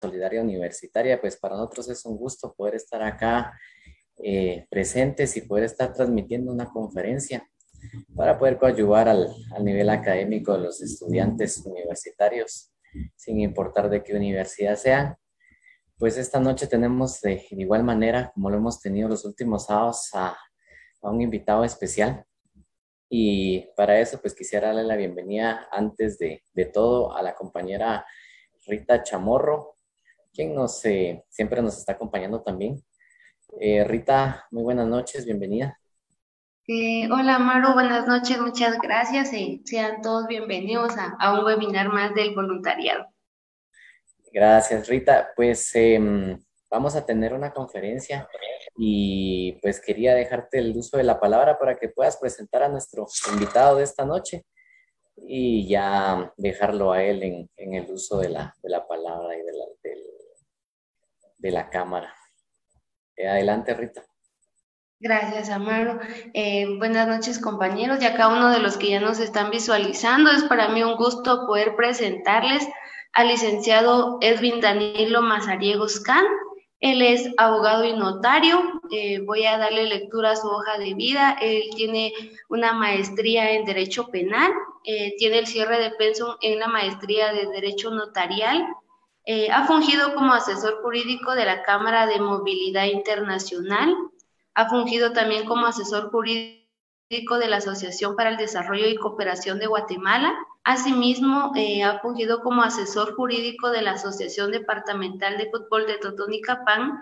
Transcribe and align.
Solidaria 0.00 0.42
Universitaria, 0.42 1.20
pues 1.20 1.36
para 1.36 1.56
nosotros 1.56 1.88
es 1.88 2.04
un 2.04 2.16
gusto 2.16 2.54
poder 2.54 2.76
estar 2.76 3.02
acá 3.02 3.58
eh, 4.16 4.66
presentes 4.70 5.36
y 5.36 5.42
poder 5.42 5.64
estar 5.64 5.92
transmitiendo 5.92 6.52
una 6.52 6.66
conferencia 6.66 7.48
para 8.16 8.38
poder 8.38 8.58
coadyuvar 8.58 9.08
al, 9.08 9.28
al, 9.54 9.64
nivel 9.64 9.88
académico 9.90 10.54
de 10.54 10.64
los 10.64 10.82
estudiantes 10.82 11.64
universitarios, 11.64 12.72
sin 13.14 13.40
importar 13.40 13.88
de 13.88 14.02
qué 14.02 14.14
universidad 14.14 14.76
sean. 14.76 15.16
Pues 15.96 16.16
esta 16.16 16.40
noche 16.40 16.66
tenemos 16.66 17.20
de, 17.20 17.44
igual 17.50 17.84
manera, 17.84 18.32
como 18.34 18.50
lo 18.50 18.56
hemos 18.56 18.80
tenido 18.80 19.08
los 19.08 19.24
últimos 19.24 19.66
sábados, 19.66 20.10
a, 20.14 20.36
a 21.02 21.10
un 21.10 21.20
invitado 21.20 21.64
especial. 21.64 22.24
Y 23.08 23.68
para 23.76 24.00
eso, 24.00 24.20
pues 24.20 24.34
quisiera 24.34 24.68
darle 24.68 24.84
la 24.84 24.96
bienvenida 24.96 25.68
antes 25.70 26.18
de, 26.18 26.42
de 26.52 26.64
todo 26.66 27.16
a 27.16 27.22
la 27.22 27.34
compañera 27.34 28.04
Rita 28.66 29.02
Chamorro, 29.02 29.77
quien 30.38 30.54
nos, 30.54 30.84
eh, 30.84 31.24
siempre 31.28 31.60
nos 31.60 31.76
está 31.76 31.94
acompañando 31.94 32.40
también. 32.40 32.80
Eh, 33.60 33.82
Rita, 33.82 34.46
muy 34.52 34.62
buenas 34.62 34.86
noches, 34.86 35.24
bienvenida. 35.24 35.80
Eh, 36.68 37.08
hola 37.10 37.40
Maru, 37.40 37.72
buenas 37.72 38.06
noches, 38.06 38.38
muchas 38.40 38.78
gracias 38.78 39.32
y 39.32 39.60
sean 39.64 40.00
todos 40.00 40.28
bienvenidos 40.28 40.96
a, 40.96 41.16
a, 41.18 41.36
un 41.36 41.44
webinar 41.44 41.88
más 41.88 42.14
del 42.14 42.36
voluntariado. 42.36 43.06
Gracias 44.32 44.86
Rita, 44.86 45.30
pues 45.34 45.74
em, 45.74 46.38
vamos 46.70 46.94
a 46.94 47.04
tener 47.04 47.34
una 47.34 47.52
conferencia 47.52 48.28
y 48.76 49.58
pues 49.60 49.80
quería 49.80 50.14
dejarte 50.14 50.58
el 50.58 50.76
uso 50.76 50.98
de 50.98 51.02
la 51.02 51.18
palabra 51.18 51.58
para 51.58 51.76
que 51.76 51.88
puedas 51.88 52.16
presentar 52.16 52.62
a 52.62 52.68
nuestro 52.68 53.08
invitado 53.32 53.78
de 53.78 53.82
esta 53.82 54.04
noche 54.04 54.44
y 55.16 55.66
ya 55.66 56.32
dejarlo 56.36 56.92
a 56.92 57.02
él 57.02 57.24
en, 57.24 57.50
en 57.56 57.74
el 57.74 57.90
uso 57.90 58.20
de 58.20 58.28
la, 58.28 58.54
de 58.62 58.68
la 58.68 58.86
palabra 58.86 59.34
y 59.36 59.42
de 59.42 59.52
la, 59.52 59.64
de 61.38 61.50
la 61.52 61.70
cámara. 61.70 62.14
Eh, 63.16 63.28
adelante, 63.28 63.74
Rita. 63.74 64.02
Gracias, 65.00 65.48
Amaro. 65.48 66.00
Eh, 66.34 66.66
buenas 66.78 67.06
noches, 67.06 67.38
compañeros. 67.38 68.02
Y 68.02 68.06
a 68.06 68.14
cada 68.14 68.36
uno 68.36 68.50
de 68.50 68.58
los 68.58 68.76
que 68.76 68.90
ya 68.90 69.00
nos 69.00 69.20
están 69.20 69.50
visualizando, 69.50 70.30
es 70.30 70.42
para 70.44 70.68
mí 70.68 70.82
un 70.82 70.96
gusto 70.96 71.46
poder 71.46 71.76
presentarles 71.76 72.66
al 73.12 73.28
licenciado 73.28 74.18
Edwin 74.20 74.60
Danilo 74.60 75.22
Mazariegos 75.22 76.00
Can. 76.00 76.24
Él 76.80 77.02
es 77.02 77.28
abogado 77.38 77.84
y 77.84 77.92
notario. 77.92 78.80
Eh, 78.92 79.20
voy 79.20 79.44
a 79.46 79.58
darle 79.58 79.84
lectura 79.86 80.32
a 80.32 80.36
su 80.36 80.48
hoja 80.48 80.78
de 80.78 80.94
vida. 80.94 81.36
Él 81.40 81.62
tiene 81.74 82.12
una 82.48 82.72
maestría 82.72 83.52
en 83.52 83.64
Derecho 83.64 84.08
Penal, 84.08 84.52
tiene 84.84 85.38
el 85.38 85.46
cierre 85.46 85.80
de 85.80 85.90
pensum 85.92 86.34
en 86.40 86.60
la 86.60 86.68
maestría 86.68 87.32
de 87.32 87.46
Derecho 87.46 87.90
Notarial 87.90 88.64
eh, 89.30 89.50
ha 89.50 89.66
fungido 89.66 90.14
como 90.14 90.32
asesor 90.32 90.80
jurídico 90.80 91.34
de 91.34 91.44
la 91.44 91.62
Cámara 91.62 92.06
de 92.06 92.18
Movilidad 92.18 92.86
Internacional, 92.86 93.94
ha 94.54 94.70
fungido 94.70 95.12
también 95.12 95.44
como 95.44 95.66
asesor 95.66 96.10
jurídico 96.10 97.36
de 97.38 97.48
la 97.48 97.58
Asociación 97.58 98.16
para 98.16 98.30
el 98.30 98.38
Desarrollo 98.38 98.88
y 98.88 98.96
Cooperación 98.96 99.58
de 99.58 99.66
Guatemala. 99.66 100.34
Asimismo, 100.64 101.52
eh, 101.56 101.82
ha 101.82 101.98
fungido 101.98 102.40
como 102.40 102.62
asesor 102.62 103.16
jurídico 103.16 103.68
de 103.68 103.82
la 103.82 103.92
Asociación 103.92 104.50
Departamental 104.50 105.36
de 105.36 105.50
Fútbol 105.50 105.86
de 105.86 105.98
Totonicapán, 105.98 106.98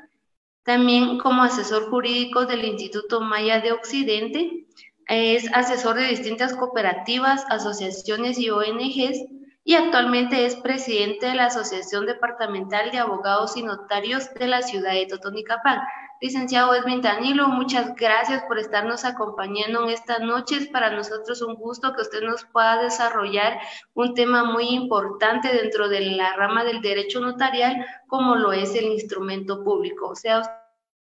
también 0.64 1.18
como 1.18 1.44
asesor 1.44 1.90
jurídico 1.90 2.44
del 2.44 2.64
Instituto 2.64 3.20
Maya 3.20 3.60
de 3.60 3.70
Occidente. 3.70 4.66
Es 5.06 5.48
asesor 5.54 5.94
de 5.94 6.08
distintas 6.08 6.56
cooperativas, 6.56 7.44
asociaciones 7.50 8.36
y 8.40 8.50
ONGs 8.50 9.26
y 9.68 9.74
actualmente 9.74 10.46
es 10.46 10.54
presidente 10.54 11.26
de 11.26 11.34
la 11.34 11.46
Asociación 11.46 12.06
Departamental 12.06 12.92
de 12.92 12.98
Abogados 12.98 13.56
y 13.56 13.64
Notarios 13.64 14.32
de 14.34 14.46
la 14.46 14.62
ciudad 14.62 14.92
de 14.92 15.06
Totonicapán. 15.06 15.80
Licenciado 16.20 16.72
Edwin 16.72 17.02
Danilo, 17.02 17.48
muchas 17.48 17.96
gracias 17.96 18.44
por 18.44 18.60
estarnos 18.60 19.04
acompañando 19.04 19.82
en 19.82 19.90
estas 19.90 20.20
noches. 20.20 20.68
Para 20.68 20.92
nosotros 20.92 21.42
un 21.42 21.56
gusto 21.56 21.92
que 21.94 22.02
usted 22.02 22.22
nos 22.22 22.44
pueda 22.44 22.80
desarrollar 22.80 23.58
un 23.94 24.14
tema 24.14 24.44
muy 24.44 24.68
importante 24.68 25.48
dentro 25.48 25.88
de 25.88 26.12
la 26.12 26.36
rama 26.36 26.62
del 26.62 26.80
derecho 26.80 27.18
notarial, 27.18 27.84
como 28.06 28.36
lo 28.36 28.52
es 28.52 28.72
el 28.76 28.84
instrumento 28.84 29.64
público. 29.64 30.14
Sea, 30.14 30.42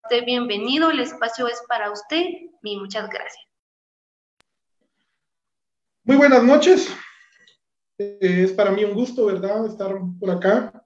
usted 0.04 0.26
bienvenido, 0.26 0.92
el 0.92 1.00
espacio 1.00 1.48
es 1.48 1.60
para 1.68 1.90
usted 1.90 2.24
y 2.62 2.78
muchas 2.78 3.10
gracias. 3.10 3.48
Muy 6.04 6.18
buenas 6.18 6.44
noches. 6.44 6.96
Es 7.98 8.52
para 8.54 8.72
mí 8.72 8.84
un 8.84 8.94
gusto, 8.94 9.26
¿verdad?, 9.26 9.68
estar 9.68 9.96
por 10.20 10.32
acá. 10.32 10.86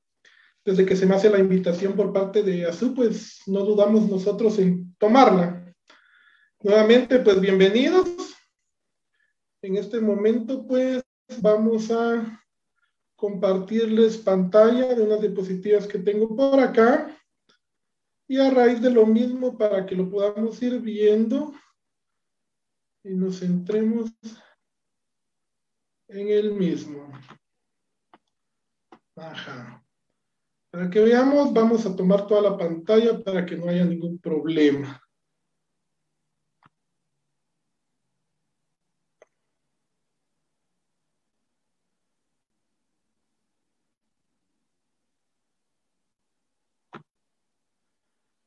Desde 0.65 0.85
que 0.85 0.95
se 0.95 1.05
me 1.05 1.15
hace 1.15 1.29
la 1.29 1.39
invitación 1.39 1.93
por 1.93 2.11
parte 2.11 2.43
de 2.43 2.65
ASU, 2.65 2.93
pues 2.93 3.41
no 3.47 3.61
dudamos 3.61 4.09
nosotros 4.09 4.59
en 4.59 4.93
tomarla. 4.97 5.73
Nuevamente, 6.61 7.19
pues 7.19 7.39
bienvenidos. 7.39 8.09
En 9.61 9.77
este 9.77 10.01
momento, 10.01 10.67
pues 10.67 11.01
vamos 11.39 11.89
a 11.91 12.43
compartirles 13.15 14.17
pantalla 14.17 14.93
de 14.93 15.01
unas 15.01 15.21
diapositivas 15.21 15.87
que 15.87 15.99
tengo 15.99 16.35
por 16.35 16.59
acá. 16.59 17.15
Y 18.27 18.37
a 18.37 18.49
raíz 18.49 18.81
de 18.81 18.89
lo 18.89 19.05
mismo, 19.05 19.57
para 19.57 19.85
que 19.85 19.95
lo 19.95 20.09
podamos 20.09 20.61
ir 20.61 20.81
viendo 20.81 21.53
y 23.03 23.13
nos 23.13 23.39
centremos 23.39 24.11
en 26.09 26.29
el 26.29 26.51
mismo. 26.53 27.11
Ajá. 29.15 29.83
Para 30.71 30.89
que 30.89 30.99
veamos, 30.99 31.53
vamos 31.53 31.85
a 31.85 31.95
tomar 31.95 32.27
toda 32.27 32.41
la 32.41 32.57
pantalla 32.57 33.23
para 33.23 33.45
que 33.45 33.55
no 33.55 33.69
haya 33.69 33.85
ningún 33.85 34.19
problema. 34.19 35.01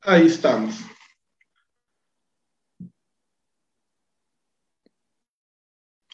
Ahí 0.02 0.26
estamos. 0.26 0.76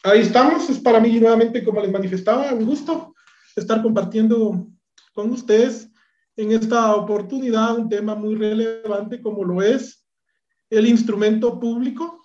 Ahí 0.07 0.21
estamos. 0.21 0.69
Es 0.71 0.79
para 0.79 1.01
mí 1.01 1.19
nuevamente, 1.21 1.65
como 1.65 1.81
les 1.81 1.91
manifestaba, 1.91 2.53
un 2.53 2.65
gusto 2.65 3.15
estar 3.55 3.83
compartiendo 3.83 4.69
con 5.13 5.31
ustedes 5.31 5.91
en 6.37 6.53
esta 6.53 6.95
oportunidad 6.95 7.79
un 7.79 7.89
tema 7.89 8.15
muy 8.15 8.35
relevante 8.35 9.23
como 9.23 9.43
lo 9.43 9.63
es 9.63 10.07
el 10.69 10.87
instrumento 10.87 11.59
público. 11.59 12.23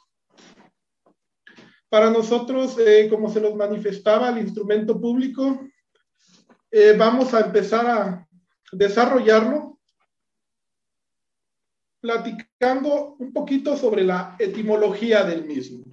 Para 1.89 2.09
nosotros, 2.09 2.77
eh, 2.79 3.07
como 3.09 3.29
se 3.29 3.41
nos 3.41 3.55
manifestaba, 3.55 4.29
el 4.29 4.39
instrumento 4.39 4.99
público, 4.99 5.61
eh, 6.69 6.95
vamos 6.97 7.33
a 7.33 7.41
empezar 7.41 7.85
a 7.85 8.27
desarrollarlo 8.71 9.79
platicando 11.99 13.15
un 13.19 13.31
poquito 13.31 13.77
sobre 13.77 14.03
la 14.03 14.35
etimología 14.39 15.23
del 15.23 15.45
mismo. 15.45 15.91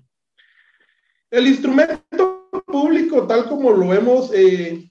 El 1.31 1.47
instrumento 1.47 2.49
público, 2.67 3.27
tal 3.27 3.49
como 3.49 3.71
lo 3.71 3.93
hemos 3.93 4.33
eh, 4.33 4.91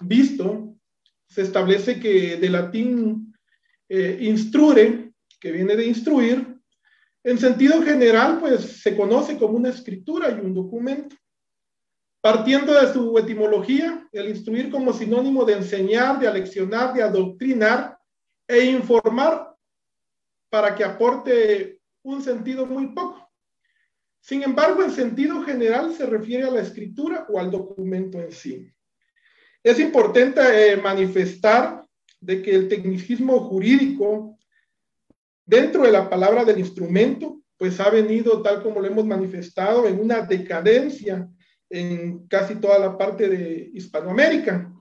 visto, 0.00 0.74
se 1.28 1.42
establece 1.42 2.00
que 2.00 2.36
de 2.36 2.50
latín 2.50 3.34
eh, 3.88 4.18
instruere, 4.22 5.12
que 5.38 5.52
viene 5.52 5.76
de 5.76 5.86
instruir, 5.86 6.56
en 7.22 7.38
sentido 7.38 7.82
general, 7.82 8.38
pues 8.40 8.80
se 8.82 8.96
conoce 8.96 9.36
como 9.36 9.56
una 9.56 9.70
escritura 9.70 10.30
y 10.30 10.44
un 10.44 10.54
documento. 10.54 11.16
Partiendo 12.20 12.72
de 12.72 12.92
su 12.92 13.18
etimología, 13.18 14.08
el 14.12 14.28
instruir 14.28 14.70
como 14.70 14.92
sinónimo 14.92 15.44
de 15.44 15.54
enseñar, 15.54 16.18
de 16.18 16.28
aleccionar, 16.28 16.94
de 16.94 17.02
adoctrinar 17.02 17.98
e 18.48 18.64
informar 18.64 19.56
para 20.48 20.74
que 20.74 20.84
aporte 20.84 21.80
un 22.02 22.22
sentido 22.22 22.64
muy 22.64 22.88
poco. 22.88 23.25
Sin 24.26 24.42
embargo, 24.42 24.82
en 24.82 24.90
sentido 24.90 25.40
general 25.44 25.94
se 25.94 26.04
refiere 26.04 26.42
a 26.42 26.50
la 26.50 26.60
escritura 26.60 27.26
o 27.28 27.38
al 27.38 27.48
documento 27.48 28.20
en 28.20 28.32
sí. 28.32 28.68
Es 29.62 29.78
importante 29.78 30.40
eh, 30.40 30.76
manifestar 30.76 31.86
de 32.20 32.42
que 32.42 32.52
el 32.52 32.66
tecnicismo 32.66 33.38
jurídico 33.48 34.36
dentro 35.44 35.84
de 35.84 35.92
la 35.92 36.10
palabra 36.10 36.44
del 36.44 36.58
instrumento, 36.58 37.40
pues 37.56 37.78
ha 37.78 37.88
venido, 37.88 38.42
tal 38.42 38.64
como 38.64 38.80
lo 38.80 38.88
hemos 38.88 39.06
manifestado, 39.06 39.86
en 39.86 40.00
una 40.00 40.22
decadencia 40.22 41.28
en 41.70 42.26
casi 42.26 42.56
toda 42.56 42.80
la 42.80 42.98
parte 42.98 43.28
de 43.28 43.70
Hispanoamérica. 43.74 44.72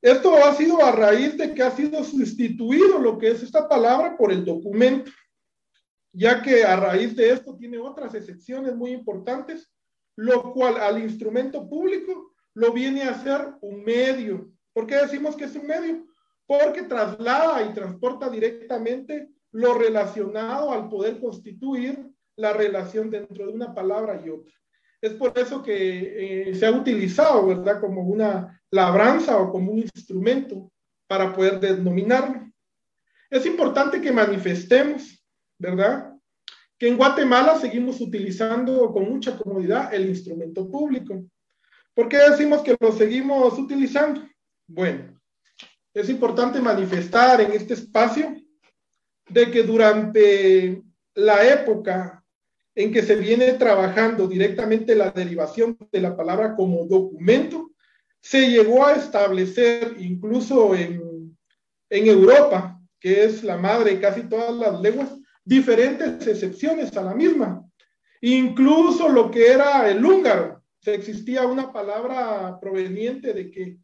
Esto 0.00 0.36
ha 0.44 0.54
sido 0.54 0.84
a 0.84 0.92
raíz 0.92 1.36
de 1.36 1.52
que 1.52 1.62
ha 1.64 1.72
sido 1.72 2.04
sustituido 2.04 3.00
lo 3.00 3.18
que 3.18 3.32
es 3.32 3.42
esta 3.42 3.68
palabra 3.68 4.16
por 4.16 4.30
el 4.30 4.44
documento 4.44 5.10
ya 6.12 6.42
que 6.42 6.64
a 6.64 6.76
raíz 6.76 7.16
de 7.16 7.30
esto 7.30 7.56
tiene 7.56 7.78
otras 7.78 8.14
excepciones 8.14 8.74
muy 8.74 8.90
importantes, 8.90 9.72
lo 10.16 10.52
cual 10.52 10.76
al 10.76 11.02
instrumento 11.02 11.68
público 11.68 12.34
lo 12.54 12.72
viene 12.72 13.02
a 13.02 13.22
ser 13.22 13.54
un 13.60 13.82
medio. 13.82 14.50
¿Por 14.72 14.86
qué 14.86 14.96
decimos 14.96 15.36
que 15.36 15.44
es 15.44 15.56
un 15.56 15.66
medio? 15.66 16.06
porque 16.46 16.82
traslada 16.82 17.62
y 17.62 17.72
transporta 17.72 18.28
directamente 18.28 19.30
lo 19.52 19.72
relacionado 19.72 20.72
al 20.72 20.88
poder 20.88 21.18
constituir 21.18 22.10
la 22.36 22.52
relación 22.52 23.10
dentro 23.10 23.46
de 23.46 23.52
una 23.52 23.74
palabra 23.74 24.20
y 24.22 24.28
otra. 24.28 24.52
Es 25.00 25.14
por 25.14 25.32
eso 25.38 25.62
que 25.62 26.50
eh, 26.50 26.54
se 26.54 26.66
ha 26.66 26.70
utilizado, 26.70 27.46
¿verdad?, 27.46 27.80
como 27.80 28.02
una 28.02 28.60
labranza 28.70 29.38
o 29.38 29.50
como 29.50 29.72
un 29.72 29.78
instrumento 29.78 30.70
para 31.06 31.34
poder 31.34 31.58
denominarlo. 31.58 32.50
Es 33.30 33.46
importante 33.46 34.00
que 34.00 34.12
manifestemos, 34.12 35.21
¿verdad?, 35.62 36.12
que 36.76 36.88
en 36.88 36.96
Guatemala 36.96 37.56
seguimos 37.60 38.00
utilizando 38.00 38.92
con 38.92 39.08
mucha 39.08 39.38
comodidad 39.38 39.94
el 39.94 40.08
instrumento 40.08 40.68
público. 40.68 41.24
¿Por 41.94 42.08
qué 42.08 42.18
decimos 42.28 42.62
que 42.62 42.76
lo 42.80 42.90
seguimos 42.90 43.56
utilizando? 43.56 44.20
Bueno, 44.66 45.20
es 45.94 46.08
importante 46.08 46.60
manifestar 46.60 47.40
en 47.40 47.52
este 47.52 47.74
espacio 47.74 48.34
de 49.28 49.50
que 49.52 49.62
durante 49.62 50.82
la 51.14 51.46
época 51.46 52.24
en 52.74 52.92
que 52.92 53.02
se 53.02 53.14
viene 53.14 53.52
trabajando 53.52 54.26
directamente 54.26 54.96
la 54.96 55.10
derivación 55.10 55.78
de 55.92 56.00
la 56.00 56.16
palabra 56.16 56.56
como 56.56 56.86
documento, 56.86 57.70
se 58.20 58.48
llegó 58.48 58.86
a 58.86 58.94
establecer 58.94 59.94
incluso 60.00 60.74
en, 60.74 61.36
en 61.90 62.06
Europa, 62.06 62.80
que 62.98 63.24
es 63.24 63.44
la 63.44 63.56
madre 63.56 63.92
de 63.92 64.00
casi 64.00 64.22
todas 64.22 64.54
las 64.56 64.80
lenguas, 64.80 65.10
diferentes 65.44 66.26
excepciones 66.26 66.96
a 66.96 67.02
la 67.02 67.14
misma. 67.14 67.64
Incluso 68.20 69.08
lo 69.08 69.30
que 69.30 69.48
era 69.48 69.90
el 69.90 70.04
húngaro, 70.04 70.62
existía 70.84 71.46
una 71.46 71.72
palabra 71.72 72.58
proveniente 72.60 73.32
de 73.32 73.50
que 73.50 73.78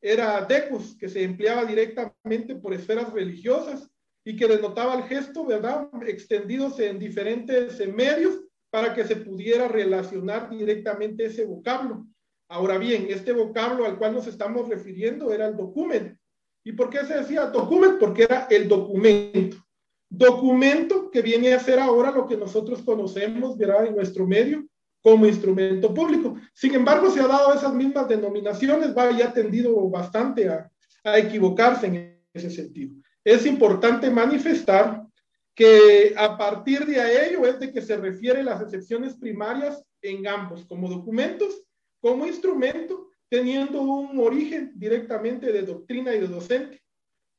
era 0.00 0.44
decus, 0.44 0.96
que 0.98 1.08
se 1.08 1.22
empleaba 1.22 1.64
directamente 1.64 2.56
por 2.56 2.74
esferas 2.74 3.12
religiosas 3.12 3.88
y 4.24 4.36
que 4.36 4.48
denotaba 4.48 4.94
el 4.94 5.04
gesto, 5.04 5.44
¿verdad? 5.46 5.88
Extendidos 6.06 6.78
en 6.80 6.98
diferentes 6.98 7.78
medios 7.94 8.40
para 8.70 8.94
que 8.94 9.04
se 9.04 9.16
pudiera 9.16 9.68
relacionar 9.68 10.50
directamente 10.50 11.26
ese 11.26 11.44
vocablo. 11.44 12.06
Ahora 12.48 12.78
bien, 12.78 13.06
este 13.08 13.32
vocablo 13.32 13.84
al 13.84 13.96
cual 13.96 14.14
nos 14.14 14.26
estamos 14.26 14.68
refiriendo 14.68 15.32
era 15.32 15.46
el 15.46 15.56
documento. 15.56 16.18
¿Y 16.64 16.72
por 16.72 16.90
qué 16.90 17.04
se 17.04 17.18
decía 17.18 17.46
documento? 17.46 17.98
Porque 17.98 18.24
era 18.24 18.46
el 18.50 18.68
documento. 18.68 19.61
Documento 20.14 21.10
que 21.10 21.22
viene 21.22 21.54
a 21.54 21.58
ser 21.58 21.78
ahora 21.78 22.10
lo 22.10 22.26
que 22.26 22.36
nosotros 22.36 22.82
conocemos, 22.82 23.56
¿verdad? 23.56 23.86
En 23.86 23.96
nuestro 23.96 24.26
medio 24.26 24.62
como 25.00 25.26
instrumento 25.26 25.94
público. 25.94 26.36
Sin 26.52 26.74
embargo, 26.74 27.10
se 27.10 27.20
ha 27.20 27.26
dado 27.26 27.54
esas 27.54 27.72
mismas 27.72 28.06
denominaciones, 28.08 28.94
va 28.94 29.10
y 29.10 29.22
ha 29.22 29.32
tendido 29.32 29.74
bastante 29.88 30.50
a, 30.50 30.70
a 31.02 31.18
equivocarse 31.18 31.86
en 31.86 32.20
ese 32.34 32.50
sentido. 32.50 32.94
Es 33.24 33.46
importante 33.46 34.10
manifestar 34.10 35.02
que 35.54 36.14
a 36.14 36.36
partir 36.36 36.84
de 36.84 37.26
ello 37.26 37.46
es 37.46 37.58
de 37.58 37.72
que 37.72 37.80
se 37.80 37.96
refiere 37.96 38.42
las 38.42 38.60
excepciones 38.60 39.16
primarias 39.16 39.82
en 40.02 40.26
ambos, 40.26 40.66
como 40.66 40.90
documentos, 40.90 41.64
como 42.00 42.26
instrumento, 42.26 43.08
teniendo 43.30 43.80
un 43.80 44.18
origen 44.18 44.72
directamente 44.74 45.50
de 45.52 45.62
doctrina 45.62 46.14
y 46.14 46.20
de 46.20 46.28
docente. 46.28 46.81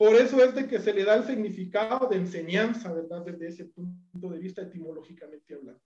Por 0.03 0.15
eso 0.15 0.43
es 0.43 0.53
de 0.53 0.67
que 0.67 0.79
se 0.79 0.91
le 0.91 1.05
da 1.05 1.15
el 1.15 1.23
significado 1.23 2.09
de 2.09 2.17
enseñanza, 2.17 2.91
¿verdad? 2.91 3.23
Desde 3.23 3.47
ese 3.47 3.63
punto 3.63 4.29
de 4.31 4.37
vista 4.37 4.61
etimológicamente 4.61 5.55
hablando. 5.55 5.79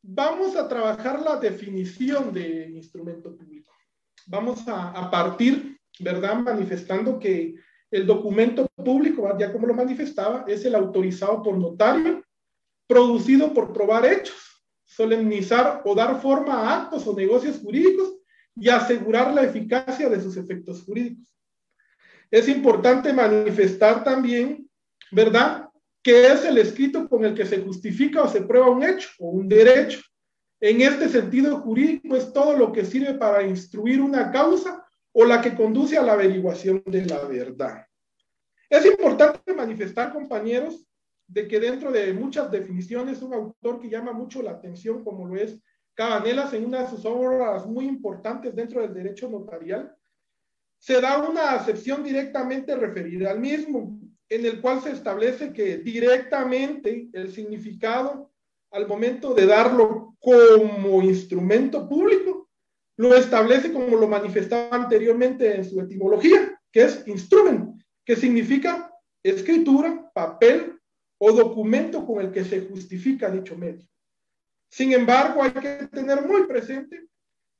Vamos 0.00 0.56
a 0.56 0.66
trabajar 0.66 1.20
la 1.20 1.38
definición 1.38 2.32
de 2.32 2.70
instrumento 2.70 3.36
público. 3.36 3.74
Vamos 4.26 4.66
a, 4.68 4.88
a 4.92 5.10
partir, 5.10 5.78
¿verdad? 6.00 6.36
Manifestando 6.36 7.18
que 7.18 7.56
el 7.90 8.06
documento 8.06 8.66
público, 8.74 9.28
ya 9.38 9.52
como 9.52 9.66
lo 9.66 9.74
manifestaba, 9.74 10.46
es 10.48 10.64
el 10.64 10.74
autorizado 10.74 11.42
por 11.42 11.58
notario, 11.58 12.24
producido 12.86 13.52
por 13.52 13.70
probar 13.70 14.06
hechos, 14.06 14.64
solemnizar 14.86 15.82
o 15.84 15.94
dar 15.94 16.18
forma 16.22 16.54
a 16.54 16.84
actos 16.84 17.06
o 17.06 17.14
negocios 17.14 17.58
jurídicos 17.58 18.14
y 18.56 18.70
asegurar 18.70 19.34
la 19.34 19.42
eficacia 19.42 20.08
de 20.08 20.22
sus 20.22 20.38
efectos 20.38 20.84
jurídicos. 20.84 21.32
Es 22.32 22.48
importante 22.48 23.12
manifestar 23.12 24.02
también, 24.02 24.68
¿verdad? 25.12 25.68
que 26.02 26.26
es 26.26 26.44
el 26.44 26.58
escrito 26.58 27.08
con 27.08 27.24
el 27.24 27.34
que 27.34 27.46
se 27.46 27.60
justifica 27.60 28.22
o 28.22 28.28
se 28.28 28.42
prueba 28.42 28.70
un 28.70 28.82
hecho 28.82 29.08
o 29.20 29.30
un 29.30 29.48
derecho. 29.48 30.00
En 30.60 30.80
este 30.80 31.08
sentido 31.08 31.58
jurídico 31.60 32.16
es 32.16 32.32
todo 32.32 32.56
lo 32.56 32.72
que 32.72 32.84
sirve 32.84 33.14
para 33.14 33.42
instruir 33.42 34.00
una 34.00 34.30
causa 34.30 34.84
o 35.12 35.24
la 35.24 35.40
que 35.40 35.54
conduce 35.54 35.96
a 35.96 36.02
la 36.02 36.14
averiguación 36.14 36.82
de 36.86 37.06
la 37.06 37.24
verdad. 37.24 37.86
Es 38.68 38.84
importante 38.86 39.52
manifestar, 39.54 40.12
compañeros, 40.12 40.86
de 41.28 41.46
que 41.46 41.60
dentro 41.60 41.92
de 41.92 42.12
muchas 42.12 42.50
definiciones, 42.50 43.22
un 43.22 43.34
autor 43.34 43.80
que 43.80 43.88
llama 43.88 44.12
mucho 44.12 44.42
la 44.42 44.52
atención, 44.52 45.04
como 45.04 45.26
lo 45.26 45.36
es 45.36 45.58
Cabanelas, 45.94 46.52
en 46.54 46.64
una 46.64 46.82
de 46.82 46.88
sus 46.88 47.04
obras 47.04 47.66
muy 47.66 47.86
importantes 47.86 48.56
dentro 48.56 48.80
del 48.80 48.94
derecho 48.94 49.28
notarial, 49.28 49.94
se 50.82 51.00
da 51.00 51.18
una 51.18 51.52
acepción 51.52 52.02
directamente 52.02 52.74
referida 52.74 53.30
al 53.30 53.38
mismo, 53.38 54.00
en 54.28 54.44
el 54.44 54.60
cual 54.60 54.82
se 54.82 54.90
establece 54.90 55.52
que 55.52 55.78
directamente 55.78 57.08
el 57.12 57.32
significado 57.32 58.32
al 58.72 58.88
momento 58.88 59.32
de 59.32 59.46
darlo 59.46 60.16
como 60.18 61.00
instrumento 61.02 61.88
público, 61.88 62.50
lo 62.96 63.14
establece 63.14 63.72
como 63.72 63.96
lo 63.96 64.08
manifestaba 64.08 64.74
anteriormente 64.74 65.54
en 65.54 65.64
su 65.64 65.80
etimología, 65.80 66.60
que 66.72 66.82
es 66.82 67.06
instrumento, 67.06 67.74
que 68.04 68.16
significa 68.16 68.92
escritura, 69.22 70.10
papel 70.12 70.80
o 71.18 71.30
documento 71.30 72.04
con 72.04 72.20
el 72.20 72.32
que 72.32 72.44
se 72.44 72.60
justifica 72.62 73.30
dicho 73.30 73.56
medio. 73.56 73.86
Sin 74.68 74.92
embargo, 74.92 75.44
hay 75.44 75.52
que 75.52 75.86
tener 75.92 76.26
muy 76.26 76.44
presente 76.48 77.06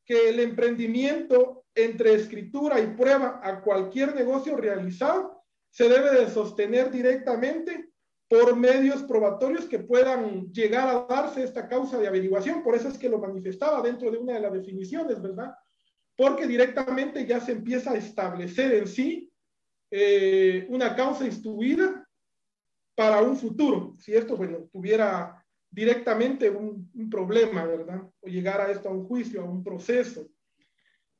que 0.04 0.30
el 0.30 0.40
emprendimiento 0.40 1.61
entre 1.74 2.14
escritura 2.14 2.80
y 2.80 2.88
prueba 2.88 3.40
a 3.42 3.60
cualquier 3.60 4.14
negocio 4.14 4.56
realizado 4.56 5.42
se 5.70 5.88
debe 5.88 6.10
de 6.20 6.30
sostener 6.30 6.90
directamente 6.90 7.92
por 8.28 8.56
medios 8.56 9.02
probatorios 9.02 9.66
que 9.66 9.78
puedan 9.78 10.50
llegar 10.52 10.88
a 10.88 11.06
darse 11.06 11.44
esta 11.44 11.68
causa 11.68 11.98
de 11.98 12.08
averiguación. 12.08 12.62
Por 12.62 12.74
eso 12.74 12.88
es 12.88 12.96
que 12.96 13.08
lo 13.08 13.18
manifestaba 13.18 13.82
dentro 13.82 14.10
de 14.10 14.18
una 14.18 14.34
de 14.34 14.40
las 14.40 14.52
definiciones, 14.52 15.20
¿verdad? 15.20 15.54
Porque 16.16 16.46
directamente 16.46 17.26
ya 17.26 17.40
se 17.40 17.52
empieza 17.52 17.92
a 17.92 17.96
establecer 17.96 18.72
en 18.74 18.86
sí 18.86 19.30
eh, 19.90 20.66
una 20.70 20.96
causa 20.96 21.26
instruida 21.26 22.06
para 22.94 23.20
un 23.20 23.36
futuro. 23.36 23.94
Si 23.98 24.14
esto, 24.14 24.36
bueno, 24.36 24.68
tuviera 24.72 25.44
directamente 25.70 26.48
un, 26.48 26.90
un 26.94 27.10
problema, 27.10 27.64
¿verdad? 27.64 28.02
O 28.20 28.28
llegara 28.28 28.70
esto 28.70 28.88
a 28.88 28.92
un 28.92 29.06
juicio, 29.06 29.42
a 29.42 29.44
un 29.44 29.62
proceso. 29.62 30.26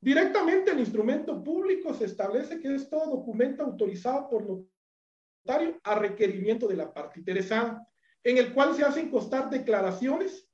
Directamente 0.03 0.73
el 0.73 0.81
instrumento 0.81 1.45
público 1.45 1.95
se 1.95 2.07
establece 2.07 2.59
que 2.59 2.75
es 2.75 2.91
todo 2.91 3.19
documento 3.19 3.63
autorizado 3.63 4.29
por 4.29 4.45
notario 4.45 5.79
a 5.85 5.95
requerimiento 5.95 6.67
de 6.67 6.75
la 6.75 6.93
parte 6.93 7.21
interesada, 7.21 7.87
en 8.25 8.37
el 8.37 8.53
cual 8.53 8.75
se 8.75 8.83
hacen 8.83 9.09
constar 9.09 9.49
declaraciones 9.49 10.45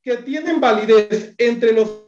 que 0.00 0.18
tienen 0.18 0.60
validez 0.60 1.34
entre 1.38 1.72
los 1.72 2.04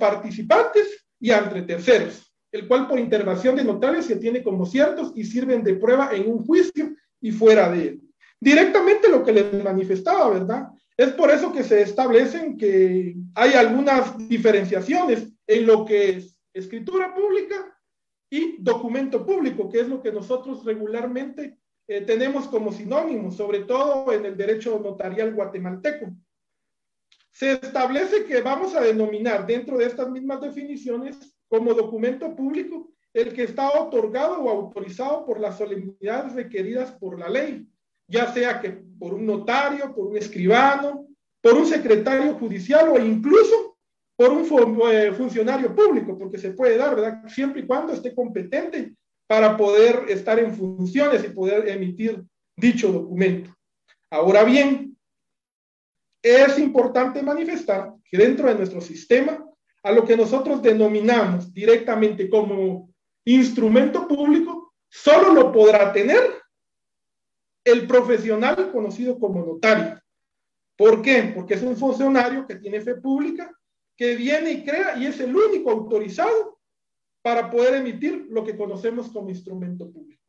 participantes 0.00 1.06
y 1.20 1.30
entre 1.30 1.62
terceros, 1.62 2.34
el 2.50 2.66
cual 2.66 2.88
por 2.88 2.98
intervención 2.98 3.54
de 3.54 3.62
notarios 3.62 4.06
se 4.06 4.16
tiene 4.16 4.42
como 4.42 4.66
ciertos 4.66 5.12
y 5.14 5.22
sirven 5.22 5.62
de 5.62 5.74
prueba 5.74 6.10
en 6.12 6.28
un 6.28 6.44
juicio 6.44 6.92
y 7.20 7.30
fuera 7.30 7.70
de 7.70 7.82
él. 7.86 8.02
Directamente 8.40 9.08
lo 9.08 9.24
que 9.24 9.32
les 9.32 9.62
manifestaba, 9.62 10.28
¿verdad? 10.28 10.70
Es 10.96 11.12
por 11.12 11.30
eso 11.30 11.52
que 11.52 11.62
se 11.62 11.82
establecen 11.82 12.56
que 12.56 13.14
hay 13.36 13.52
algunas 13.52 14.18
diferenciaciones 14.28 15.35
en 15.46 15.66
lo 15.66 15.84
que 15.84 16.10
es 16.10 16.40
escritura 16.52 17.14
pública 17.14 17.76
y 18.30 18.56
documento 18.58 19.24
público, 19.24 19.68
que 19.68 19.80
es 19.80 19.88
lo 19.88 20.02
que 20.02 20.12
nosotros 20.12 20.64
regularmente 20.64 21.58
eh, 21.88 22.00
tenemos 22.00 22.48
como 22.48 22.72
sinónimo, 22.72 23.30
sobre 23.30 23.60
todo 23.60 24.12
en 24.12 24.24
el 24.26 24.36
derecho 24.36 24.78
notarial 24.78 25.34
guatemalteco. 25.34 26.06
Se 27.30 27.52
establece 27.52 28.24
que 28.24 28.40
vamos 28.40 28.74
a 28.74 28.80
denominar 28.80 29.46
dentro 29.46 29.78
de 29.78 29.86
estas 29.86 30.10
mismas 30.10 30.40
definiciones 30.40 31.16
como 31.48 31.74
documento 31.74 32.34
público 32.34 32.90
el 33.12 33.32
que 33.32 33.44
está 33.44 33.80
otorgado 33.80 34.42
o 34.42 34.50
autorizado 34.50 35.24
por 35.24 35.40
las 35.40 35.56
solemnidades 35.56 36.34
requeridas 36.34 36.92
por 36.92 37.18
la 37.18 37.28
ley, 37.30 37.66
ya 38.08 38.32
sea 38.32 38.60
que 38.60 38.70
por 38.98 39.14
un 39.14 39.24
notario, 39.24 39.94
por 39.94 40.08
un 40.08 40.16
escribano, 40.16 41.06
por 41.40 41.54
un 41.54 41.66
secretario 41.66 42.34
judicial 42.34 42.88
o 42.88 42.98
incluso 42.98 43.75
por 44.16 44.30
un 44.30 44.46
eh, 44.90 45.12
funcionario 45.12 45.74
público, 45.74 46.18
porque 46.18 46.38
se 46.38 46.50
puede 46.50 46.76
dar, 46.76 46.96
¿verdad? 46.96 47.22
Siempre 47.28 47.60
y 47.60 47.66
cuando 47.66 47.92
esté 47.92 48.14
competente 48.14 48.94
para 49.26 49.56
poder 49.56 50.04
estar 50.08 50.38
en 50.38 50.54
funciones 50.54 51.24
y 51.24 51.28
poder 51.28 51.68
emitir 51.68 52.24
dicho 52.56 52.90
documento. 52.90 53.54
Ahora 54.10 54.44
bien, 54.44 54.96
es 56.22 56.58
importante 56.58 57.22
manifestar 57.22 57.92
que 58.04 58.16
dentro 58.16 58.48
de 58.48 58.54
nuestro 58.54 58.80
sistema, 58.80 59.44
a 59.82 59.92
lo 59.92 60.04
que 60.04 60.16
nosotros 60.16 60.62
denominamos 60.62 61.52
directamente 61.52 62.28
como 62.28 62.90
instrumento 63.24 64.08
público 64.08 64.74
solo 64.88 65.32
lo 65.32 65.52
podrá 65.52 65.92
tener 65.92 66.22
el 67.64 67.86
profesional 67.86 68.70
conocido 68.72 69.18
como 69.18 69.44
notario. 69.44 70.00
¿Por 70.76 71.02
qué? 71.02 71.32
Porque 71.34 71.54
es 71.54 71.62
un 71.62 71.76
funcionario 71.76 72.46
que 72.46 72.56
tiene 72.56 72.80
fe 72.80 72.94
pública, 72.94 73.55
que 73.96 74.14
viene 74.14 74.52
y 74.52 74.64
crea 74.64 74.96
y 74.98 75.06
es 75.06 75.18
el 75.20 75.34
único 75.34 75.70
autorizado 75.70 76.58
para 77.22 77.50
poder 77.50 77.74
emitir 77.74 78.26
lo 78.30 78.44
que 78.44 78.56
conocemos 78.56 79.10
como 79.10 79.30
instrumento 79.30 79.90
público. 79.90 80.22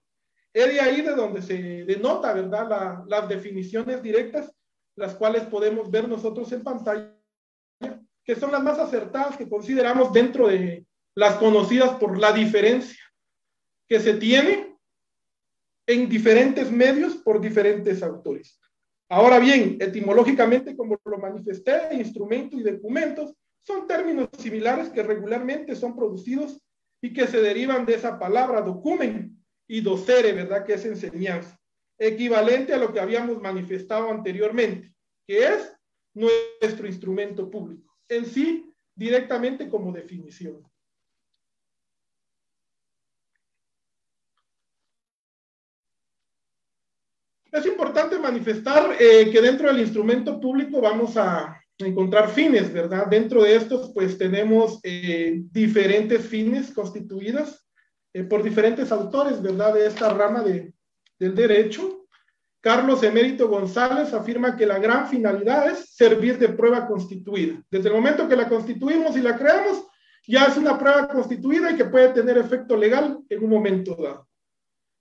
Es 0.54 0.74
de 0.74 0.80
ahí 0.80 1.02
de 1.02 1.14
donde 1.14 1.42
se 1.42 1.84
denota, 1.86 2.34
¿verdad?, 2.34 3.04
las 3.08 3.30
definiciones 3.30 4.02
directas, 4.02 4.52
las 4.96 5.14
cuales 5.14 5.44
podemos 5.44 5.92
ver 5.92 6.08
nosotros 6.08 6.52
en 6.52 6.64
pantalla, 6.64 7.14
que 8.24 8.36
son 8.36 8.52
las 8.52 8.64
más 8.64 8.80
acertadas 8.80 9.38
que 9.38 9.48
consideramos 9.48 10.12
dentro 10.12 10.48
de 10.48 10.86
las 11.14 11.36
conocidas 11.36 11.92
por 12.00 12.18
la 12.18 12.32
diferencia 12.32 13.04
que 13.88 14.00
se 14.00 14.16
tiene 14.16 14.76
en 15.86 16.10
diferentes 16.10 16.72
medios 16.72 17.16
por 17.18 17.40
diferentes 17.40 18.02
autores. 18.02 18.60
Ahora 19.10 19.40
bien, 19.40 19.78
etimológicamente, 19.80 20.76
como 20.76 21.00
lo 21.06 21.18
manifesté, 21.18 21.94
instrumento 21.94 22.58
y 22.58 22.64
documentos 22.64 23.34
son 23.68 23.86
términos 23.86 24.30
similares 24.40 24.88
que 24.90 25.04
regularmente 25.04 25.76
son 25.76 25.94
producidos 25.94 26.58
y 27.02 27.12
que 27.12 27.28
se 27.28 27.42
derivan 27.42 27.86
de 27.86 27.96
esa 27.96 28.18
palabra 28.18 28.62
documen 28.62 29.44
y 29.68 29.82
docere, 29.82 30.32
¿verdad? 30.32 30.66
Que 30.66 30.76
es 30.76 30.86
enseñanza, 30.86 31.60
equivalente 32.00 32.74
a 32.74 32.78
lo 32.78 32.94
que 32.94 33.02
habíamos 33.02 33.42
manifestado 33.42 34.10
anteriormente, 34.10 34.96
que 35.28 35.46
es 35.46 35.74
nuestro 36.14 36.88
instrumento 36.88 37.52
público, 37.52 37.94
en 38.08 38.26
sí 38.26 38.74
directamente 38.96 39.68
como 39.68 39.92
definición. 39.92 40.64
Es 47.52 47.66
importante 47.66 48.18
manifestar 48.18 48.96
eh, 48.98 49.30
que 49.30 49.42
dentro 49.42 49.68
del 49.68 49.82
instrumento 49.82 50.40
público 50.40 50.80
vamos 50.80 51.18
a 51.18 51.62
encontrar 51.80 52.30
fines, 52.30 52.72
¿verdad? 52.74 53.08
Dentro 53.08 53.44
de 53.44 53.56
estos, 53.56 53.92
pues 53.94 54.18
tenemos 54.18 54.80
eh, 54.84 55.42
diferentes 55.52 56.26
fines 56.26 56.72
constituidos 56.72 57.68
eh, 58.14 58.24
por 58.24 58.44
diferentes 58.44 58.92
autores, 58.92 59.42
¿verdad? 59.42 59.74
De 59.74 59.86
esta 59.86 60.14
rama 60.14 60.44
de, 60.44 60.74
del 61.20 61.36
derecho. 61.36 62.06
Carlos 62.62 63.04
Emérito 63.04 63.48
González 63.48 64.14
afirma 64.14 64.58
que 64.58 64.66
la 64.66 64.80
gran 64.80 65.08
finalidad 65.08 65.70
es 65.70 65.94
servir 65.96 66.38
de 66.38 66.50
prueba 66.50 66.88
constituida. 66.88 67.62
Desde 67.70 67.90
el 67.90 67.96
momento 67.96 68.28
que 68.28 68.36
la 68.36 68.50
constituimos 68.50 69.16
y 69.16 69.22
la 69.22 69.38
creamos, 69.38 69.86
ya 70.28 70.46
es 70.46 70.58
una 70.58 70.78
prueba 70.78 71.08
constituida 71.08 71.72
y 71.72 71.78
que 71.78 71.86
puede 71.86 72.10
tener 72.10 72.38
efecto 72.38 72.76
legal 72.76 73.20
en 73.30 73.44
un 73.44 73.50
momento 73.50 73.96
dado 73.96 74.28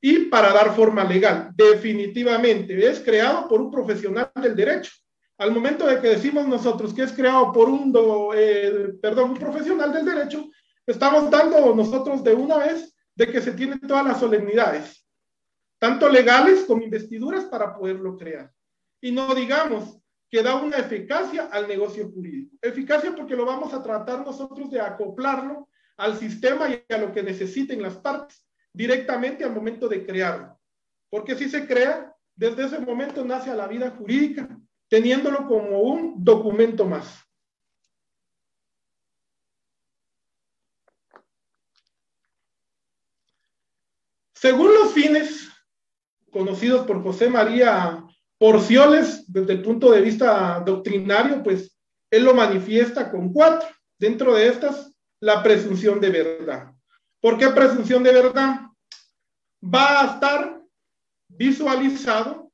y 0.00 0.26
para 0.26 0.52
dar 0.52 0.74
forma 0.74 1.04
legal. 1.04 1.50
Definitivamente 1.54 2.86
es 2.86 3.00
creado 3.00 3.48
por 3.48 3.60
un 3.60 3.70
profesional 3.70 4.30
del 4.40 4.54
derecho. 4.54 4.92
Al 5.38 5.52
momento 5.52 5.86
de 5.86 6.00
que 6.00 6.08
decimos 6.08 6.46
nosotros 6.46 6.94
que 6.94 7.02
es 7.02 7.12
creado 7.12 7.52
por 7.52 7.68
un, 7.68 7.92
eh, 8.34 8.94
perdón, 9.02 9.30
un 9.30 9.36
profesional 9.36 9.92
del 9.92 10.06
derecho, 10.06 10.48
estamos 10.86 11.30
dando 11.30 11.74
nosotros 11.74 12.24
de 12.24 12.34
una 12.34 12.58
vez 12.58 12.94
de 13.14 13.26
que 13.26 13.40
se 13.40 13.52
tienen 13.52 13.80
todas 13.80 14.04
las 14.04 14.20
solemnidades, 14.20 15.04
tanto 15.78 16.08
legales 16.08 16.64
como 16.64 16.82
investiduras 16.82 17.44
para 17.44 17.76
poderlo 17.76 18.16
crear. 18.16 18.50
Y 19.00 19.12
no 19.12 19.34
digamos 19.34 19.98
que 20.30 20.42
da 20.42 20.56
una 20.56 20.78
eficacia 20.78 21.48
al 21.52 21.68
negocio 21.68 22.10
jurídico. 22.10 22.56
Eficacia 22.62 23.14
porque 23.14 23.36
lo 23.36 23.44
vamos 23.44 23.72
a 23.74 23.82
tratar 23.82 24.24
nosotros 24.24 24.70
de 24.70 24.80
acoplarlo 24.80 25.68
al 25.96 26.16
sistema 26.18 26.68
y 26.68 26.82
a 26.92 26.98
lo 26.98 27.12
que 27.12 27.22
necesiten 27.22 27.82
las 27.82 27.96
partes 27.96 28.46
directamente 28.72 29.44
al 29.44 29.54
momento 29.54 29.88
de 29.88 30.04
crearlo. 30.04 30.58
Porque 31.08 31.34
si 31.34 31.48
se 31.48 31.66
crea, 31.66 32.14
desde 32.34 32.66
ese 32.66 32.78
momento 32.78 33.24
nace 33.24 33.50
a 33.50 33.54
la 33.54 33.66
vida 33.66 33.90
jurídica, 33.90 34.48
teniéndolo 34.88 35.46
como 35.46 35.80
un 35.80 36.24
documento 36.24 36.84
más. 36.84 37.22
Según 44.34 44.72
los 44.74 44.92
fines 44.92 45.48
conocidos 46.30 46.86
por 46.86 47.02
José 47.02 47.28
María 47.28 48.04
Porcioles, 48.38 49.24
desde 49.32 49.54
el 49.54 49.62
punto 49.62 49.90
de 49.90 50.02
vista 50.02 50.60
doctrinario, 50.60 51.42
pues 51.42 51.76
él 52.10 52.24
lo 52.24 52.34
manifiesta 52.34 53.10
con 53.10 53.32
cuatro. 53.32 53.68
Dentro 53.98 54.34
de 54.34 54.48
estas, 54.48 54.94
la 55.20 55.42
presunción 55.42 56.00
de 56.00 56.10
verdad. 56.10 56.72
¿Por 57.20 57.38
qué 57.38 57.48
presunción 57.48 58.02
de 58.02 58.12
verdad? 58.12 58.66
va 59.62 60.00
a 60.00 60.14
estar 60.14 60.62
visualizado, 61.28 62.45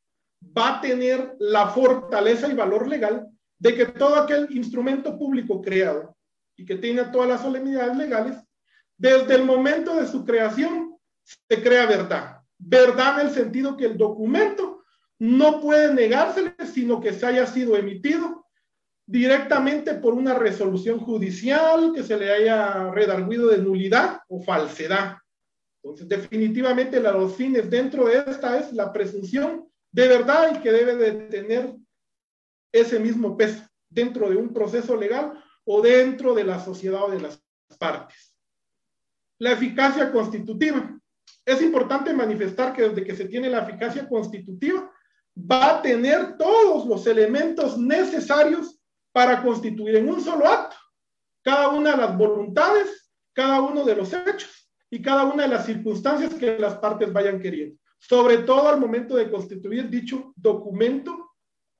va 0.56 0.78
a 0.78 0.80
tener 0.80 1.36
la 1.38 1.68
fortaleza 1.68 2.48
y 2.48 2.54
valor 2.54 2.88
legal 2.88 3.28
de 3.58 3.74
que 3.74 3.86
todo 3.86 4.16
aquel 4.16 4.48
instrumento 4.50 5.18
público 5.18 5.62
creado 5.62 6.16
y 6.56 6.64
que 6.64 6.76
tiene 6.76 7.04
todas 7.04 7.28
las 7.28 7.42
solemnidades 7.42 7.96
legales, 7.96 8.36
desde 8.96 9.36
el 9.36 9.44
momento 9.44 9.96
de 9.96 10.06
su 10.06 10.24
creación 10.24 10.96
se 11.22 11.62
crea 11.62 11.86
verdad. 11.86 12.38
Verdad 12.58 13.20
en 13.20 13.28
el 13.28 13.32
sentido 13.32 13.76
que 13.76 13.86
el 13.86 13.96
documento 13.96 14.82
no 15.18 15.60
puede 15.60 15.94
negársele, 15.94 16.54
sino 16.72 17.00
que 17.00 17.12
se 17.12 17.26
haya 17.26 17.46
sido 17.46 17.76
emitido 17.76 18.46
directamente 19.06 19.94
por 19.94 20.14
una 20.14 20.34
resolución 20.34 20.98
judicial 20.98 21.92
que 21.94 22.02
se 22.02 22.16
le 22.16 22.32
haya 22.32 22.90
redarguido 22.90 23.48
de 23.48 23.58
nulidad 23.58 24.20
o 24.28 24.42
falsedad. 24.42 25.18
Entonces, 25.82 26.08
definitivamente 26.08 27.00
los 27.00 27.34
fines 27.34 27.68
dentro 27.68 28.06
de 28.06 28.24
esta 28.26 28.58
es 28.58 28.72
la 28.72 28.92
presunción 28.92 29.68
de 29.92 30.08
verdad 30.08 30.56
y 30.56 30.60
que 30.60 30.72
debe 30.72 30.96
de 30.96 31.12
tener 31.28 31.76
ese 32.72 32.98
mismo 32.98 33.36
peso 33.36 33.62
dentro 33.88 34.28
de 34.28 34.36
un 34.36 34.52
proceso 34.52 34.96
legal 34.96 35.42
o 35.64 35.82
dentro 35.82 36.34
de 36.34 36.44
la 36.44 36.58
sociedad 36.58 37.04
o 37.04 37.10
de 37.10 37.20
las 37.20 37.42
partes. 37.78 38.34
La 39.38 39.52
eficacia 39.52 40.10
constitutiva. 40.10 40.98
Es 41.44 41.60
importante 41.60 42.12
manifestar 42.12 42.72
que 42.72 42.88
desde 42.88 43.04
que 43.04 43.14
se 43.14 43.26
tiene 43.26 43.50
la 43.50 43.60
eficacia 43.60 44.08
constitutiva, 44.08 44.90
va 45.36 45.78
a 45.78 45.82
tener 45.82 46.36
todos 46.36 46.86
los 46.86 47.06
elementos 47.06 47.78
necesarios 47.78 48.78
para 49.12 49.42
constituir 49.42 49.96
en 49.96 50.08
un 50.08 50.20
solo 50.20 50.46
acto 50.46 50.76
cada 51.42 51.68
una 51.68 51.92
de 51.92 51.96
las 51.98 52.16
voluntades, 52.16 53.10
cada 53.32 53.60
uno 53.60 53.84
de 53.84 53.96
los 53.96 54.12
hechos 54.12 54.70
y 54.88 55.02
cada 55.02 55.24
una 55.24 55.44
de 55.44 55.48
las 55.48 55.66
circunstancias 55.66 56.34
que 56.34 56.58
las 56.58 56.76
partes 56.76 57.12
vayan 57.12 57.40
queriendo, 57.40 57.78
sobre 58.02 58.38
todo 58.38 58.68
al 58.68 58.80
momento 58.80 59.14
de 59.14 59.30
constituir 59.30 59.88
dicho 59.88 60.32
documento, 60.34 61.36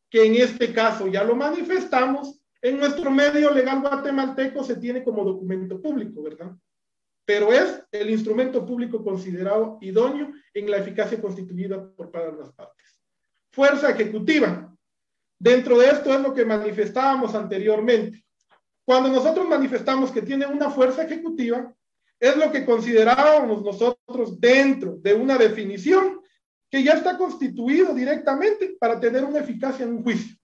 que 0.08 0.24
en 0.24 0.36
este 0.36 0.72
caso 0.72 1.08
ya 1.08 1.24
lo 1.24 1.34
manifestamos, 1.34 2.40
en 2.60 2.78
nuestro 2.78 3.10
medio 3.10 3.50
legal 3.50 3.80
guatemalteco 3.80 4.62
se 4.62 4.76
tiene 4.76 5.02
como 5.02 5.24
documento 5.24 5.82
público, 5.82 6.22
¿verdad? 6.22 6.52
Pero 7.24 7.52
es 7.52 7.82
el 7.90 8.08
instrumento 8.08 8.64
público 8.64 9.02
considerado 9.02 9.78
idóneo 9.80 10.32
en 10.54 10.70
la 10.70 10.76
eficacia 10.76 11.20
constituida 11.20 11.90
por 11.96 12.12
de 12.12 12.38
las 12.38 12.52
partes. 12.52 13.02
Fuerza 13.50 13.90
ejecutiva. 13.90 14.72
Dentro 15.40 15.76
de 15.78 15.88
esto 15.88 16.14
es 16.14 16.20
lo 16.20 16.32
que 16.32 16.44
manifestábamos 16.44 17.34
anteriormente. 17.34 18.24
Cuando 18.84 19.08
nosotros 19.08 19.48
manifestamos 19.48 20.12
que 20.12 20.22
tiene 20.22 20.46
una 20.46 20.70
fuerza 20.70 21.02
ejecutiva, 21.02 21.74
es 22.20 22.36
lo 22.36 22.52
que 22.52 22.64
considerábamos 22.64 23.64
nosotros 23.64 24.01
dentro 24.38 24.96
de 25.00 25.14
una 25.14 25.36
definición 25.36 26.20
que 26.70 26.82
ya 26.82 26.92
está 26.92 27.18
constituido 27.18 27.94
directamente 27.94 28.76
para 28.80 28.98
tener 28.98 29.24
una 29.24 29.40
eficacia 29.40 29.84
en 29.84 29.92
un 29.92 30.02
juicio. 30.02 30.36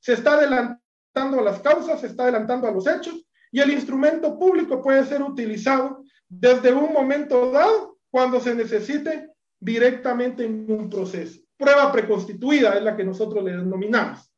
Se 0.00 0.12
está 0.12 0.34
adelantando 0.34 1.40
a 1.40 1.42
las 1.42 1.60
causas, 1.60 2.00
se 2.00 2.06
está 2.06 2.24
adelantando 2.24 2.68
a 2.68 2.70
los 2.70 2.86
hechos 2.86 3.26
y 3.50 3.60
el 3.60 3.70
instrumento 3.70 4.38
público 4.38 4.80
puede 4.80 5.04
ser 5.04 5.22
utilizado 5.22 6.02
desde 6.28 6.72
un 6.72 6.92
momento 6.92 7.50
dado 7.50 7.98
cuando 8.10 8.40
se 8.40 8.54
necesite 8.54 9.28
directamente 9.60 10.44
en 10.44 10.70
un 10.70 10.88
proceso. 10.88 11.40
Prueba 11.56 11.92
preconstituida 11.92 12.74
es 12.74 12.82
la 12.82 12.96
que 12.96 13.04
nosotros 13.04 13.44
le 13.44 13.52
denominamos. 13.52 14.32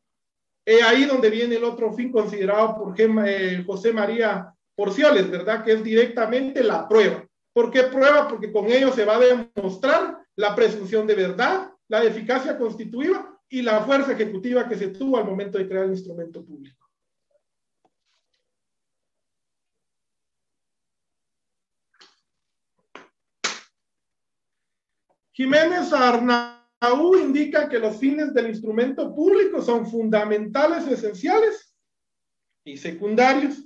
Es 0.67 0.83
ahí 0.83 1.05
donde 1.05 1.31
viene 1.31 1.57
el 1.57 1.65
otro 1.65 1.93
fin 1.93 2.11
considerado 2.11 2.77
por 2.77 2.95
eh, 2.99 3.63
José 3.67 3.93
María 3.93 4.55
porciones, 4.75 5.31
¿verdad? 5.31 5.65
Que 5.65 5.73
es 5.73 5.85
directamente 5.85 6.63
la 6.63 6.89
prueba. 6.89 7.24
¿Por 7.55 7.71
qué 7.71 7.85
prueba? 7.85 8.29
Porque 8.29 8.51
con 8.51 8.67
ello 8.67 8.93
se 8.93 9.05
va 9.05 9.15
a 9.15 9.21
demostrar 9.21 10.27
la 10.35 10.57
presunción 10.57 11.07
de 11.07 11.15
verdad, 11.15 11.71
la 11.87 12.03
eficacia 12.03 12.59
constitutiva 12.59 13.41
y 13.49 13.63
la 13.63 13.85
fuerza 13.85 14.13
ejecutiva 14.13 14.69
que 14.69 14.75
se 14.75 14.89
tuvo 14.89 15.17
al 15.17 15.25
momento 15.25 15.57
de 15.57 15.69
crear 15.69 15.85
el 15.85 15.93
instrumento 15.93 16.45
público. 16.45 16.85
Jiménez 25.33 25.93
Arnaú 25.93 27.17
indica 27.17 27.69
que 27.69 27.79
los 27.79 27.97
fines 27.97 28.35
del 28.35 28.49
instrumento 28.49 29.15
público 29.15 29.63
son 29.63 29.89
fundamentales, 29.89 30.89
esenciales 30.89 31.73
y 32.65 32.77
secundarios 32.77 33.65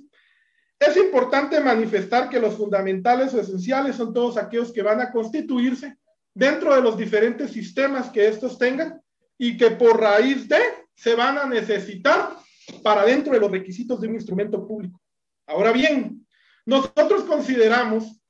Es 0.79 0.95
importante 0.95 1.59
manifestar 1.59 2.29
que 2.29 2.39
los 2.39 2.55
fundamentales 2.55 3.33
o 3.33 3.41
esenciales 3.41 3.97
son 3.97 4.13
todos 4.13 4.37
aquellos 4.37 4.71
que 4.71 4.81
van 4.81 5.01
a 5.01 5.11
constituirse 5.11 5.97
dentro 6.33 6.73
de 6.73 6.81
los 6.81 6.97
diferentes 6.97 7.51
sistemas 7.51 8.09
que 8.09 8.27
estos 8.27 8.57
tengan 8.57 9.01
y 9.37 9.57
que 9.57 9.71
por 9.71 9.99
raíz 9.99 10.47
de 10.47 10.59
se 10.95 11.15
van 11.15 11.37
a 11.37 11.45
necesitar 11.45 12.37
para 12.81 13.03
dentro 13.03 13.33
de 13.33 13.39
los 13.39 13.51
requisitos 13.51 13.99
de 13.99 14.07
un 14.07 14.15
instrumento 14.15 14.65
público. 14.65 15.01
Ahora 15.47 15.71
bien, 15.71 16.25
nosotros 16.65 17.23
consideramos 17.23 18.21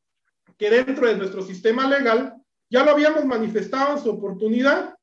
que 0.57 0.69
dentro 0.69 1.07
de 1.07 1.17
nuestro 1.17 1.41
sistema 1.41 1.87
legal, 1.87 2.35
ya 2.69 2.83
lo 2.83 2.91
habíamos 2.91 3.25
manifestado 3.25 3.97
en 3.97 4.03
su 4.03 4.09
oportunidad, 4.09 4.95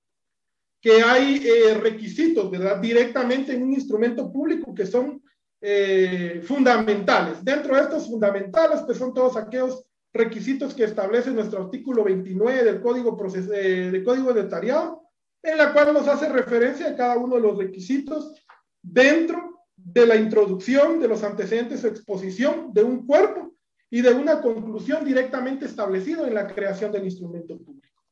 que 0.80 1.02
hay 1.02 1.44
eh, 1.44 1.74
requisitos, 1.74 2.50
¿verdad? 2.50 2.78
Directamente 2.78 3.54
en 3.54 3.62
un 3.62 3.72
instrumento 3.72 4.30
público 4.32 4.74
que 4.74 4.86
son 4.86 5.22
eh, 5.60 6.42
fundamentales. 6.44 7.44
Dentro 7.44 7.76
de 7.76 7.82
estos 7.82 8.06
fundamentales, 8.06 8.82
pues 8.82 8.98
son 8.98 9.14
todos 9.14 9.36
aquellos 9.36 9.84
requisitos 10.12 10.74
que 10.74 10.84
establece 10.84 11.30
nuestro 11.30 11.62
artículo 11.62 12.04
29 12.04 12.64
del 12.64 12.80
Código, 12.80 13.16
Proces 13.16 13.48
eh, 13.52 13.90
de 13.90 14.04
Código 14.04 14.32
Notariado, 14.32 15.02
en 15.42 15.58
la 15.58 15.72
cual 15.72 15.92
nos 15.92 16.08
hace 16.08 16.28
referencia 16.28 16.88
a 16.88 16.96
cada 16.96 17.16
uno 17.16 17.36
de 17.36 17.42
los 17.42 17.58
requisitos 17.58 18.34
dentro 18.82 19.64
de 19.76 20.06
la 20.06 20.16
introducción 20.16 20.98
de 21.00 21.08
los 21.08 21.22
antecedentes 21.22 21.84
o 21.84 21.88
exposición 21.88 22.72
de 22.72 22.82
un 22.82 23.06
cuerpo 23.06 23.54
y 23.90 24.00
de 24.00 24.12
una 24.12 24.40
conclusión 24.40 25.04
directamente 25.04 25.66
establecido 25.66 26.26
en 26.26 26.34
la 26.34 26.46
creación 26.46 26.90
del 26.90 27.04
instrumento 27.04 27.56
público. 27.58 28.02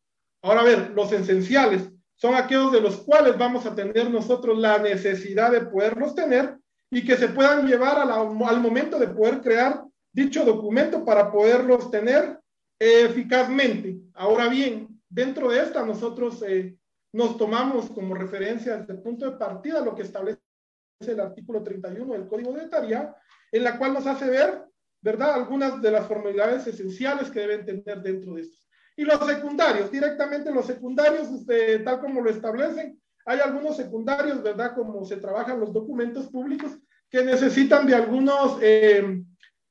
Ahora, 0.42 0.60
a 0.60 0.64
ver, 0.64 0.90
los 0.90 1.10
esenciales 1.10 1.90
son 2.16 2.34
aquellos 2.34 2.70
de 2.70 2.80
los 2.80 2.98
cuales 2.98 3.36
vamos 3.36 3.66
a 3.66 3.74
tener 3.74 4.10
nosotros 4.10 4.58
la 4.58 4.78
necesidad 4.78 5.50
de 5.50 5.62
poderlos 5.62 6.14
tener 6.14 6.58
y 6.90 7.04
que 7.04 7.16
se 7.16 7.28
puedan 7.28 7.66
llevar 7.66 7.98
al 7.98 8.60
momento 8.60 8.98
de 8.98 9.08
poder 9.08 9.40
crear 9.40 9.84
dicho 10.12 10.44
documento 10.44 11.04
para 11.04 11.30
poderlos 11.30 11.90
tener 11.90 12.38
eficazmente. 12.78 13.98
Ahora 14.14 14.48
bien, 14.48 15.00
dentro 15.08 15.50
de 15.50 15.60
esta 15.60 15.84
nosotros 15.84 16.42
eh, 16.46 16.76
nos 17.12 17.36
tomamos 17.36 17.90
como 17.90 18.14
referencia 18.14 18.76
desde 18.76 18.94
el 18.94 19.02
punto 19.02 19.30
de 19.30 19.36
partida 19.36 19.80
lo 19.80 19.94
que 19.94 20.02
establece 20.02 20.40
el 21.00 21.20
artículo 21.20 21.62
31 21.62 22.12
del 22.12 22.26
Código 22.26 22.52
de 22.52 22.68
Tarea, 22.68 23.14
en 23.52 23.64
la 23.64 23.78
cual 23.78 23.94
nos 23.94 24.06
hace 24.06 24.28
ver, 24.28 24.64
¿verdad?, 25.02 25.34
algunas 25.34 25.82
de 25.82 25.90
las 25.90 26.06
formalidades 26.06 26.66
esenciales 26.66 27.30
que 27.30 27.40
deben 27.40 27.64
tener 27.64 28.02
dentro 28.02 28.34
de 28.34 28.42
esto. 28.42 28.58
Y 28.96 29.04
los 29.04 29.24
secundarios, 29.26 29.90
directamente 29.90 30.52
los 30.52 30.66
secundarios, 30.66 31.28
este, 31.30 31.80
tal 31.80 32.00
como 32.00 32.20
lo 32.20 32.30
establecen, 32.30 33.00
hay 33.24 33.40
algunos 33.40 33.76
secundarios, 33.76 34.42
¿verdad?, 34.42 34.74
como 34.74 35.04
se 35.04 35.16
trabajan 35.16 35.60
los 35.60 35.72
documentos 35.72 36.28
públicos, 36.28 36.78
que 37.10 37.24
necesitan 37.24 37.86
de 37.86 37.94
algunos 37.94 38.58
eh, 38.60 39.22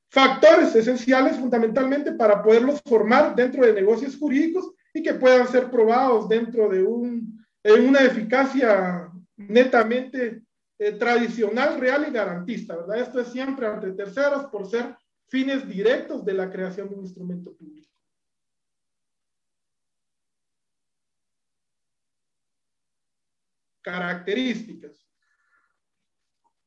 factores 0.09 0.75
esenciales 0.75 1.37
fundamentalmente 1.37 2.13
para 2.13 2.41
poderlos 2.41 2.81
formar 2.85 3.35
dentro 3.35 3.65
de 3.65 3.73
negocios 3.73 4.17
jurídicos 4.17 4.71
y 4.93 5.01
que 5.01 5.15
puedan 5.15 5.47
ser 5.47 5.69
probados 5.69 6.29
dentro 6.29 6.69
de 6.69 6.83
un, 6.83 7.43
una 7.87 8.01
eficacia 8.01 9.09
netamente 9.35 10.43
eh, 10.79 10.91
tradicional, 10.93 11.79
real 11.79 12.05
y 12.07 12.11
garantista, 12.11 12.75
¿verdad? 12.75 12.99
Esto 12.99 13.19
es 13.19 13.27
siempre 13.29 13.65
ante 13.67 13.91
terceros 13.91 14.45
por 14.45 14.67
ser 14.67 14.95
fines 15.27 15.67
directos 15.67 16.23
de 16.23 16.33
la 16.33 16.51
creación 16.51 16.89
de 16.89 16.95
un 16.95 17.01
instrumento 17.01 17.55
público. 17.55 17.89
Características. 23.83 25.05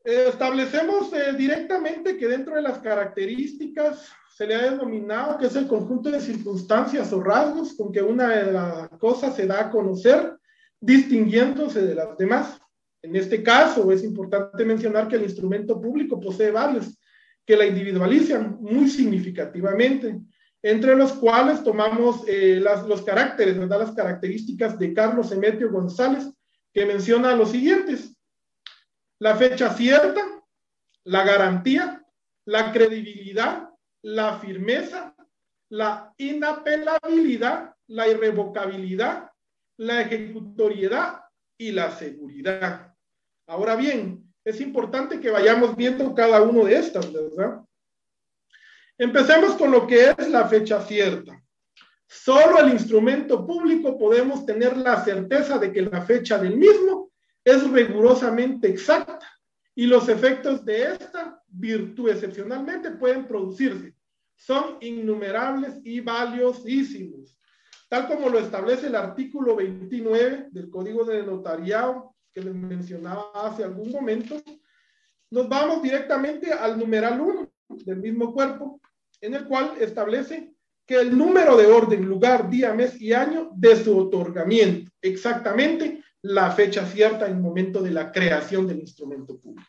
establecemos 0.05 1.13
eh, 1.13 1.33
directamente 1.37 2.17
que 2.17 2.29
dentro 2.29 2.55
de 2.55 2.63
las 2.63 2.79
características 2.79 4.13
se 4.37 4.47
le 4.47 4.55
ha 4.55 4.71
denominado 4.71 5.39
que 5.39 5.47
es 5.47 5.57
el 5.57 5.67
conjunto 5.67 6.11
de 6.11 6.21
circunstancias 6.21 7.13
o 7.13 7.23
rasgos 7.23 7.75
con 7.75 7.91
que 7.91 8.03
una 8.03 8.29
de 8.29 8.53
las 8.53 8.89
cosas 8.99 9.35
se 9.35 9.47
da 9.47 9.63
a 9.63 9.71
conocer 9.71 10.37
distinguiéndose 10.79 11.81
de 11.81 11.95
las 11.95 12.17
demás. 12.19 12.61
En 13.01 13.17
este 13.17 13.43
caso, 13.43 13.91
es 13.91 14.05
importante 14.05 14.65
mencionar 14.65 15.09
que 15.09 15.17
el 15.17 15.23
instrumento 15.23 15.81
público 15.81 16.21
posee 16.21 16.51
varios 16.51 16.99
que 17.47 17.57
la 17.57 17.65
individualizan 17.65 18.59
muy 18.61 18.89
significativamente, 18.91 20.21
entre 20.61 20.97
los 20.97 21.13
cuales 21.13 21.63
tomamos 21.63 22.25
eh, 22.27 22.59
las, 22.61 22.87
los 22.87 23.03
caracteres, 23.03 23.57
¿verdad? 23.59 23.79
las 23.79 23.93
características 23.93 24.79
de 24.79 24.93
Carlos 24.93 25.31
Emetrio 25.31 25.71
González, 25.71 26.29
que 26.77 26.85
menciona 26.85 27.35
los 27.35 27.53
siguientes. 27.53 28.15
La 29.19 29.35
fecha 29.35 29.73
cierta, 29.73 30.21
la 31.05 31.25
garantía, 31.25 32.05
la 32.45 32.71
credibilidad, 32.71 33.71
la 34.03 34.39
firmeza, 34.39 35.17
la 35.71 36.13
inapelabilidad, 36.19 37.75
la 37.87 38.09
irrevocabilidad, 38.09 39.31
la 39.79 40.03
ejecutoriedad 40.03 41.23
y 41.57 41.73
la 41.73 41.97
seguridad. 41.97 42.95
Ahora 43.47 43.75
bien, 43.75 44.31
es 44.45 44.61
importante 44.61 45.19
que 45.19 45.31
vayamos 45.31 45.77
viendo 45.77 46.15
cada 46.15 46.43
uno 46.43 46.67
de 46.67 46.77
estas, 46.77 47.11
¿verdad? 47.11 47.63
Empecemos 48.99 49.55
con 49.55 49.71
lo 49.71 49.87
que 49.87 50.11
es 50.11 50.29
la 50.29 50.47
fecha 50.47 50.83
cierta. 50.83 51.43
Solo 52.09 52.61
el 52.61 52.73
instrumento 52.73 53.47
público 53.47 53.99
podemos 53.99 54.47
tener 54.47 54.77
la 54.77 55.05
certeza 55.05 55.59
de 55.59 55.73
que 55.73 55.83
la 55.83 56.03
fecha 56.03 56.39
del 56.39 56.57
mismo 56.57 57.11
es 57.45 57.69
rigurosamente 57.71 58.69
exacta 58.69 59.27
y 59.75 59.87
los 59.87 60.09
efectos 60.09 60.65
de 60.65 60.93
esta 60.93 61.43
virtud 61.49 62.11
excepcionalmente 62.11 62.93
pueden 62.93 63.27
producirse 63.27 63.97
son 64.37 64.77
innumerables 64.81 65.81
y 65.83 66.01
valiosísimos, 66.01 67.39
tal 67.89 68.07
como 68.07 68.29
lo 68.29 68.39
establece 68.39 68.87
el 68.87 68.95
artículo 68.95 69.57
29 69.57 70.49
del 70.51 70.71
Código 70.71 71.05
de 71.05 71.23
Notariado 71.23 72.15
que 72.33 72.43
les 72.43 72.55
mencionaba 72.55 73.31
hace 73.35 73.65
algún 73.65 73.91
momento. 73.91 74.37
Nos 75.31 75.49
vamos 75.49 75.83
directamente 75.83 76.53
al 76.53 76.79
numeral 76.79 77.21
1 77.21 77.51
del 77.85 77.97
mismo 77.97 78.33
cuerpo, 78.33 78.81
en 79.21 79.35
el 79.35 79.47
cual 79.47 79.73
establece 79.81 80.55
que 80.87 81.01
el 81.01 81.17
número 81.17 81.57
de 81.57 81.67
orden, 81.67 82.05
lugar, 82.07 82.49
día, 82.49 82.73
mes 82.73 83.01
y 83.01 83.13
año 83.13 83.51
de 83.55 83.77
su 83.77 83.99
otorgamiento, 83.99 84.91
exactamente 85.03 86.05
la 86.23 86.51
fecha 86.53 86.87
cierta 86.87 87.27
en 87.27 87.37
el 87.37 87.41
momento 87.41 87.83
de 87.83 87.91
la 87.91 88.13
creación 88.13 88.67
del 88.67 88.81
instrumento 88.81 89.39
público. 89.39 89.69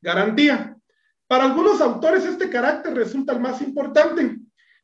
Garantía. 0.00 0.76
Para 1.26 1.44
algunos 1.44 1.80
autores 1.80 2.24
este 2.24 2.50
carácter 2.50 2.94
resulta 2.94 3.32
el 3.32 3.40
más 3.40 3.60
importante, 3.62 4.38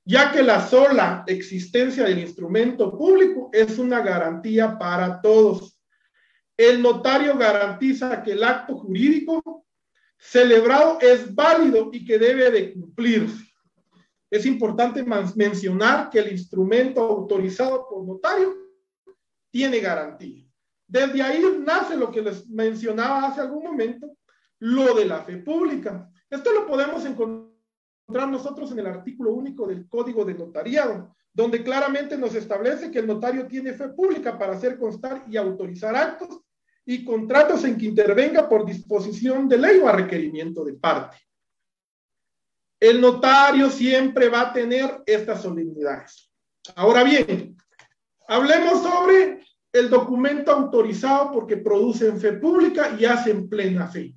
ya 0.05 0.31
que 0.31 0.42
la 0.42 0.64
sola 0.64 1.25
existencia 1.27 2.05
del 2.05 2.20
instrumento 2.20 2.96
público 2.96 3.51
es 3.53 3.79
una 3.79 4.01
garantía 4.01 4.79
para 4.79 5.20
todos. 5.20 5.75
El 6.57 6.81
notario 6.81 7.37
garantiza 7.37 8.23
que 8.23 8.33
el 8.33 8.42
acto 8.42 8.77
jurídico 8.77 9.66
celebrado 10.19 10.99
es 11.01 11.35
válido 11.35 11.90
y 11.92 12.05
que 12.05 12.19
debe 12.19 12.51
de 12.51 12.73
cumplirse. 12.73 13.45
Es 14.31 14.47
importante 14.47 15.05
mencionar 15.05 16.09
que 16.09 16.19
el 16.19 16.33
instrumento 16.33 17.03
autorizado 17.03 17.87
por 17.88 18.05
notario 18.05 18.55
tiene 19.51 19.81
garantía. 19.81 20.45
Desde 20.88 21.23
ahí 21.23 21.42
nace 21.64 21.97
lo 21.97 22.11
que 22.11 22.23
les 22.23 22.49
mencionaba 22.49 23.27
hace 23.27 23.40
algún 23.40 23.64
momento, 23.64 24.16
lo 24.59 24.95
de 24.95 25.05
la 25.05 25.23
fe 25.23 25.37
pública. 25.38 26.11
Esto 26.31 26.53
lo 26.53 26.66
podemos 26.66 27.05
encontrar 27.05 28.29
nosotros 28.29 28.73
en 28.73 28.79
el 28.79 28.87
artículo 28.87 29.33
único 29.33 29.66
del 29.66 29.88
Código 29.88 30.25
de 30.25 30.35
Notariado, 30.35 31.14
donde 31.33 31.62
claramente 31.62 32.16
nos 32.16 32.35
establece 32.35 32.90
que 32.90 33.01
el 33.01 33.07
notario 33.07 33.47
tiene 33.47 33.75
fe 33.75 33.88
pública 33.90 34.38
para 34.38 34.55
hacer 34.55 34.79
constar 34.79 35.25
y 35.29 35.37
autorizar 35.37 35.95
actos 35.95 36.45
y 36.87 37.05
contratos 37.05 37.64
en 37.64 37.77
que 37.77 37.87
intervenga 37.87 38.49
por 38.49 38.64
disposición 38.64 39.49
de 39.49 39.59
ley 39.59 39.79
o 39.79 39.88
a 39.88 39.92
requerimiento 39.92 40.64
de 40.64 40.75
parte. 40.75 41.18
El 42.79 43.01
notario 43.01 43.68
siempre 43.68 44.29
va 44.29 44.42
a 44.42 44.53
tener 44.53 45.03
estas 45.05 45.42
solemnidades. 45.42 46.31
Ahora 46.77 47.03
bien, 47.03 47.57
hablemos 48.29 48.83
sobre 48.83 49.40
el 49.72 49.90
documento 49.90 50.53
autorizado 50.53 51.33
porque 51.33 51.57
produce 51.57 52.09
en 52.09 52.20
fe 52.20 52.35
pública 52.35 52.96
y 52.99 53.05
hace 53.05 53.31
en 53.31 53.49
plena 53.49 53.88
fe. 53.88 54.14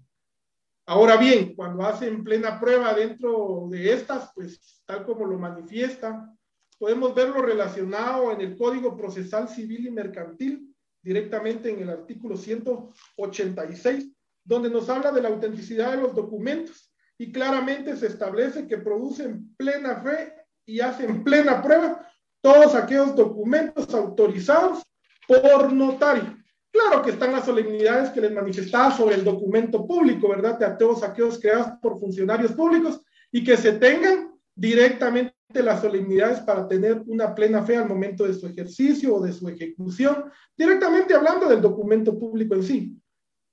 Ahora 0.85 1.17
bien, 1.17 1.55
cuando 1.55 1.85
hacen 1.85 2.23
plena 2.23 2.59
prueba 2.59 2.93
dentro 2.93 3.67
de 3.69 3.93
estas, 3.93 4.31
pues 4.33 4.81
tal 4.85 5.05
como 5.05 5.25
lo 5.25 5.37
manifiesta, 5.37 6.33
podemos 6.77 7.13
verlo 7.13 7.41
relacionado 7.41 8.31
en 8.31 8.41
el 8.41 8.57
Código 8.57 8.95
Procesal 8.95 9.47
Civil 9.49 9.87
y 9.87 9.91
Mercantil, 9.91 10.68
directamente 11.01 11.69
en 11.69 11.79
el 11.79 11.89
artículo 11.89 12.37
186, 12.37 14.09
donde 14.43 14.69
nos 14.69 14.89
habla 14.89 15.11
de 15.11 15.21
la 15.21 15.29
autenticidad 15.29 15.91
de 15.91 16.01
los 16.01 16.15
documentos 16.15 16.91
y 17.17 17.31
claramente 17.31 17.95
se 17.95 18.07
establece 18.07 18.67
que 18.67 18.77
producen 18.77 19.53
plena 19.55 20.01
fe 20.01 20.33
y 20.65 20.79
hacen 20.79 21.23
plena 21.23 21.61
prueba 21.61 22.07
todos 22.41 22.75
aquellos 22.75 23.15
documentos 23.15 23.93
autorizados 23.93 24.83
por 25.27 25.71
notario. 25.73 26.37
Claro 26.71 27.01
que 27.01 27.11
están 27.11 27.31
las 27.31 27.45
solemnidades 27.45 28.11
que 28.11 28.21
les 28.21 28.31
manifestaba 28.31 28.95
sobre 28.95 29.15
el 29.15 29.23
documento 29.23 29.85
público, 29.85 30.29
¿verdad? 30.29 30.57
De 30.59 30.69
todos 30.77 31.03
aquellos 31.03 31.39
creados 31.39 31.73
por 31.81 31.99
funcionarios 31.99 32.51
públicos 32.51 33.01
y 33.31 33.43
que 33.43 33.57
se 33.57 33.73
tengan 33.73 34.33
directamente 34.55 35.38
las 35.53 35.81
solemnidades 35.81 36.41
para 36.41 36.67
tener 36.67 37.01
una 37.07 37.33
plena 37.33 37.63
fe 37.63 37.75
al 37.75 37.87
momento 37.87 38.25
de 38.25 38.35
su 38.35 38.45
ejercicio 38.45 39.15
o 39.15 39.21
de 39.21 39.33
su 39.33 39.47
ejecución, 39.49 40.25
directamente 40.55 41.15
hablando 41.15 41.47
del 41.47 41.59
documento 41.59 42.17
público 42.17 42.53
en 42.53 42.63
sí, 42.63 43.01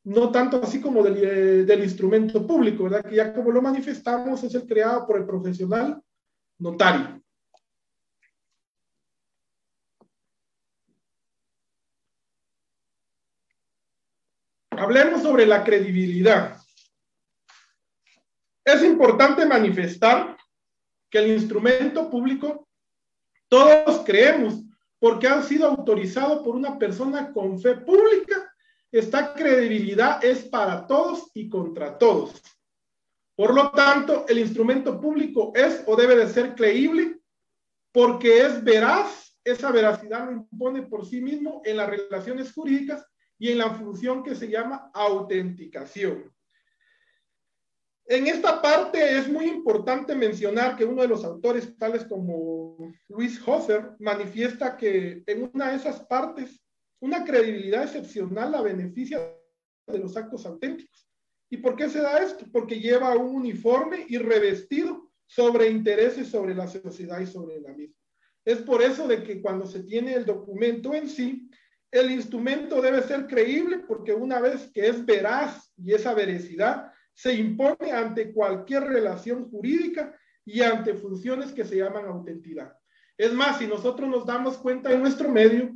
no 0.05 0.31
tanto 0.31 0.63
así 0.63 0.81
como 0.81 1.03
del, 1.03 1.17
eh, 1.17 1.65
del 1.65 1.83
instrumento 1.83 2.47
público, 2.47 2.85
¿verdad? 2.85 3.05
Que 3.05 3.17
ya 3.17 3.33
como 3.33 3.51
lo 3.51 3.63
manifestamos 3.63 4.45
es 4.45 4.55
el 4.55 4.67
creado 4.67 5.07
por 5.07 5.17
el 5.17 5.27
profesional 5.27 6.01
notario. 6.59 7.23
Hablemos 14.71 15.23
sobre 15.23 15.47
la 15.47 15.65
credibilidad. 15.65 16.61
Es 18.63 18.83
importante 18.85 19.47
manifestar 19.47 20.37
que 21.17 21.25
el 21.25 21.33
instrumento 21.33 22.11
público, 22.11 22.69
todos 23.49 24.03
creemos, 24.05 24.63
porque 24.99 25.27
ha 25.27 25.43
sido 25.43 25.67
autorizado 25.67 26.43
por 26.43 26.55
una 26.55 26.79
persona 26.79 27.33
con 27.33 27.59
fe 27.59 27.77
pública, 27.77 28.53
esta 28.93 29.33
credibilidad 29.33 30.23
es 30.23 30.45
para 30.45 30.87
todos 30.87 31.31
y 31.33 31.49
contra 31.49 31.97
todos. 31.97 32.43
Por 33.35 33.55
lo 33.55 33.71
tanto, 33.71 34.27
el 34.29 34.41
instrumento 34.41 35.01
público 35.01 35.53
es 35.55 35.83
o 35.87 35.97
debe 35.97 36.17
de 36.17 36.29
ser 36.29 36.55
creíble 36.55 37.19
porque 37.93 38.43
es 38.43 38.63
veraz, 38.63 39.39
esa 39.43 39.73
veracidad 39.73 40.27
lo 40.27 40.33
impone 40.33 40.83
por 40.83 41.07
sí 41.07 41.23
mismo 41.23 41.63
en 41.65 41.79
las 41.79 41.89
relaciones 41.89 42.53
jurídicas 42.53 43.07
y 43.39 43.53
en 43.53 43.59
la 43.59 43.71
función 43.71 44.23
que 44.23 44.35
se 44.35 44.51
llama 44.51 44.91
autenticación. 44.93 46.31
En 48.09 48.29
esta 48.29 48.63
parte 48.63 49.19
es 49.19 49.29
muy 49.29 49.47
importante 49.47 50.15
mencionar 50.15 50.77
que 50.77 50.85
uno 50.85 51.03
de 51.03 51.09
los 51.09 51.25
autores, 51.25 51.77
tales 51.77 52.05
como 52.05 52.93
Luis 53.09 53.41
Hoffer, 53.45 53.97
manifiesta 53.99 54.77
que 54.77 55.25
en 55.27 55.51
una 55.53 55.71
de 55.71 55.77
esas 55.77 56.05
partes, 56.05 56.63
una 57.01 57.25
credibilidad 57.25 57.83
excepcional 57.83 58.53
la 58.53 58.63
beneficia 58.63 59.19
de 59.89 59.99
los 59.99 60.17
actos 60.17 60.47
auténticos. 60.47 61.09
¿Y 61.51 61.57
por 61.57 61.75
qué 61.75 61.89
se 61.89 62.01
da 62.01 62.19
esto? 62.19 62.45
Porque 62.53 62.79
lleva 62.79 63.17
un 63.17 63.35
uniforme 63.35 64.05
y 64.09 64.19
revestido 64.19 65.11
sobre 65.27 65.69
intereses 65.69 66.29
sobre 66.29 66.55
la 66.55 66.69
sociedad 66.69 67.19
y 67.19 67.27
sobre 67.27 67.61
la 67.61 67.73
misma. 67.73 67.97
Es 68.45 68.59
por 68.59 68.83
eso 68.83 69.09
de 69.09 69.25
que 69.25 69.43
cuando 69.43 69.67
se 69.67 69.83
tiene 69.83 70.15
el 70.15 70.25
documento 70.25 70.95
en 70.95 71.09
sí, 71.09 71.51
el 71.91 72.13
instrumento 72.13 72.81
debe 72.81 73.03
ser 73.03 73.27
creíble 73.27 73.79
porque 73.79 74.13
una 74.13 74.41
vez 74.41 74.71
que 74.73 74.87
es 74.87 75.05
veraz 75.05 75.73
y 75.77 75.93
esa 75.93 76.15
veracidad 76.15 76.93
se 77.17 77.33
impone 77.33 77.93
ante 77.93 78.31
cualquier 78.31 78.85
relación 78.85 79.49
jurídica 79.51 80.15
y 80.45 80.61
ante 80.61 80.95
funciones 80.95 81.51
que 81.53 81.65
se 81.65 81.77
llaman 81.77 82.05
autenticidad. 82.05 82.75
Es 83.17 83.33
más, 83.33 83.59
si 83.59 83.67
nosotros 83.67 84.09
nos 84.09 84.27
damos 84.27 84.59
cuenta 84.59 84.93
en 84.93 85.01
nuestro 85.01 85.31
medio, 85.31 85.75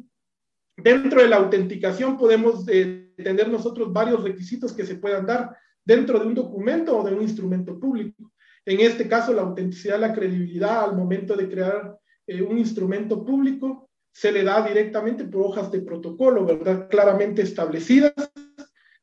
dentro 0.76 1.22
de 1.22 1.28
la 1.28 1.36
autenticación 1.36 2.18
podemos 2.18 2.68
eh, 2.68 3.14
tener 3.16 3.48
nosotros 3.48 3.90
varios 3.90 4.22
requisitos 4.22 4.74
que 4.74 4.84
se 4.84 4.96
puedan 4.96 5.24
dar 5.24 5.56
dentro 5.82 6.18
de 6.18 6.26
un 6.26 6.34
documento 6.34 6.98
o 6.98 7.02
de 7.02 7.14
un 7.14 7.22
instrumento 7.22 7.80
público. 7.80 8.32
En 8.66 8.80
este 8.80 9.08
caso, 9.08 9.32
la 9.32 9.42
autenticidad, 9.42 9.98
la 9.98 10.12
credibilidad 10.12 10.84
al 10.84 10.94
momento 10.94 11.34
de 11.34 11.48
crear 11.48 11.98
eh, 12.26 12.42
un 12.42 12.58
instrumento 12.58 13.24
público 13.24 13.88
se 14.12 14.30
le 14.30 14.44
da 14.44 14.60
directamente 14.66 15.24
por 15.24 15.46
hojas 15.46 15.72
de 15.72 15.80
protocolo, 15.80 16.44
¿verdad? 16.44 16.86
Claramente 16.90 17.40
establecidas. 17.40 18.12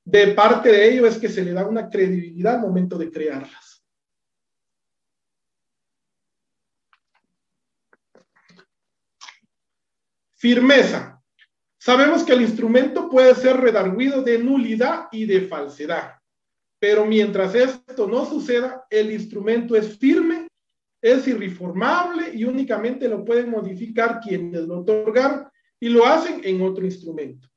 De 0.07 0.27
parte 0.27 0.71
de 0.71 0.89
ello 0.89 1.05
es 1.05 1.17
que 1.17 1.27
se 1.27 1.43
le 1.43 1.51
da 1.51 1.67
una 1.67 1.89
credibilidad 1.89 2.55
al 2.55 2.61
momento 2.61 2.97
de 2.97 3.11
crearlas. 3.11 3.83
Firmeza. 10.35 11.21
Sabemos 11.77 12.23
que 12.23 12.31
el 12.31 12.41
instrumento 12.41 13.09
puede 13.09 13.35
ser 13.35 13.57
redarguido 13.57 14.21
de 14.21 14.39
nulidad 14.39 15.09
y 15.11 15.25
de 15.25 15.41
falsedad, 15.41 16.13
pero 16.79 17.05
mientras 17.05 17.53
esto 17.53 18.07
no 18.07 18.25
suceda, 18.25 18.85
el 18.89 19.11
instrumento 19.11 19.75
es 19.75 19.97
firme 19.97 20.47
es 21.01 21.27
irreformable 21.27 22.31
y 22.33 22.45
únicamente 22.45 23.09
lo 23.09 23.25
pueden 23.25 23.49
modificar 23.49 24.21
quienes 24.21 24.61
lo 24.61 24.79
otorgaron 24.79 25.49
y 25.81 25.89
lo 25.89 26.05
hacen 26.05 26.39
en 26.45 26.61
otro 26.61 26.85
instrumento. 26.85 27.49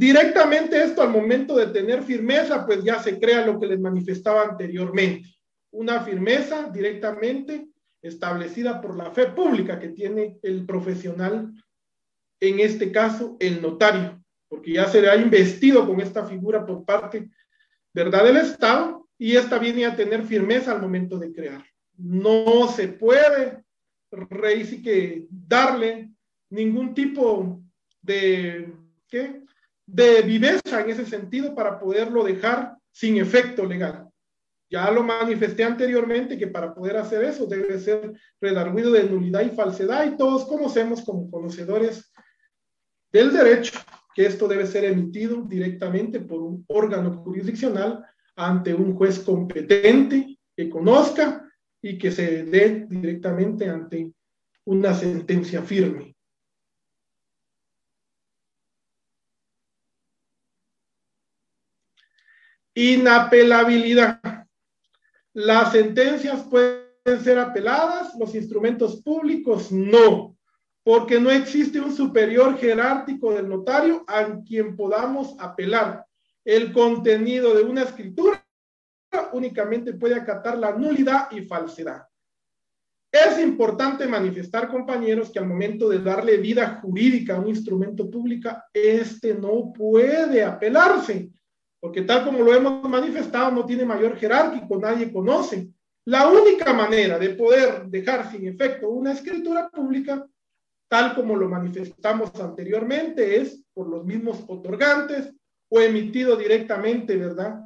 Directamente 0.00 0.82
esto 0.82 1.02
al 1.02 1.10
momento 1.10 1.56
de 1.56 1.66
tener 1.66 2.02
firmeza, 2.02 2.64
pues 2.64 2.82
ya 2.82 3.02
se 3.02 3.18
crea 3.20 3.44
lo 3.44 3.60
que 3.60 3.66
les 3.66 3.78
manifestaba 3.78 4.44
anteriormente, 4.44 5.28
una 5.72 6.00
firmeza 6.00 6.70
directamente 6.72 7.68
establecida 8.00 8.80
por 8.80 8.96
la 8.96 9.10
fe 9.10 9.26
pública 9.26 9.78
que 9.78 9.88
tiene 9.88 10.38
el 10.42 10.64
profesional, 10.64 11.52
en 12.40 12.60
este 12.60 12.90
caso 12.90 13.36
el 13.40 13.60
notario, 13.60 14.22
porque 14.48 14.72
ya 14.72 14.86
será 14.86 15.16
investido 15.16 15.86
con 15.86 16.00
esta 16.00 16.24
figura 16.24 16.64
por 16.64 16.84
parte, 16.86 17.28
¿verdad?, 17.92 18.24
del 18.24 18.38
Estado 18.38 19.06
y 19.18 19.36
esta 19.36 19.58
viene 19.58 19.84
a 19.84 19.96
tener 19.96 20.24
firmeza 20.24 20.72
al 20.72 20.80
momento 20.80 21.18
de 21.18 21.32
crear 21.32 21.62
no 22.02 22.68
se 22.68 22.88
puede 22.88 23.62
que 24.82 25.26
darle 25.30 26.10
ningún 26.48 26.94
tipo 26.94 27.62
de, 28.02 28.72
¿qué? 29.08 29.42
De 29.92 30.22
viveza 30.22 30.80
en 30.80 30.90
ese 30.90 31.04
sentido 31.04 31.54
para 31.54 31.78
poderlo 31.78 32.22
dejar 32.22 32.76
sin 32.92 33.18
efecto 33.18 33.64
legal. 33.64 34.08
Ya 34.70 34.88
lo 34.90 35.02
manifesté 35.02 35.64
anteriormente 35.64 36.38
que 36.38 36.46
para 36.46 36.72
poder 36.72 36.96
hacer 36.96 37.24
eso 37.24 37.46
debe 37.46 37.78
ser 37.80 38.12
redarguido 38.40 38.92
de 38.92 39.04
nulidad 39.04 39.40
y 39.42 39.50
falsedad 39.50 40.06
y 40.06 40.16
todos 40.16 40.44
conocemos 40.46 41.02
como 41.02 41.28
conocedores 41.28 42.12
del 43.10 43.32
derecho 43.32 43.80
que 44.14 44.26
esto 44.26 44.46
debe 44.46 44.66
ser 44.66 44.84
emitido 44.84 45.42
directamente 45.42 46.20
por 46.20 46.40
un 46.40 46.64
órgano 46.68 47.22
jurisdiccional 47.24 48.04
ante 48.36 48.72
un 48.72 48.94
juez 48.94 49.18
competente 49.18 50.38
que 50.56 50.70
conozca 50.70 51.50
y 51.82 51.98
que 51.98 52.12
se 52.12 52.44
dé 52.44 52.86
directamente 52.88 53.68
ante 53.68 54.12
una 54.66 54.94
sentencia 54.94 55.62
firme. 55.62 56.09
Inapelabilidad. 62.74 64.20
Las 65.32 65.72
sentencias 65.72 66.42
pueden 66.44 67.20
ser 67.22 67.38
apeladas, 67.38 68.14
los 68.18 68.34
instrumentos 68.34 69.00
públicos 69.02 69.70
no, 69.70 70.36
porque 70.82 71.20
no 71.20 71.30
existe 71.30 71.80
un 71.80 71.94
superior 71.94 72.58
jerárquico 72.58 73.32
del 73.32 73.48
notario 73.48 74.04
a 74.06 74.40
quien 74.46 74.76
podamos 74.76 75.36
apelar. 75.38 76.04
El 76.44 76.72
contenido 76.72 77.54
de 77.54 77.62
una 77.62 77.82
escritura 77.82 78.44
únicamente 79.32 79.92
puede 79.94 80.14
acatar 80.14 80.58
la 80.58 80.72
nulidad 80.72 81.30
y 81.30 81.42
falsedad. 81.42 82.06
Es 83.12 83.40
importante 83.40 84.06
manifestar, 84.06 84.68
compañeros, 84.68 85.30
que 85.30 85.40
al 85.40 85.46
momento 85.46 85.88
de 85.88 85.98
darle 85.98 86.36
vida 86.36 86.78
jurídica 86.80 87.34
a 87.34 87.40
un 87.40 87.48
instrumento 87.48 88.08
público, 88.08 88.50
este 88.72 89.34
no 89.34 89.72
puede 89.72 90.44
apelarse, 90.44 91.30
porque 91.80 92.02
tal 92.02 92.24
como 92.24 92.42
lo 92.42 92.54
hemos 92.54 92.88
manifestado, 92.88 93.50
no 93.50 93.64
tiene 93.64 93.84
mayor 93.84 94.16
jerárquico, 94.16 94.78
nadie 94.78 95.12
conoce. 95.12 95.68
La 96.06 96.28
única 96.28 96.72
manera 96.72 97.18
de 97.18 97.30
poder 97.30 97.86
dejar 97.86 98.30
sin 98.30 98.46
efecto 98.46 98.90
una 98.90 99.12
escritura 99.12 99.68
pública, 99.70 100.26
tal 100.88 101.14
como 101.14 101.36
lo 101.36 101.48
manifestamos 101.48 102.34
anteriormente, 102.40 103.40
es 103.40 103.62
por 103.72 103.88
los 103.88 104.04
mismos 104.04 104.44
otorgantes 104.46 105.32
o 105.68 105.80
emitido 105.80 106.36
directamente, 106.36 107.16
¿verdad? 107.16 107.60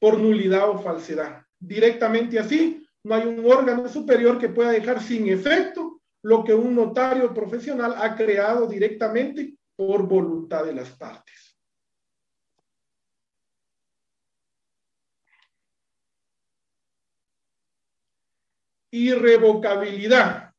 por 0.00 0.18
nulidad 0.18 0.70
o 0.70 0.78
falsedad. 0.78 1.42
Directamente 1.58 2.38
así, 2.38 2.84
no 3.04 3.14
hay 3.14 3.28
un 3.28 3.44
órgano 3.46 3.86
superior 3.88 4.38
que 4.38 4.48
pueda 4.48 4.72
dejar 4.72 5.00
sin 5.00 5.28
efecto 5.28 6.00
lo 6.22 6.42
que 6.42 6.54
un 6.54 6.74
notario 6.74 7.32
profesional 7.32 7.94
ha 7.98 8.16
creado 8.16 8.66
directamente 8.66 9.54
por 9.76 10.06
voluntad 10.08 10.64
de 10.64 10.74
las 10.74 10.90
partes. 10.90 11.49
Irrevocabilidad. 18.90 20.52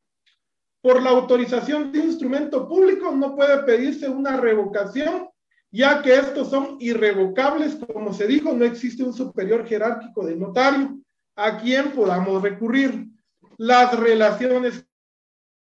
Por 0.82 1.02
la 1.02 1.12
autorización 1.12 1.92
de 1.92 2.00
instrumento 2.00 2.68
público 2.68 3.12
no 3.12 3.36
puede 3.36 3.64
pedirse 3.64 4.10
una 4.10 4.38
revocación 4.38 5.32
ya 5.72 6.02
que 6.02 6.14
estos 6.14 6.50
son 6.50 6.78
irrevocables, 6.80 7.78
como 7.94 8.14
se 8.14 8.28
dijo, 8.28 8.52
no 8.54 8.66
existe 8.66 9.04
un 9.04 9.14
superior 9.14 9.66
jerárquico 9.66 10.26
de 10.26 10.36
notario 10.36 11.00
a 11.36 11.58
quien 11.58 11.92
podamos 11.92 12.42
recurrir. 12.42 13.08
Las 13.58 13.98
relaciones 13.98 14.86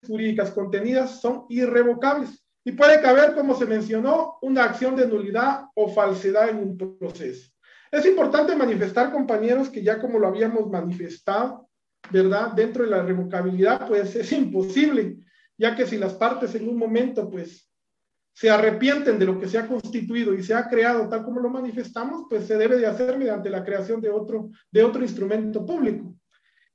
jurídicas 0.06 0.52
contenidas 0.52 1.20
son 1.20 1.46
irrevocables 1.50 2.42
y 2.64 2.72
puede 2.72 3.02
caber, 3.02 3.36
como 3.36 3.56
se 3.56 3.66
mencionó, 3.66 4.38
una 4.42 4.64
acción 4.64 4.96
de 4.96 5.08
nulidad 5.08 5.66
o 5.76 5.90
falsedad 5.90 6.50
en 6.50 6.58
un 6.58 6.98
proceso. 6.98 7.52
Es 7.92 8.06
importante 8.06 8.56
manifestar, 8.56 9.12
compañeros, 9.12 9.70
que 9.70 9.84
ya 9.84 10.00
como 10.00 10.20
lo 10.20 10.28
habíamos 10.28 10.70
manifestado, 10.70 11.67
¿verdad? 12.12 12.54
Dentro 12.54 12.84
de 12.84 12.90
la 12.90 13.02
revocabilidad, 13.02 13.88
pues 13.88 14.16
es 14.16 14.32
imposible, 14.32 15.18
ya 15.58 15.76
que 15.76 15.86
si 15.86 15.98
las 15.98 16.14
partes 16.14 16.56
en 16.56 16.68
un 16.68 16.78
momento, 16.78 17.30
pues, 17.30 17.68
se 18.34 18.52
arrepienten 18.52 19.18
de 19.18 19.26
lo 19.26 19.40
que 19.40 19.48
se 19.48 19.58
ha 19.58 19.68
constituido 19.68 20.32
y 20.34 20.44
se 20.44 20.54
ha 20.54 20.70
creado 20.70 21.10
tal 21.10 21.24
como 21.24 21.40
lo 21.40 21.50
manifestamos, 21.50 22.28
pues 22.30 22.46
se 22.46 22.56
debe 22.56 22.78
de 22.78 22.86
hacer 22.86 23.18
mediante 23.18 23.50
la 23.50 23.66
creación 23.66 24.00
de 24.00 24.12
otro, 24.12 24.52
de 24.72 24.84
otro 24.84 25.02
instrumento 25.02 25.66
público. 25.66 26.16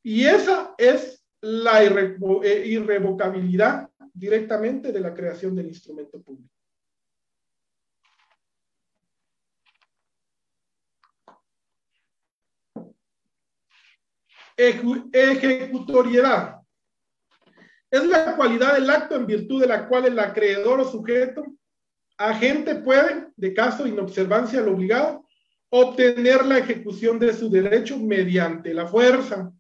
Y 0.03 0.25
esa 0.25 0.75
es 0.77 1.25
la 1.41 1.85
eh, 1.85 2.67
irrevocabilidad 2.67 3.89
directamente 4.13 4.91
de 4.91 5.01
la 5.01 5.15
creación 5.15 5.55
del 5.55 5.69
instrumento 5.69 6.21
público. 6.21 6.53
Ejecutoriedad. 15.13 16.61
Es 17.91 18.07
la 18.07 18.37
cualidad 18.37 18.75
del 18.75 18.89
acto 18.89 19.17
en 19.17 19.27
virtud 19.27 19.61
de 19.61 19.67
la 19.67 19.89
cual 19.89 20.07
el 20.07 20.19
acreedor 20.19 20.81
o 20.81 20.85
sujeto, 20.85 21.45
agente 22.17 22.77
puede, 22.77 23.29
de 23.37 23.53
caso 23.53 23.85
de 23.85 23.91
inobservancia 23.91 24.61
al 24.61 24.69
obligado, 24.69 25.27
obtener 25.69 26.45
la 26.47 26.59
ejecución 26.59 27.19
de 27.19 27.33
su 27.33 27.51
derecho 27.51 27.99
mediante 27.99 28.73
la 28.73 28.87
fuerza. 28.87 29.53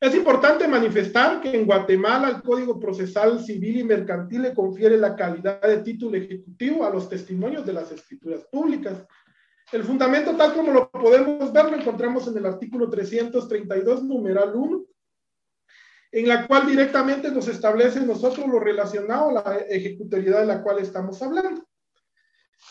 Es 0.00 0.14
importante 0.14 0.66
manifestar 0.66 1.40
que 1.42 1.54
en 1.54 1.66
Guatemala 1.66 2.30
el 2.30 2.42
Código 2.42 2.80
Procesal 2.80 3.38
Civil 3.44 3.78
y 3.78 3.84
Mercantil 3.84 4.42
le 4.42 4.54
confiere 4.54 4.96
la 4.96 5.14
calidad 5.14 5.60
de 5.60 5.78
título 5.78 6.16
ejecutivo 6.16 6.86
a 6.86 6.90
los 6.90 7.08
testimonios 7.08 7.66
de 7.66 7.74
las 7.74 7.92
escrituras 7.92 8.46
públicas, 8.50 9.04
el 9.72 9.84
fundamento, 9.84 10.36
tal 10.36 10.54
como 10.54 10.72
lo 10.72 10.90
podemos 10.90 11.52
ver, 11.52 11.66
lo 11.66 11.76
encontramos 11.76 12.26
en 12.26 12.36
el 12.36 12.46
artículo 12.46 12.90
332, 12.90 14.02
numeral 14.02 14.52
1, 14.54 14.84
en 16.12 16.28
la 16.28 16.46
cual 16.46 16.66
directamente 16.66 17.30
nos 17.30 17.46
establece 17.46 18.00
nosotros 18.00 18.46
lo 18.48 18.58
relacionado 18.58 19.28
a 19.28 19.32
la 19.32 19.58
ejecutoriedad 19.68 20.40
de 20.40 20.46
la 20.46 20.62
cual 20.62 20.80
estamos 20.80 21.22
hablando, 21.22 21.64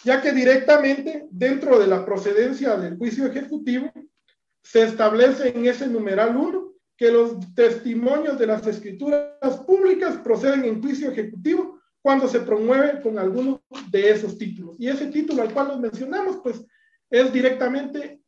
ya 0.04 0.22
que 0.22 0.34
directamente 0.34 1.28
dentro 1.32 1.80
de 1.80 1.88
la 1.88 2.06
procedencia 2.06 2.76
del 2.76 2.98
juicio 2.98 3.26
ejecutivo 3.28 3.92
se 4.62 4.84
establece 4.84 5.50
en 5.50 5.66
ese 5.66 5.88
numeral 5.88 6.36
1 6.36 6.74
que 6.98 7.12
los 7.12 7.38
testimonios 7.56 8.38
de 8.38 8.46
las 8.46 8.68
escrituras 8.68 9.58
públicas 9.66 10.18
proceden 10.18 10.66
en 10.66 10.82
juicio 10.82 11.10
ejecutivo 11.10 11.80
cuando 12.02 12.28
se 12.28 12.42
promueve 12.42 13.02
con 13.02 13.18
alguno 13.18 13.62
de 13.90 14.10
esos 14.12 14.38
títulos. 14.38 14.76
Y 14.78 14.90
ese 14.90 15.08
título 15.08 15.42
al 15.42 15.54
cual 15.54 15.70
nos 15.70 15.80
mencionamos, 15.80 16.40
pues 16.44 16.62
es 17.10 17.34
directamente 17.34 18.22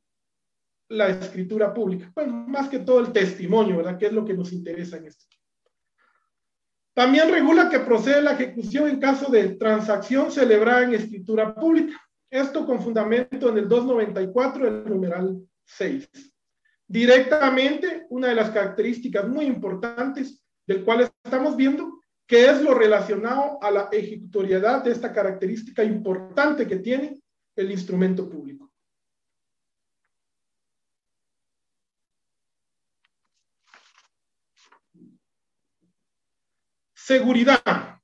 la 0.89 1.09
escritura 1.09 1.73
pública. 1.73 2.11
Bueno, 2.13 2.33
más 2.47 2.67
que 2.67 2.79
todo 2.79 2.99
el 2.99 3.11
testimonio, 3.11 3.77
¿verdad? 3.77 3.97
Que 3.97 4.07
es 4.07 4.13
lo 4.13 4.25
que 4.25 4.33
nos 4.33 4.51
interesa 4.51 4.97
en 4.97 5.05
esto. 5.05 5.25
También 6.93 7.31
regula 7.31 7.69
que 7.69 7.79
procede 7.79 8.21
la 8.21 8.33
ejecución 8.33 8.89
en 8.89 8.99
caso 8.99 9.31
de 9.31 9.55
transacción 9.55 10.31
celebrada 10.31 10.83
en 10.83 10.95
escritura 10.95 11.55
pública. 11.55 11.99
Esto 12.29 12.65
con 12.65 12.81
fundamento 12.81 13.49
en 13.49 13.57
el 13.59 13.69
294 13.69 14.65
del 14.65 14.89
numeral 14.89 15.37
6. 15.65 16.09
Directamente, 16.87 18.05
una 18.09 18.27
de 18.27 18.35
las 18.35 18.49
características 18.49 19.27
muy 19.27 19.45
importantes 19.45 20.43
del 20.67 20.83
cual 20.83 21.09
estamos 21.23 21.55
viendo, 21.55 22.01
que 22.27 22.49
es 22.49 22.61
lo 22.61 22.73
relacionado 22.73 23.57
a 23.61 23.71
la 23.71 23.89
ejecutoriedad 23.91 24.83
de 24.83 24.91
esta 24.91 25.13
característica 25.13 25.83
importante 25.83 26.67
que 26.67 26.77
tiene 26.77 27.21
el 27.55 27.71
instrumento 27.71 28.29
público. 28.29 28.70
Seguridad. 37.11 37.99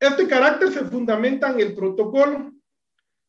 Este 0.00 0.26
carácter 0.26 0.72
se 0.72 0.84
fundamenta 0.86 1.50
en 1.52 1.60
el 1.60 1.72
protocolo, 1.72 2.50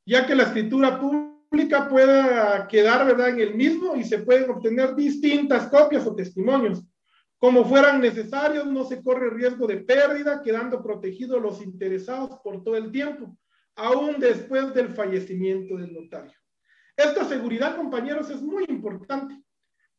ya 0.03 0.25
que 0.25 0.33
la 0.33 0.45
escritura 0.45 0.99
pública 0.99 1.87
pueda 1.87 2.67
quedar 2.67 3.05
¿verdad? 3.05 3.29
en 3.29 3.39
el 3.39 3.53
mismo 3.53 3.95
y 3.95 4.03
se 4.03 4.17
pueden 4.17 4.49
obtener 4.49 4.95
distintas 4.95 5.67
copias 5.67 6.07
o 6.07 6.15
testimonios. 6.15 6.83
Como 7.37 7.65
fueran 7.65 8.01
necesarios, 8.01 8.65
no 8.65 8.83
se 8.83 9.03
corre 9.03 9.29
riesgo 9.29 9.67
de 9.67 9.77
pérdida, 9.77 10.41
quedando 10.41 10.81
protegidos 10.81 11.39
los 11.39 11.61
interesados 11.61 12.39
por 12.43 12.63
todo 12.63 12.75
el 12.75 12.91
tiempo, 12.91 13.37
aún 13.75 14.19
después 14.19 14.73
del 14.73 14.89
fallecimiento 14.89 15.77
del 15.77 15.93
notario. 15.93 16.33
Esta 16.97 17.25
seguridad, 17.25 17.75
compañeros, 17.75 18.31
es 18.31 18.41
muy 18.41 18.65
importante, 18.69 19.39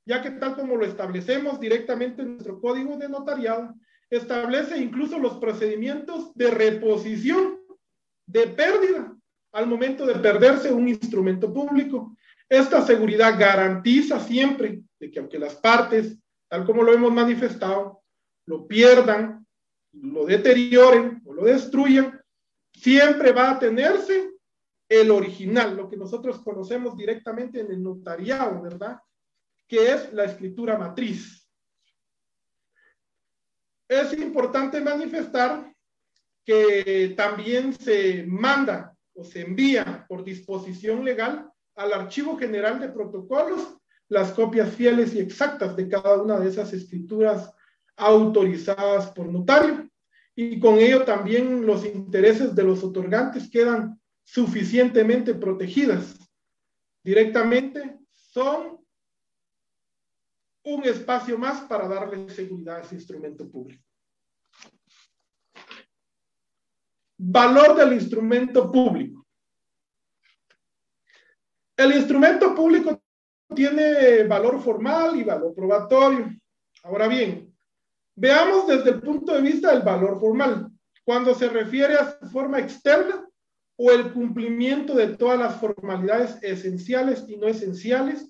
ya 0.05 0.21
que 0.21 0.33
tal 0.33 0.57
como 0.57 0.75
lo 0.75 0.85
establecemos 0.85 1.61
directamente 1.61 2.23
en 2.23 2.33
nuestro 2.33 2.61
código 2.61 2.97
de 2.97 3.09
notariado, 3.09 3.73
establece 4.11 4.79
incluso 4.79 5.19
los 5.19 5.35
procedimientos 5.35 6.33
de 6.35 6.51
reposición 6.51 7.61
de 8.27 8.47
pérdida 8.49 9.17
al 9.53 9.67
momento 9.67 10.07
de 10.07 10.17
perderse 10.17 10.73
un 10.73 10.89
instrumento 10.89 11.53
público. 11.53 12.17
Esta 12.49 12.83
seguridad 12.83 13.39
garantiza 13.39 14.21
siempre 14.21 14.83
de 15.01 15.11
que 15.11 15.19
aunque 15.19 15.39
las 15.39 15.57
partes, 15.57 16.17
tal 16.49 16.65
como 16.65 16.83
lo 16.83 16.93
hemos 16.93 17.13
manifestado, 17.13 18.03
lo 18.47 18.67
pierdan, 18.67 19.47
lo 19.93 20.27
deterioren 20.27 21.23
o 21.25 21.33
lo 21.33 21.45
destruyan, 21.45 22.21
siempre 22.73 23.33
va 23.33 23.53
a 23.53 23.59
tenerse 23.59 24.31
el 24.89 25.11
original, 25.11 25.77
lo 25.77 25.89
que 25.89 25.97
nosotros 25.97 26.41
conocemos 26.43 26.97
directamente 26.97 27.61
en 27.61 27.73
el 27.73 27.83
notariado, 27.83 28.63
¿verdad? 28.63 29.01
Que 29.67 29.93
es 29.93 30.13
la 30.13 30.25
escritura 30.25 30.79
matriz 30.79 31.46
es 33.89 34.13
importante 34.15 34.81
manifestar 34.81 35.73
que 36.45 37.15
también 37.17 37.73
se 37.73 38.25
manda 38.27 38.95
o 39.15 39.25
se 39.25 39.43
envía 39.43 40.05
por 40.09 40.25
disposición 40.25 41.05
legal 41.05 41.51
al 41.75 41.93
Archivo 41.93 42.37
General 42.37 42.79
de 42.79 42.89
Protocolos 42.89 43.77
las 44.09 44.33
copias 44.33 44.73
fieles 44.73 45.15
y 45.15 45.19
exactas 45.19 45.75
de 45.77 45.89
cada 45.89 46.23
una 46.23 46.39
de 46.39 46.49
esas 46.49 46.73
escrituras 46.73 47.53
autorizadas 47.97 49.11
por 49.11 49.27
notario 49.27 49.89
y 50.35 50.61
con 50.61 50.79
ello 50.79 51.05
también 51.05 51.67
los 51.67 51.85
intereses 51.85 52.55
de 52.55 52.63
los 52.63 52.85
otorgantes 52.85 53.51
quedan 53.51 53.99
suficientemente 54.23 55.35
protegidas. 55.35 56.15
Directamente 57.03 57.99
son 58.13 58.79
un 60.67 60.85
espacio 60.85 61.39
más 61.39 61.61
para 61.63 61.87
darle 61.87 62.29
seguridad 62.29 62.79
a 62.79 62.81
ese 62.81 62.97
instrumento 62.97 63.49
público. 63.49 63.85
Valor 67.19 67.77
del 67.77 67.93
instrumento 67.93 68.71
público. 68.71 69.25
El 71.77 71.95
instrumento 71.95 72.53
público 72.55 73.01
tiene 73.55 74.25
valor 74.25 74.61
formal 74.61 75.17
y 75.17 75.23
valor 75.23 75.55
probatorio. 75.55 76.31
Ahora 76.83 77.07
bien, 77.07 77.55
veamos 78.17 78.67
desde 78.67 78.91
el 78.91 79.01
punto 79.01 79.35
de 79.35 79.43
vista 79.43 79.73
del 79.73 79.83
valor 79.83 80.19
formal, 80.19 80.69
cuando 81.05 81.33
se 81.35 81.49
refiere 81.49 81.95
a 81.95 82.19
su 82.19 82.27
forma 82.29 82.59
externa 82.59 83.25
o 83.77 83.93
el 83.93 84.13
cumplimiento 84.13 84.95
de 84.95 85.17
todas 85.17 85.39
las 85.39 85.61
formalidades 85.61 86.43
esenciales 86.43 87.25
y 87.29 87.37
no 87.37 87.47
esenciales 87.47 88.29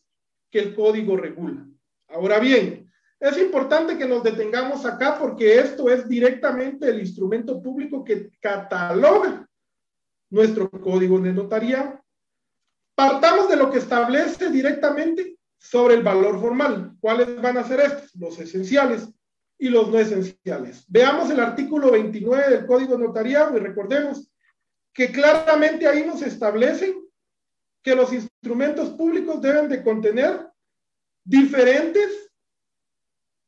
que 0.50 0.58
el 0.58 0.74
código 0.74 1.16
regula. 1.16 1.66
Ahora 2.08 2.38
bien, 2.38 2.90
es 3.18 3.38
importante 3.38 3.96
que 3.96 4.06
nos 4.06 4.22
detengamos 4.22 4.84
acá 4.84 5.18
porque 5.18 5.58
esto 5.58 5.88
es 5.90 6.08
directamente 6.08 6.88
el 6.88 7.00
instrumento 7.00 7.62
público 7.62 8.04
que 8.04 8.30
cataloga 8.40 9.48
nuestro 10.30 10.70
código 10.70 11.18
de 11.18 11.32
notaría. 11.32 12.02
Partamos 12.94 13.48
de 13.48 13.56
lo 13.56 13.70
que 13.70 13.78
establece 13.78 14.50
directamente 14.50 15.38
sobre 15.58 15.94
el 15.94 16.02
valor 16.02 16.40
formal. 16.40 16.94
¿Cuáles 17.00 17.40
van 17.40 17.58
a 17.58 17.64
ser 17.64 17.80
estos? 17.80 18.14
Los 18.16 18.38
esenciales 18.38 19.08
y 19.58 19.68
los 19.70 19.90
no 19.90 19.98
esenciales. 19.98 20.84
Veamos 20.88 21.30
el 21.30 21.40
artículo 21.40 21.90
29 21.92 22.50
del 22.50 22.66
Código 22.66 22.98
Notariado 22.98 23.56
y 23.56 23.60
recordemos 23.60 24.30
que 24.92 25.10
claramente 25.10 25.86
ahí 25.86 26.04
nos 26.06 26.22
establecen 26.22 27.02
que 27.82 27.94
los 27.94 28.12
instrumentos 28.12 28.90
públicos 28.90 29.40
deben 29.40 29.68
de 29.68 29.82
contener 29.82 30.46
diferentes 31.26 32.30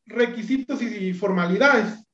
requisitos 0.04 0.82
y 0.82 1.14
formalidades. 1.14 2.04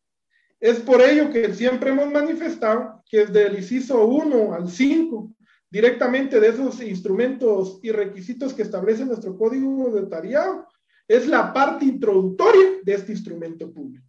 Es 0.60 0.78
por 0.80 1.00
ello 1.00 1.30
que 1.30 1.52
siempre 1.54 1.90
hemos 1.90 2.10
manifestado 2.12 3.02
que 3.08 3.26
desde 3.26 3.46
el 3.46 3.56
inciso 3.56 4.04
1 4.06 4.54
al 4.54 4.68
5, 4.68 5.32
directamente 5.70 6.38
de 6.38 6.48
esos 6.48 6.80
instrumentos 6.82 7.80
y 7.82 7.90
requisitos 7.90 8.54
que 8.54 8.62
establece 8.62 9.04
nuestro 9.04 9.36
código 9.36 9.90
de 9.90 10.02
notariado, 10.02 10.68
es 11.08 11.26
la 11.26 11.52
parte 11.52 11.84
introductoria 11.84 12.78
de 12.82 12.94
este 12.94 13.12
instrumento 13.12 13.72
público. 13.72 14.06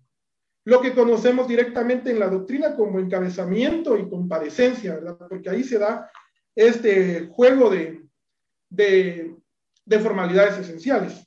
lo 0.67 0.81
que 0.81 0.95
conocemos 0.95 1.47
directamente 1.47 2.09
en 2.09 2.19
la 2.19 2.27
doctrina 2.27 2.75
como 2.75 2.99
encabezamiento 2.99 3.97
y 3.97 4.09
comparecencia, 4.09 4.95
¿verdad? 4.95 5.17
Porque 5.29 5.49
ahí 5.49 5.63
se 5.63 5.77
da 5.77 6.09
este 6.55 7.27
juego 7.27 7.69
de, 7.69 8.01
de, 8.69 9.35
de 9.85 9.99
formalidades 9.99 10.57
esenciales. 10.57 11.24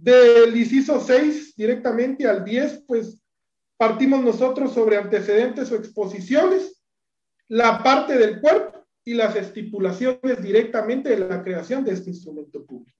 Del 0.00 0.56
inciso 0.56 1.00
6 1.00 1.56
directamente 1.56 2.26
al 2.26 2.44
10, 2.44 2.84
pues 2.86 3.20
partimos 3.76 4.22
nosotros 4.22 4.72
sobre 4.72 4.96
antecedentes 4.96 5.72
o 5.72 5.74
exposiciones, 5.74 6.80
la 7.48 7.82
parte 7.82 8.16
del 8.16 8.40
cuerpo 8.40 8.86
y 9.04 9.14
las 9.14 9.34
estipulaciones 9.34 10.40
directamente 10.40 11.10
de 11.10 11.18
la 11.18 11.42
creación 11.42 11.84
de 11.84 11.94
este 11.94 12.10
instrumento 12.10 12.64
público. 12.64 12.96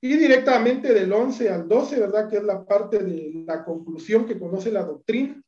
Y 0.00 0.16
directamente 0.16 0.92
del 0.92 1.12
11 1.12 1.50
al 1.50 1.68
12, 1.68 2.00
¿verdad? 2.00 2.28
Que 2.28 2.38
es 2.38 2.44
la 2.44 2.64
parte 2.64 2.98
de 2.98 3.44
la 3.46 3.64
conclusión 3.64 4.26
que 4.26 4.38
conoce 4.38 4.72
la 4.72 4.82
doctrina. 4.82 5.40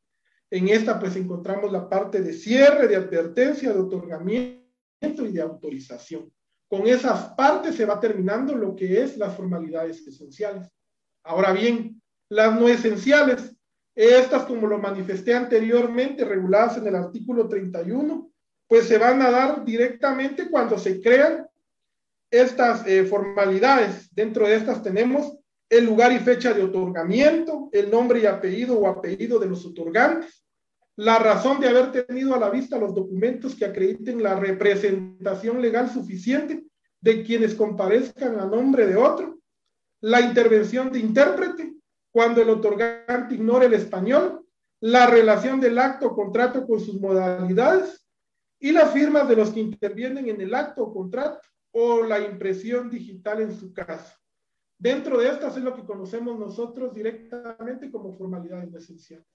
En 0.49 0.69
esta 0.69 0.97
pues 0.99 1.17
encontramos 1.17 1.69
la 1.69 1.89
parte 1.89 2.21
de 2.21 2.31
cierre, 2.31 2.87
de 2.87 2.95
advertencia, 2.95 3.73
de 3.73 3.79
otorgamiento 3.79 4.63
y 5.01 5.31
de 5.33 5.41
autorización. 5.41 6.31
Con 6.69 6.87
esas 6.87 7.33
partes 7.33 7.75
se 7.75 7.85
va 7.85 7.99
terminando 7.99 8.55
lo 8.55 8.75
que 8.75 9.01
es 9.01 9.17
las 9.17 9.35
formalidades 9.35 10.07
esenciales. 10.07 10.67
Ahora 11.27 11.51
bien, 11.51 12.01
las 12.29 12.57
no 12.57 12.69
esenciales, 12.69 13.53
estas 13.95 14.43
como 14.43 14.67
lo 14.67 14.77
manifesté 14.77 15.33
anteriormente, 15.33 16.23
reguladas 16.23 16.77
en 16.77 16.87
el 16.87 16.95
artículo 16.95 17.47
31, 17.49 18.31
pues 18.67 18.87
se 18.87 18.97
van 18.97 19.21
a 19.21 19.29
dar 19.29 19.65
directamente 19.65 20.49
cuando 20.49 20.77
se 20.77 21.01
crean 21.01 21.47
estas 22.31 22.87
eh, 22.87 23.03
formalidades. 23.05 24.13
Dentro 24.13 24.47
de 24.47 24.55
estas 24.55 24.83
tenemos 24.83 25.37
el 25.69 25.85
lugar 25.85 26.11
y 26.13 26.19
fecha 26.19 26.53
de 26.53 26.63
otorgamiento, 26.63 27.69
el 27.71 27.91
nombre 27.91 28.21
y 28.21 28.25
apellido 28.25 28.79
o 28.79 28.87
apellido 28.87 29.37
de 29.39 29.47
los 29.47 29.65
otorgantes, 29.65 30.45
la 30.95 31.19
razón 31.19 31.59
de 31.59 31.67
haber 31.67 32.05
tenido 32.05 32.33
a 32.33 32.39
la 32.39 32.49
vista 32.49 32.77
los 32.77 32.95
documentos 32.95 33.53
que 33.53 33.65
acrediten 33.65 34.23
la 34.23 34.39
representación 34.39 35.61
legal 35.61 35.89
suficiente 35.89 36.63
de 37.01 37.23
quienes 37.23 37.53
comparezcan 37.53 38.39
a 38.39 38.45
nombre 38.45 38.87
de 38.87 38.95
otro, 38.95 39.36
la 40.01 40.21
intervención 40.21 40.91
de 40.91 40.99
intérprete, 40.99 41.75
cuando 42.11 42.41
el 42.41 42.49
otorgante 42.49 43.35
ignore 43.35 43.67
el 43.67 43.73
español, 43.73 44.45
la 44.79 45.07
relación 45.07 45.59
del 45.59 45.79
acto 45.79 46.07
o 46.07 46.15
contrato 46.15 46.65
con 46.65 46.79
sus 46.79 46.99
modalidades 46.99 48.05
y 48.59 48.71
las 48.71 48.91
firmas 48.91 49.27
de 49.27 49.35
los 49.35 49.51
que 49.51 49.59
intervienen 49.59 50.29
en 50.29 50.41
el 50.41 50.53
acto 50.53 50.83
o 50.83 50.93
contrato 50.93 51.41
o 51.71 52.03
la 52.03 52.19
impresión 52.19 52.89
digital 52.89 53.41
en 53.41 53.55
su 53.55 53.73
caso. 53.73 54.15
Dentro 54.79 55.17
de 55.17 55.29
estas 55.29 55.57
es 55.57 55.63
lo 55.63 55.75
que 55.75 55.85
conocemos 55.85 56.37
nosotros 56.37 56.93
directamente 56.93 57.91
como 57.91 58.13
formalidades 58.13 58.73
esenciales. 58.73 59.27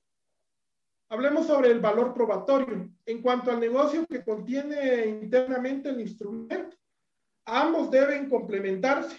Hablemos 1.09 1.47
sobre 1.47 1.71
el 1.71 1.81
valor 1.81 2.15
probatorio. 2.15 2.89
En 3.05 3.21
cuanto 3.21 3.51
al 3.51 3.61
negocio 3.61 4.07
que 4.07 4.25
contiene 4.25 5.07
internamente 5.07 5.91
el 5.91 6.01
instrumento, 6.01 6.77
ambos 7.45 7.91
deben 7.91 8.31
complementarse 8.31 9.17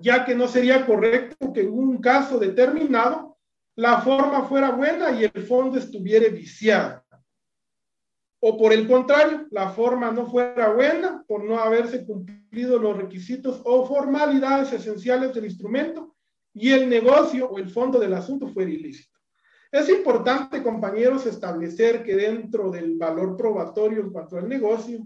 ya 0.00 0.24
que 0.24 0.34
no 0.34 0.48
sería 0.48 0.86
correcto 0.86 1.52
que 1.52 1.62
en 1.62 1.72
un 1.72 1.98
caso 1.98 2.38
determinado 2.38 3.38
la 3.76 4.00
forma 4.00 4.44
fuera 4.44 4.70
buena 4.70 5.10
y 5.12 5.24
el 5.24 5.42
fondo 5.46 5.78
estuviera 5.78 6.28
viciado. 6.28 7.02
O 8.40 8.58
por 8.58 8.72
el 8.72 8.88
contrario, 8.88 9.46
la 9.50 9.70
forma 9.70 10.10
no 10.10 10.26
fuera 10.26 10.72
buena 10.72 11.24
por 11.28 11.44
no 11.44 11.58
haberse 11.58 12.04
cumplido 12.04 12.78
los 12.78 12.96
requisitos 12.96 13.62
o 13.64 13.86
formalidades 13.86 14.72
esenciales 14.72 15.32
del 15.32 15.44
instrumento 15.44 16.16
y 16.52 16.70
el 16.70 16.88
negocio 16.88 17.48
o 17.48 17.58
el 17.58 17.70
fondo 17.70 17.98
del 17.98 18.14
asunto 18.14 18.48
fuera 18.48 18.70
ilícito. 18.70 19.18
Es 19.70 19.88
importante, 19.88 20.62
compañeros, 20.62 21.24
establecer 21.24 22.02
que 22.02 22.14
dentro 22.16 22.70
del 22.70 22.98
valor 22.98 23.36
probatorio 23.36 24.00
en 24.00 24.10
cuanto 24.10 24.36
al 24.36 24.48
negocio, 24.48 25.00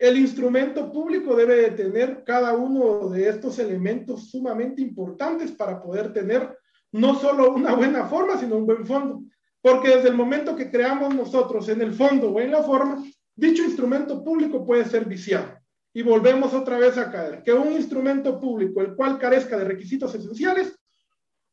el 0.00 0.16
instrumento 0.16 0.90
público 0.90 1.36
debe 1.36 1.56
de 1.56 1.70
tener 1.72 2.24
cada 2.24 2.54
uno 2.54 3.10
de 3.10 3.28
estos 3.28 3.58
elementos 3.58 4.30
sumamente 4.30 4.80
importantes 4.80 5.52
para 5.52 5.82
poder 5.82 6.10
tener 6.14 6.56
no 6.90 7.14
solo 7.16 7.52
una 7.52 7.74
buena 7.74 8.06
forma, 8.06 8.38
sino 8.38 8.56
un 8.56 8.64
buen 8.64 8.86
fondo. 8.86 9.22
Porque 9.60 9.90
desde 9.90 10.08
el 10.08 10.14
momento 10.14 10.56
que 10.56 10.70
creamos 10.70 11.14
nosotros 11.14 11.68
en 11.68 11.82
el 11.82 11.92
fondo 11.92 12.30
o 12.30 12.40
en 12.40 12.50
la 12.50 12.62
forma, 12.62 13.04
dicho 13.36 13.62
instrumento 13.62 14.24
público 14.24 14.64
puede 14.64 14.86
ser 14.86 15.04
viciado. 15.04 15.58
Y 15.92 16.00
volvemos 16.00 16.54
otra 16.54 16.78
vez 16.78 16.96
a 16.96 17.10
caer, 17.10 17.42
que 17.42 17.52
un 17.52 17.74
instrumento 17.74 18.40
público 18.40 18.80
el 18.80 18.94
cual 18.94 19.18
carezca 19.18 19.58
de 19.58 19.64
requisitos 19.64 20.14
esenciales 20.14 20.80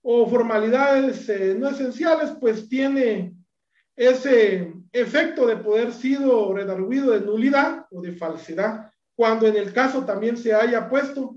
o 0.01 0.25
formalidades 0.25 1.27
eh, 1.27 1.53
no 1.59 1.67
esenciales, 1.67 2.31
pues 2.39 2.69
tiene 2.69 3.33
ese 3.93 4.73
efecto 4.91 5.45
de 5.45 5.57
poder 5.57 5.91
sido 5.93 6.53
redarguido 6.53 7.11
de 7.11 7.21
nulidad 7.21 7.85
o 7.91 8.01
de 8.01 8.13
falsedad, 8.13 8.91
cuando 9.15 9.47
en 9.47 9.55
el 9.55 9.73
caso 9.73 10.05
también 10.05 10.37
se 10.37 10.53
haya 10.53 10.89
puesto 10.89 11.35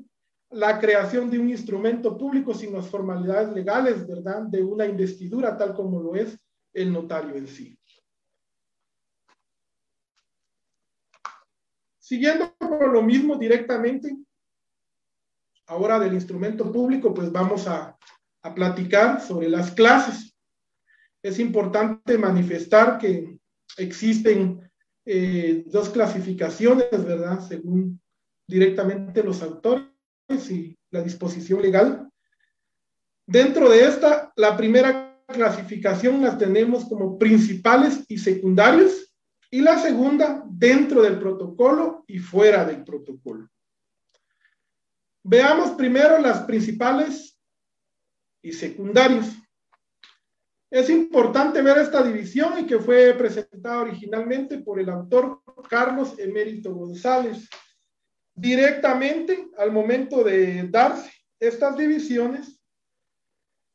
la 0.51 0.81
creación 0.81 1.31
de 1.31 1.39
un 1.39 1.49
instrumento 1.49 2.19
público 2.19 2.53
sin 2.55 2.73
las 2.73 2.89
formalidades 2.89 3.55
legales, 3.55 4.07
¿verdad? 4.07 4.43
De 4.43 4.63
una 4.63 4.87
investidura 4.87 5.57
tal 5.57 5.75
como 5.75 6.01
lo 6.01 6.15
es 6.15 6.37
el 6.73 6.93
notario 6.93 7.37
en 7.37 7.47
sí. 7.47 7.79
Siguiendo 11.99 12.53
con 12.59 12.93
lo 12.93 13.03
mismo 13.03 13.37
directamente, 13.37 14.17
ahora 15.67 16.01
del 16.01 16.15
instrumento 16.15 16.71
público, 16.73 17.15
pues 17.15 17.31
vamos 17.31 17.69
a, 17.69 17.97
a 18.43 18.55
platicar 18.55 19.21
sobre 19.21 19.49
las 19.49 19.71
clases 19.71 20.31
es 21.23 21.39
importante 21.39 22.17
manifestar 22.17 22.99
que 22.99 23.39
existen 23.77 24.71
eh, 25.05 25.65
dos 25.67 25.91
clasificaciones, 25.91 27.05
¿verdad? 27.05 27.41
Según 27.47 28.01
directamente 28.47 29.23
los 29.23 29.43
autores 29.43 29.89
y 30.51 30.77
la 30.91 31.03
disposición 31.03 31.63
legal. 31.63 32.09
Dentro 33.27 33.69
de 33.71 33.87
esta, 33.87 34.33
la 34.37 34.57
primera 34.57 35.23
clasificación 35.27 36.21
la 36.23 36.37
tenemos 36.37 36.85
como 36.87 37.19
principales 37.19 38.05
y 38.09 38.19
secundarios 38.19 39.15
y 39.51 39.61
la 39.61 39.79
segunda 39.79 40.45
dentro 40.49 41.03
del 41.03 41.19
protocolo 41.19 42.05
y 42.07 42.19
fuera 42.19 42.65
del 42.65 42.85
protocolo. 42.85 43.49
Veamos 45.23 45.73
primero 45.73 46.19
las 46.19 46.43
principales 46.43 47.39
y 48.43 48.53
secundarios. 48.53 49.27
Es 50.71 50.89
importante 50.89 51.63
ver 51.63 51.79
esta 51.79 52.01
división 52.01 52.61
y 52.61 52.67
que 52.67 52.79
fue 52.79 53.13
presentada 53.15 53.81
originalmente 53.81 54.59
por 54.59 54.79
el 54.79 54.89
autor 54.89 55.43
Carlos 55.69 56.17
Emérito 56.17 56.73
González. 56.73 57.49
Directamente 58.33 59.49
al 59.59 59.73
momento 59.73 60.23
de 60.23 60.69
darse 60.69 61.11
estas 61.41 61.77
divisiones, 61.77 62.61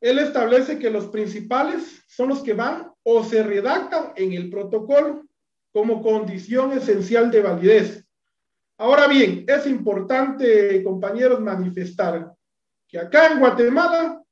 él 0.00 0.18
establece 0.18 0.78
que 0.78 0.88
los 0.88 1.08
principales 1.08 2.02
son 2.08 2.30
los 2.30 2.42
que 2.42 2.54
van 2.54 2.90
o 3.02 3.22
se 3.22 3.42
redactan 3.42 4.12
en 4.16 4.32
el 4.32 4.48
protocolo 4.48 5.22
como 5.72 6.02
condición 6.02 6.72
esencial 6.72 7.30
de 7.30 7.42
validez. 7.42 8.06
Ahora 8.78 9.06
bien, 9.06 9.44
es 9.46 9.66
importante, 9.66 10.82
compañeros, 10.82 11.40
manifestar 11.40 12.32
que 12.88 12.98
acá 12.98 13.32
en 13.32 13.40
Guatemala 13.40 14.22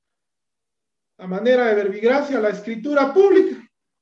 a 1.18 1.26
manera 1.26 1.66
de 1.66 1.74
verbigracia, 1.74 2.40
la 2.40 2.50
escritura 2.50 3.12
pública 3.12 3.56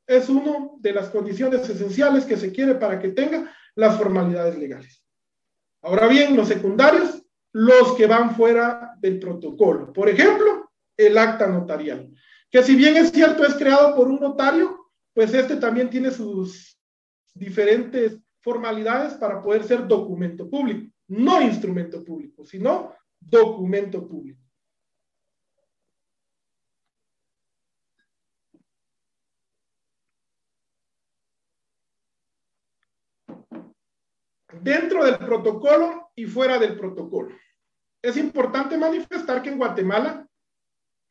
es 0.07 0.29
una 0.29 0.70
de 0.79 0.92
las 0.92 1.11
condiciones 1.11 1.68
esenciales 1.68 2.25
que 2.25 2.37
se 2.37 2.53
quiere 2.53 2.75
para 2.75 2.98
que 2.98 3.09
tenga 3.09 3.55
las 3.75 3.96
formalidades 3.96 4.59
legales. 4.59 5.03
Ahora 5.83 6.07
bien, 6.09 6.37
los 6.37 6.48
secundarios, 6.48 7.22
los 7.53 7.94
que 7.94 8.07
van 8.07 8.35
fuera 8.35 8.94
del 9.01 9.18
protocolo. 9.18 9.92
Por 9.92 10.09
ejemplo, 10.09 10.70
el 10.96 11.18
acta 11.18 11.46
notarial, 11.46 12.11
que 12.51 12.62
si 12.62 12.77
bien 12.77 12.96
es 12.96 13.11
cierto 13.11 13.44
es 13.44 13.55
creado 13.55 13.94
por 13.94 14.09
un 14.09 14.20
notario, 14.20 14.90
pues 15.14 15.35
este 15.35 15.57
también 15.57 15.90
tiene 15.90 16.11
sus 16.11 16.78
diferentes 17.34 18.18
formalidades 18.41 19.14
para 19.14 19.43
poder 19.43 19.64
ser 19.64 19.87
documento 19.87 20.49
público, 20.49 20.93
no 21.09 21.41
instrumento 21.41 22.05
público, 22.05 22.45
sino 22.45 22.95
documento 23.20 24.07
público. 24.07 24.41
Dentro 34.61 35.05
del 35.05 35.18
protocolo 35.18 36.11
y 36.14 36.26
fuera 36.26 36.59
del 36.59 36.76
protocolo. 36.76 37.34
Es 38.03 38.16
importante 38.16 38.76
manifestar 38.76 39.42
que 39.42 39.50
en 39.50 39.59
Guatemala, 39.59 40.26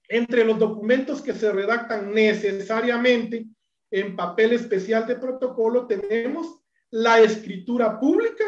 entre 0.07 0.43
los 0.43 0.59
documentos 0.59 1.21
que 1.21 1.33
se 1.33 1.51
redactan 1.51 2.13
necesariamente 2.13 3.47
en 3.89 4.15
papel 4.15 4.53
especial 4.53 5.07
de 5.07 5.15
protocolo, 5.15 5.87
tenemos 5.87 6.61
la 6.89 7.21
escritura 7.21 7.99
pública, 7.99 8.43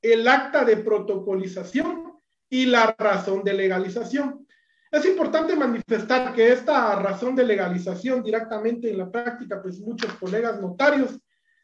el 0.00 0.26
acta 0.26 0.64
de 0.64 0.78
protocolización 0.78 2.14
y 2.48 2.66
la 2.66 2.94
razón 2.98 3.44
de 3.44 3.54
legalización. 3.54 4.46
Es 4.90 5.06
importante 5.06 5.56
manifestar 5.56 6.34
que 6.34 6.52
esta 6.52 6.94
razón 6.96 7.34
de 7.34 7.44
legalización 7.44 8.22
directamente 8.22 8.90
en 8.90 8.98
la 8.98 9.10
práctica, 9.10 9.62
pues 9.62 9.80
muchos 9.80 10.12
colegas 10.14 10.60
notarios 10.60 11.18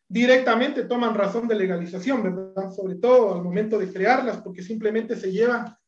directamente 0.09 0.85
toman 0.85 1.15
razón 1.15 1.47
de 1.47 1.55
legalización, 1.55 2.23
¿verdad? 2.23 2.71
Sobre 2.71 2.95
todo 2.97 3.35
al 3.35 3.43
momento 3.43 3.79
de 3.79 3.93
crearlas, 3.93 4.39
porque 4.39 4.63
simplemente 4.63 5.17
se 5.17 5.31
lleva 5.31 5.79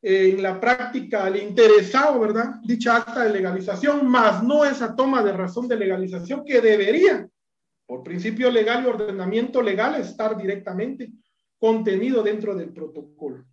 eh, 0.00 0.30
en 0.30 0.42
la 0.42 0.58
práctica 0.58 1.26
al 1.26 1.36
interesado, 1.36 2.18
¿verdad? 2.18 2.54
Dicha 2.64 2.96
acta 2.96 3.24
de 3.24 3.32
legalización, 3.32 4.08
más 4.08 4.42
no 4.42 4.64
esa 4.64 4.96
toma 4.96 5.22
de 5.22 5.32
razón 5.32 5.68
de 5.68 5.76
legalización 5.76 6.44
que 6.44 6.60
debería, 6.60 7.28
por 7.86 8.02
principio 8.02 8.50
legal 8.50 8.84
y 8.84 8.88
ordenamiento 8.88 9.60
legal, 9.60 10.00
estar 10.00 10.36
directamente 10.36 11.12
contenido 11.58 12.22
dentro 12.22 12.54
del 12.54 12.70
protocolo. 12.70 13.44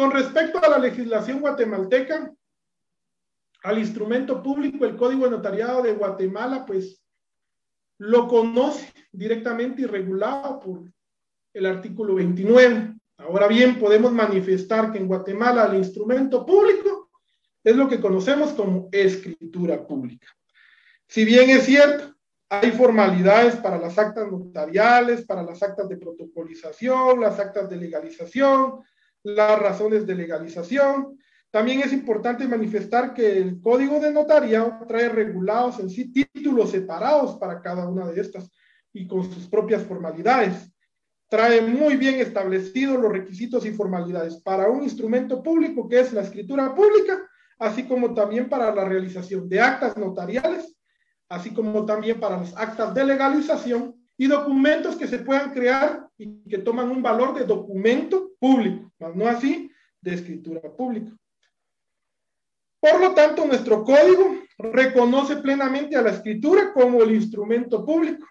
Con 0.00 0.12
respecto 0.12 0.58
a 0.64 0.66
la 0.66 0.78
legislación 0.78 1.40
guatemalteca, 1.40 2.32
al 3.64 3.78
instrumento 3.78 4.42
público, 4.42 4.86
el 4.86 4.96
Código 4.96 5.28
Notariado 5.28 5.82
de 5.82 5.92
Guatemala, 5.92 6.64
pues 6.64 7.04
lo 7.98 8.26
conoce 8.26 8.90
directamente 9.12 9.82
y 9.82 9.84
regulado 9.84 10.58
por 10.58 10.90
el 11.52 11.66
artículo 11.66 12.14
29. 12.14 12.94
Ahora 13.18 13.46
bien, 13.46 13.78
podemos 13.78 14.10
manifestar 14.10 14.90
que 14.90 14.96
en 14.96 15.06
Guatemala 15.06 15.66
el 15.66 15.76
instrumento 15.76 16.46
público 16.46 17.10
es 17.62 17.76
lo 17.76 17.86
que 17.86 18.00
conocemos 18.00 18.52
como 18.52 18.88
escritura 18.92 19.86
pública. 19.86 20.28
Si 21.08 21.26
bien 21.26 21.50
es 21.50 21.64
cierto, 21.64 22.14
hay 22.48 22.72
formalidades 22.72 23.56
para 23.56 23.76
las 23.76 23.98
actas 23.98 24.32
notariales, 24.32 25.26
para 25.26 25.42
las 25.42 25.62
actas 25.62 25.90
de 25.90 25.98
protocolización, 25.98 27.20
las 27.20 27.38
actas 27.38 27.68
de 27.68 27.76
legalización, 27.76 28.80
las 29.22 29.58
razones 29.58 30.06
de 30.06 30.14
legalización. 30.14 31.18
También 31.50 31.80
es 31.80 31.92
importante 31.92 32.46
manifestar 32.46 33.12
que 33.12 33.38
el 33.38 33.60
código 33.60 33.98
de 33.98 34.12
notaría 34.12 34.80
trae 34.86 35.08
regulados 35.08 35.80
en 35.80 35.90
sí 35.90 36.12
títulos 36.12 36.70
separados 36.70 37.36
para 37.36 37.60
cada 37.60 37.88
una 37.88 38.06
de 38.06 38.20
estas 38.20 38.50
y 38.92 39.06
con 39.06 39.24
sus 39.24 39.48
propias 39.48 39.82
formalidades. 39.82 40.72
Trae 41.28 41.60
muy 41.60 41.96
bien 41.96 42.20
establecidos 42.20 43.00
los 43.00 43.12
requisitos 43.12 43.64
y 43.64 43.72
formalidades 43.72 44.40
para 44.42 44.68
un 44.68 44.82
instrumento 44.82 45.42
público 45.42 45.88
que 45.88 46.00
es 46.00 46.12
la 46.12 46.22
escritura 46.22 46.74
pública, 46.74 47.20
así 47.58 47.84
como 47.84 48.14
también 48.14 48.48
para 48.48 48.74
la 48.74 48.84
realización 48.84 49.48
de 49.48 49.60
actas 49.60 49.96
notariales, 49.96 50.76
así 51.28 51.52
como 51.52 51.84
también 51.84 52.18
para 52.18 52.38
las 52.38 52.56
actas 52.56 52.92
de 52.94 53.04
legalización 53.04 53.94
y 54.16 54.26
documentos 54.26 54.96
que 54.96 55.06
se 55.06 55.20
puedan 55.20 55.52
crear 55.52 56.06
y 56.18 56.42
que 56.48 56.58
toman 56.58 56.90
un 56.90 57.02
valor 57.02 57.38
de 57.38 57.44
documento 57.44 58.32
público, 58.38 58.89
más 59.00 59.16
no 59.16 59.26
así 59.26 59.70
de 60.00 60.14
escritura 60.14 60.60
pública. 60.72 61.12
Por 62.80 63.00
lo 63.00 63.14
tanto, 63.14 63.44
nuestro 63.46 63.84
código 63.84 64.38
reconoce 64.58 65.36
plenamente 65.36 65.96
a 65.96 66.02
la 66.02 66.10
escritura 66.10 66.72
como 66.72 67.02
el 67.02 67.12
instrumento 67.12 67.84
público, 67.84 68.26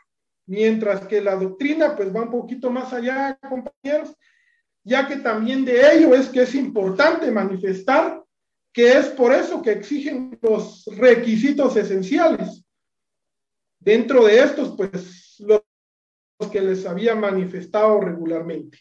mientras 0.48 1.06
que 1.06 1.22
la 1.22 1.36
doctrina 1.36 1.96
pues 1.96 2.14
va 2.16 2.22
un 2.24 2.32
poquito 2.32 2.72
más 2.72 2.92
allá, 2.94 3.38
compañeros, 3.48 4.16
ya 4.84 5.08
que 5.08 5.18
también 5.18 5.66
de 5.66 5.94
ello 5.94 6.16
es 6.16 6.30
que 6.30 6.44
es 6.44 6.56
importante 6.56 7.30
manifestar 7.30 8.24
que 8.72 8.98
es 8.98 9.08
por 9.08 9.34
eso 9.34 9.62
que 9.62 9.72
exigen 9.72 10.38
los 10.42 10.86
requisitos 10.98 11.76
esenciales. 11.76 12.64
Dentro 13.80 14.26
de 14.26 14.40
estos, 14.40 14.76
pues 14.76 15.36
los 15.40 15.62
que 16.52 16.62
les 16.62 16.86
había 16.86 17.16
manifestado 17.16 18.00
regularmente. 18.02 18.80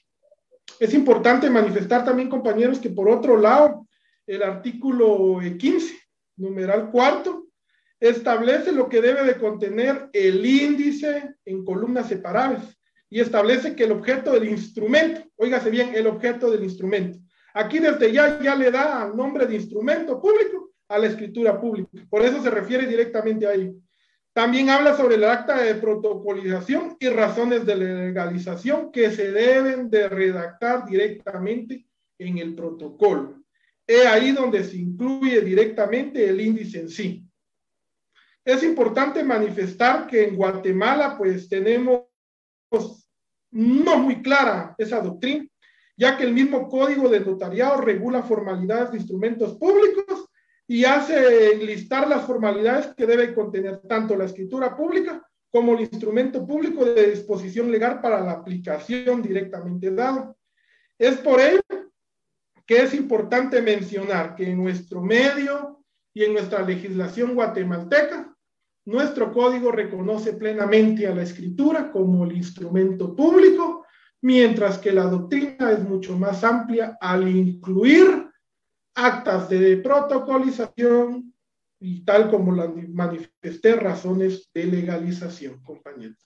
Es 0.81 0.95
importante 0.95 1.51
manifestar 1.51 2.05
también, 2.05 2.29
compañeros, 2.29 2.79
que 2.79 2.91
por 2.91 3.09
otro 3.09 3.37
lado, 3.37 3.87
el 4.27 4.43
artículo 4.43 5.41
15, 5.59 5.95
numeral 6.37 6.91
cuarto, 6.91 7.47
establece 8.01 8.73
lo 8.73 8.89
que 8.89 9.01
debe 9.01 9.25
de 9.25 9.37
contener 9.39 10.09
el 10.13 10.45
índice 10.45 11.35
en 11.45 11.65
columnas 11.65 12.09
separables 12.09 12.63
y 13.11 13.21
establece 13.21 13.75
que 13.75 13.85
el 13.85 13.93
objeto 13.93 14.33
del 14.33 14.49
instrumento, 14.49 15.23
óigase 15.37 15.71
bien, 15.71 15.95
el 15.95 16.07
objeto 16.07 16.51
del 16.51 16.63
instrumento. 16.63 17.19
Aquí 17.55 17.79
desde 17.79 18.13
ya 18.13 18.41
ya 18.41 18.55
le 18.55 18.71
da 18.71 19.11
nombre 19.15 19.47
de 19.47 19.57
instrumento 19.57 20.21
público 20.21 20.71
a 20.89 20.99
la 20.99 21.07
escritura 21.07 21.61
pública. 21.61 21.89
Por 22.09 22.23
eso 22.23 22.43
se 22.43 22.51
refiere 22.51 22.87
directamente 22.87 23.47
a 23.47 23.55
ello. 23.55 23.73
También 24.39 24.71
habla 24.71 24.97
sobre 24.97 25.17
el 25.17 25.25
acta 25.25 25.61
de 25.61 25.75
protocolización 25.75 26.97
y 27.01 27.09
razones 27.09 27.67
de 27.67 27.75
legalización 27.75 28.93
que 28.93 29.11
se 29.11 29.33
deben 29.33 29.91
de 29.91 30.09
redactar 30.09 30.87
directamente 30.87 31.89
en 32.21 32.39
el 32.39 32.55
protocolo. 32.55 33.43
Es 33.85 34.07
ahí 34.07 34.31
donde 34.31 34.63
se 34.63 34.77
incluye 34.77 35.41
directamente 35.41 36.29
el 36.29 36.41
índice 36.41 36.79
en 36.79 36.89
sí. 36.89 37.27
Es 38.45 38.63
importante 38.63 39.25
manifestar 39.25 40.07
que 40.07 40.29
en 40.29 40.37
Guatemala 40.37 41.19
pues 41.19 41.49
tenemos 41.49 42.03
no 43.51 43.99
muy 43.99 44.23
clara 44.23 44.73
esa 44.79 45.01
doctrina, 45.01 45.49
ya 45.97 46.17
que 46.17 46.23
el 46.23 46.33
mismo 46.33 46.69
código 46.69 47.09
de 47.09 47.19
notariado 47.19 47.81
regula 47.81 48.23
formalidades 48.23 48.93
de 48.93 48.99
instrumentos 48.99 49.57
públicos 49.57 50.29
y 50.71 50.85
hace 50.85 51.57
listar 51.57 52.07
las 52.07 52.27
formalidades 52.27 52.95
que 52.95 53.07
debe 53.07 53.35
contener 53.35 53.79
tanto 53.89 54.15
la 54.15 54.27
escritura 54.27 54.77
pública 54.77 55.27
como 55.51 55.73
el 55.73 55.81
instrumento 55.81 56.47
público 56.47 56.85
de 56.85 57.11
disposición 57.11 57.73
legal 57.73 58.03
para 58.03 58.21
la 58.21 58.33
aplicación 58.33 59.23
directamente 59.23 59.91
dado. 59.91 60.37
Es 60.99 61.17
por 61.17 61.41
ello 61.41 61.63
que 62.67 62.83
es 62.83 62.93
importante 62.93 63.63
mencionar 63.63 64.35
que 64.35 64.51
en 64.51 64.59
nuestro 64.59 65.01
medio 65.01 65.83
y 66.13 66.25
en 66.25 66.35
nuestra 66.35 66.63
legislación 66.63 67.35
guatemalteca, 67.35 68.35
nuestro 68.85 69.33
código 69.33 69.73
reconoce 69.73 70.35
plenamente 70.35 71.07
a 71.07 71.15
la 71.15 71.23
escritura 71.23 71.91
como 71.91 72.25
el 72.25 72.37
instrumento 72.37 73.17
público, 73.17 73.87
mientras 74.21 74.77
que 74.77 74.93
la 74.93 75.05
doctrina 75.05 75.73
es 75.73 75.81
mucho 75.81 76.19
más 76.19 76.45
amplia 76.45 76.99
al 77.01 77.27
incluir 77.27 78.28
actas 78.99 79.49
de 79.49 79.77
protocolización 79.77 81.33
y 81.81 82.05
tal 82.05 82.31
como 82.31 82.53
la 82.53 82.67
manifesté, 82.89 83.77
razones 83.77 84.51
de 84.53 84.65
legalización, 84.65 85.63
compañeros. 85.63 86.19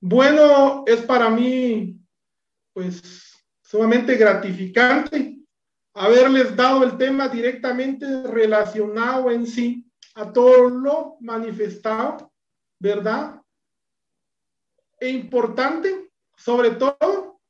Bueno, 0.00 0.84
es 0.86 1.02
para 1.02 1.28
mí, 1.28 2.00
pues, 2.72 3.02
sumamente 3.62 4.16
gratificante 4.16 5.36
haberles 5.92 6.56
dado 6.56 6.84
el 6.84 6.96
tema 6.96 7.28
directamente 7.28 8.22
relacionado 8.22 9.30
en 9.30 9.46
sí 9.46 9.86
a 10.14 10.32
todo 10.32 10.70
lo 10.70 11.16
manifestado, 11.20 12.32
¿verdad? 12.78 13.39
E 15.00 15.08
importante, 15.08 16.10
sobre 16.36 16.72
todo 16.72 17.40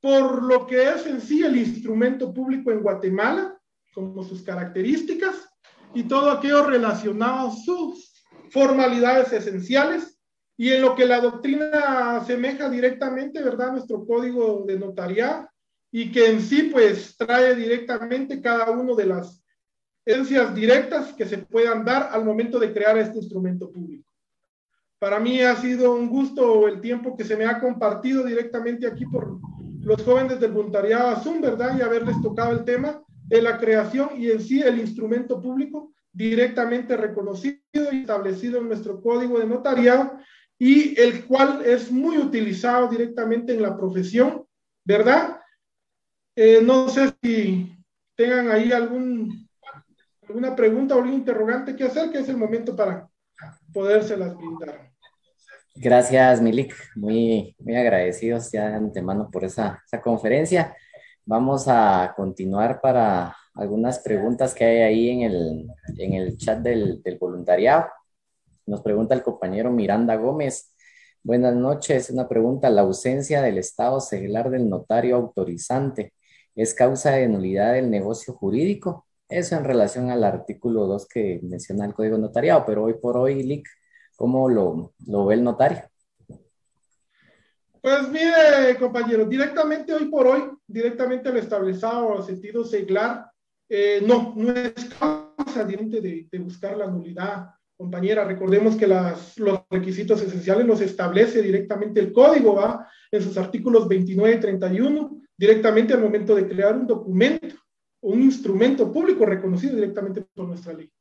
por 0.00 0.42
lo 0.42 0.66
que 0.66 0.82
es 0.82 1.06
en 1.06 1.20
sí 1.20 1.42
el 1.42 1.56
instrumento 1.56 2.32
público 2.32 2.70
en 2.70 2.82
Guatemala, 2.82 3.58
como 3.92 4.24
sus 4.24 4.42
características 4.42 5.48
y 5.94 6.04
todo 6.04 6.30
aquello 6.30 6.64
relacionado 6.64 7.48
a 7.48 7.52
sus 7.52 8.24
formalidades 8.50 9.32
esenciales 9.32 10.18
y 10.56 10.72
en 10.72 10.82
lo 10.82 10.94
que 10.94 11.06
la 11.06 11.20
doctrina 11.20 12.16
asemeja 12.16 12.68
directamente, 12.68 13.42
¿verdad? 13.42 13.72
Nuestro 13.72 14.04
código 14.06 14.64
de 14.66 14.78
notariado 14.78 15.48
y 15.92 16.12
que 16.12 16.30
en 16.30 16.40
sí 16.40 16.64
pues 16.64 17.16
trae 17.16 17.54
directamente 17.54 18.40
cada 18.40 18.70
uno 18.70 18.94
de 18.94 19.06
las 19.06 19.42
esencias 20.04 20.54
directas 20.54 21.12
que 21.12 21.26
se 21.26 21.38
puedan 21.38 21.84
dar 21.84 22.08
al 22.12 22.24
momento 22.24 22.58
de 22.58 22.72
crear 22.72 22.96
este 22.98 23.18
instrumento 23.18 23.70
público. 23.70 24.09
Para 25.00 25.18
mí 25.18 25.40
ha 25.40 25.56
sido 25.56 25.94
un 25.94 26.10
gusto 26.10 26.68
el 26.68 26.82
tiempo 26.82 27.16
que 27.16 27.24
se 27.24 27.34
me 27.34 27.46
ha 27.46 27.58
compartido 27.58 28.22
directamente 28.22 28.86
aquí 28.86 29.06
por 29.06 29.40
los 29.80 30.02
jóvenes 30.02 30.38
del 30.38 30.52
voluntariado 30.52 31.08
Azul, 31.08 31.40
¿verdad? 31.40 31.74
Y 31.78 31.80
haberles 31.80 32.20
tocado 32.20 32.52
el 32.52 32.64
tema 32.66 33.02
de 33.26 33.40
la 33.40 33.56
creación 33.56 34.10
y 34.18 34.30
en 34.30 34.42
sí 34.42 34.60
el 34.60 34.78
instrumento 34.78 35.40
público 35.40 35.94
directamente 36.12 36.98
reconocido 36.98 37.56
y 37.72 38.00
establecido 38.00 38.58
en 38.58 38.68
nuestro 38.68 39.00
código 39.00 39.38
de 39.38 39.46
notariado 39.46 40.18
y 40.58 41.00
el 41.00 41.24
cual 41.24 41.62
es 41.64 41.90
muy 41.90 42.18
utilizado 42.18 42.86
directamente 42.88 43.54
en 43.54 43.62
la 43.62 43.78
profesión, 43.78 44.44
¿verdad? 44.84 45.40
Eh, 46.36 46.60
no 46.62 46.90
sé 46.90 47.10
si 47.22 47.74
tengan 48.16 48.50
ahí 48.50 48.70
algún, 48.70 49.48
alguna 50.28 50.54
pregunta 50.54 50.94
o 50.94 50.98
algún 50.98 51.14
interrogante 51.14 51.74
que 51.74 51.84
hacer, 51.84 52.10
que 52.10 52.18
es 52.18 52.28
el 52.28 52.36
momento 52.36 52.76
para 52.76 53.08
podérselas 53.72 54.36
brindar. 54.36 54.89
Gracias, 55.74 56.42
Milik. 56.42 56.74
Muy, 56.96 57.54
muy 57.58 57.76
agradecidos 57.76 58.50
ya 58.52 58.68
de 58.68 58.74
antemano 58.74 59.30
por 59.30 59.44
esa, 59.44 59.82
esa 59.86 60.00
conferencia. 60.00 60.76
Vamos 61.24 61.66
a 61.68 62.12
continuar 62.16 62.80
para 62.80 63.36
algunas 63.54 64.00
preguntas 64.00 64.52
que 64.54 64.64
hay 64.64 64.78
ahí 64.82 65.10
en 65.10 65.22
el, 65.22 65.66
en 65.98 66.14
el 66.14 66.36
chat 66.36 66.58
del, 66.58 67.02
del 67.02 67.18
voluntariado. 67.18 67.86
Nos 68.66 68.82
pregunta 68.82 69.14
el 69.14 69.22
compañero 69.22 69.70
Miranda 69.70 70.16
Gómez. 70.16 70.74
Buenas 71.22 71.54
noches. 71.54 72.10
Una 72.10 72.28
pregunta. 72.28 72.68
¿La 72.68 72.82
ausencia 72.82 73.40
del 73.42 73.58
estado 73.58 74.00
seglar 74.00 74.50
del 74.50 74.68
notario 74.68 75.16
autorizante 75.16 76.14
es 76.54 76.74
causa 76.74 77.12
de 77.12 77.28
nulidad 77.28 77.74
del 77.74 77.90
negocio 77.90 78.34
jurídico? 78.34 79.06
Eso 79.28 79.56
en 79.56 79.64
relación 79.64 80.10
al 80.10 80.24
artículo 80.24 80.86
2 80.86 81.06
que 81.08 81.40
menciona 81.44 81.86
el 81.86 81.94
Código 81.94 82.18
Notariado, 82.18 82.64
pero 82.66 82.84
hoy 82.84 82.94
por 82.94 83.16
hoy, 83.16 83.42
Lick, 83.44 83.68
¿cómo 84.20 84.50
lo, 84.50 84.92
ve 85.26 85.34
el 85.34 85.42
notario? 85.42 85.82
Pues 87.80 88.06
mire, 88.10 88.76
compañero, 88.78 89.24
directamente 89.24 89.94
hoy 89.94 90.10
por 90.10 90.26
hoy, 90.26 90.42
directamente 90.66 91.30
al 91.30 91.38
establecido 91.38 92.08
o 92.08 92.22
sentido 92.22 92.62
seglar, 92.62 93.30
eh, 93.66 94.02
no, 94.06 94.34
no 94.36 94.52
es 94.52 94.74
causa 94.98 95.64
de, 95.64 96.28
de 96.30 96.38
buscar 96.38 96.76
la 96.76 96.86
nulidad 96.86 97.48
compañera, 97.78 98.24
recordemos 98.24 98.76
que 98.76 98.86
las, 98.86 99.38
los 99.38 99.60
requisitos 99.70 100.20
esenciales 100.20 100.66
los 100.66 100.82
establece 100.82 101.40
directamente 101.40 101.98
el 102.00 102.12
código, 102.12 102.56
¿va? 102.56 102.86
En 103.10 103.22
sus 103.22 103.38
artículos 103.38 103.88
29 103.88 104.34
y 104.34 104.40
31, 104.40 105.22
directamente 105.34 105.94
al 105.94 106.02
momento 106.02 106.34
de 106.34 106.46
crear 106.46 106.76
un 106.76 106.86
documento, 106.86 107.56
un 108.02 108.20
instrumento 108.20 108.92
público 108.92 109.24
reconocido 109.24 109.76
directamente 109.76 110.26
por 110.34 110.46
nuestra 110.46 110.74
ley. 110.74 110.92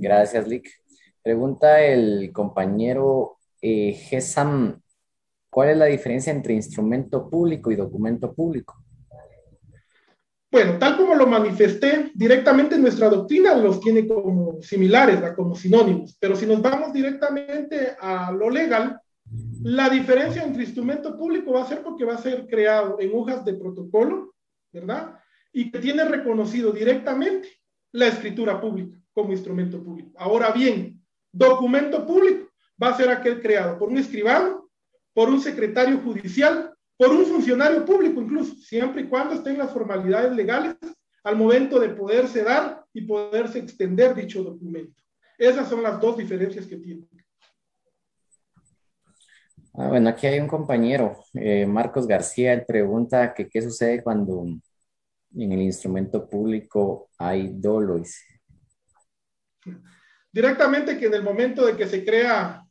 Gracias, 0.00 0.48
Lick. 0.48 0.70
Pregunta 1.22 1.82
el 1.82 2.32
compañero 2.32 3.36
eh, 3.60 3.92
Gesam, 3.92 4.80
¿cuál 5.50 5.68
es 5.68 5.76
la 5.76 5.84
diferencia 5.84 6.32
entre 6.32 6.54
instrumento 6.54 7.28
público 7.28 7.70
y 7.70 7.76
documento 7.76 8.32
público? 8.32 8.82
Bueno, 10.50 10.78
tal 10.78 10.96
como 10.96 11.14
lo 11.14 11.26
manifesté, 11.26 12.12
directamente 12.14 12.78
nuestra 12.78 13.10
doctrina 13.10 13.54
los 13.54 13.78
tiene 13.78 14.08
como 14.08 14.62
similares, 14.62 15.20
como 15.36 15.54
sinónimos, 15.54 16.16
pero 16.18 16.34
si 16.34 16.46
nos 16.46 16.62
vamos 16.62 16.94
directamente 16.94 17.94
a 18.00 18.32
lo 18.32 18.48
legal, 18.48 18.98
la 19.62 19.90
diferencia 19.90 20.42
entre 20.42 20.62
instrumento 20.62 21.14
público 21.16 21.52
va 21.52 21.62
a 21.62 21.68
ser 21.68 21.82
porque 21.82 22.06
va 22.06 22.14
a 22.14 22.22
ser 22.22 22.46
creado 22.46 22.96
en 22.98 23.10
hojas 23.14 23.44
de 23.44 23.52
protocolo, 23.52 24.34
¿verdad? 24.72 25.20
Y 25.52 25.70
que 25.70 25.78
tiene 25.78 26.04
reconocido 26.04 26.72
directamente 26.72 27.48
la 27.92 28.06
escritura 28.06 28.58
pública 28.58 28.99
como 29.20 29.32
instrumento 29.32 29.82
público. 29.82 30.12
Ahora 30.16 30.50
bien, 30.50 31.00
documento 31.32 32.06
público 32.06 32.48
va 32.82 32.88
a 32.88 32.96
ser 32.96 33.10
aquel 33.10 33.40
creado 33.40 33.78
por 33.78 33.88
un 33.88 33.98
escribano, 33.98 34.68
por 35.12 35.28
un 35.28 35.40
secretario 35.40 35.98
judicial 35.98 36.70
por 37.00 37.12
un 37.12 37.24
funcionario 37.24 37.82
público 37.82 38.20
incluso, 38.20 38.54
siempre 38.56 39.00
y 39.00 39.08
cuando 39.08 39.32
estén 39.32 39.56
las 39.56 39.72
formalidades 39.72 40.32
legales 40.32 40.76
al 41.24 41.34
momento 41.34 41.80
de 41.80 41.88
poderse 41.88 42.44
dar 42.44 42.84
y 42.92 43.00
poderse 43.00 43.58
extender 43.58 44.14
dicho 44.14 44.42
documento. 44.42 45.02
Esas 45.38 45.66
son 45.66 45.82
las 45.82 45.98
dos 45.98 46.18
diferencias 46.18 46.66
que 46.66 46.76
tiene. 46.76 47.06
Ah, 49.72 49.88
bueno, 49.88 50.10
aquí 50.10 50.26
hay 50.26 50.40
un 50.40 50.46
compañero, 50.46 51.24
eh, 51.32 51.64
Marcos 51.64 52.06
García, 52.06 52.52
él 52.52 52.66
pregunta 52.66 53.32
que 53.32 53.48
qué 53.48 53.62
sucede 53.62 54.02
cuando 54.02 54.44
en 55.34 55.52
el 55.52 55.62
instrumento 55.62 56.28
público 56.28 57.08
hay 57.16 57.48
dolo. 57.50 58.02
Directamente 60.32 60.98
que 60.98 61.06
en 61.06 61.14
el 61.14 61.22
momento 61.22 61.66
de 61.66 61.76
que 61.76 61.86
se 61.86 62.04
crea 62.04 62.64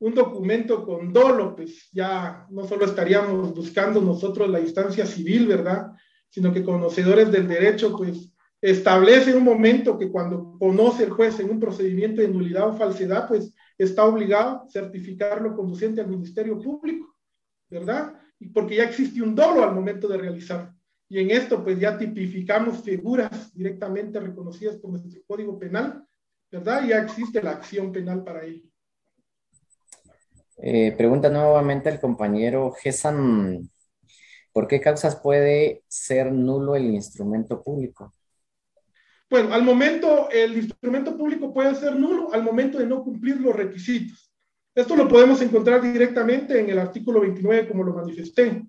un 0.00 0.14
documento 0.14 0.84
con 0.84 1.12
dolo, 1.12 1.54
pues 1.54 1.88
ya 1.92 2.46
no 2.50 2.66
solo 2.66 2.84
estaríamos 2.84 3.54
buscando 3.54 4.00
nosotros 4.00 4.50
la 4.50 4.60
instancia 4.60 5.06
civil, 5.06 5.46
¿verdad? 5.46 5.92
Sino 6.28 6.52
que 6.52 6.64
conocedores 6.64 7.30
del 7.30 7.46
derecho, 7.46 7.96
pues 7.96 8.30
establece 8.60 9.34
un 9.34 9.44
momento 9.44 9.98
que 9.98 10.10
cuando 10.10 10.56
conoce 10.58 11.04
el 11.04 11.10
juez 11.10 11.38
en 11.40 11.50
un 11.50 11.60
procedimiento 11.60 12.22
de 12.22 12.28
nulidad 12.28 12.68
o 12.68 12.76
falsedad, 12.76 13.28
pues 13.28 13.54
está 13.76 14.04
obligado 14.04 14.62
a 14.62 14.68
certificarlo 14.70 15.54
conduciente 15.54 16.00
al 16.00 16.08
Ministerio 16.08 16.58
Público, 16.58 17.14
¿verdad? 17.68 18.14
Y 18.38 18.48
porque 18.48 18.76
ya 18.76 18.84
existe 18.84 19.22
un 19.22 19.34
dolo 19.34 19.62
al 19.62 19.74
momento 19.74 20.08
de 20.08 20.18
realizarlo. 20.18 20.74
Y 21.08 21.18
en 21.20 21.30
esto, 21.30 21.62
pues 21.62 21.78
ya 21.78 21.96
tipificamos 21.98 22.82
figuras 22.82 23.54
directamente 23.54 24.18
reconocidas 24.18 24.76
por 24.76 24.90
nuestro 24.90 25.20
Código 25.26 25.58
Penal, 25.58 26.02
¿verdad? 26.54 26.86
Ya 26.86 26.98
existe 26.98 27.42
la 27.42 27.50
acción 27.50 27.90
penal 27.90 28.22
para 28.22 28.44
ello. 28.44 28.62
Eh, 30.56 30.94
pregunta 30.96 31.28
nuevamente 31.28 31.88
el 31.88 31.98
compañero 31.98 32.70
Gesan, 32.70 33.68
¿por 34.52 34.68
qué 34.68 34.80
causas 34.80 35.16
puede 35.16 35.82
ser 35.88 36.30
nulo 36.30 36.76
el 36.76 36.84
instrumento 36.84 37.60
público? 37.60 38.14
Bueno, 39.28 39.52
al 39.52 39.64
momento, 39.64 40.30
el 40.30 40.56
instrumento 40.56 41.16
público 41.16 41.52
puede 41.52 41.74
ser 41.74 41.96
nulo 41.96 42.32
al 42.32 42.44
momento 42.44 42.78
de 42.78 42.86
no 42.86 43.02
cumplir 43.02 43.40
los 43.40 43.56
requisitos. 43.56 44.32
Esto 44.72 44.94
lo 44.94 45.08
podemos 45.08 45.40
encontrar 45.42 45.82
directamente 45.82 46.60
en 46.60 46.70
el 46.70 46.78
artículo 46.78 47.20
29, 47.20 47.66
como 47.66 47.82
lo 47.82 47.94
manifesté. 47.94 48.62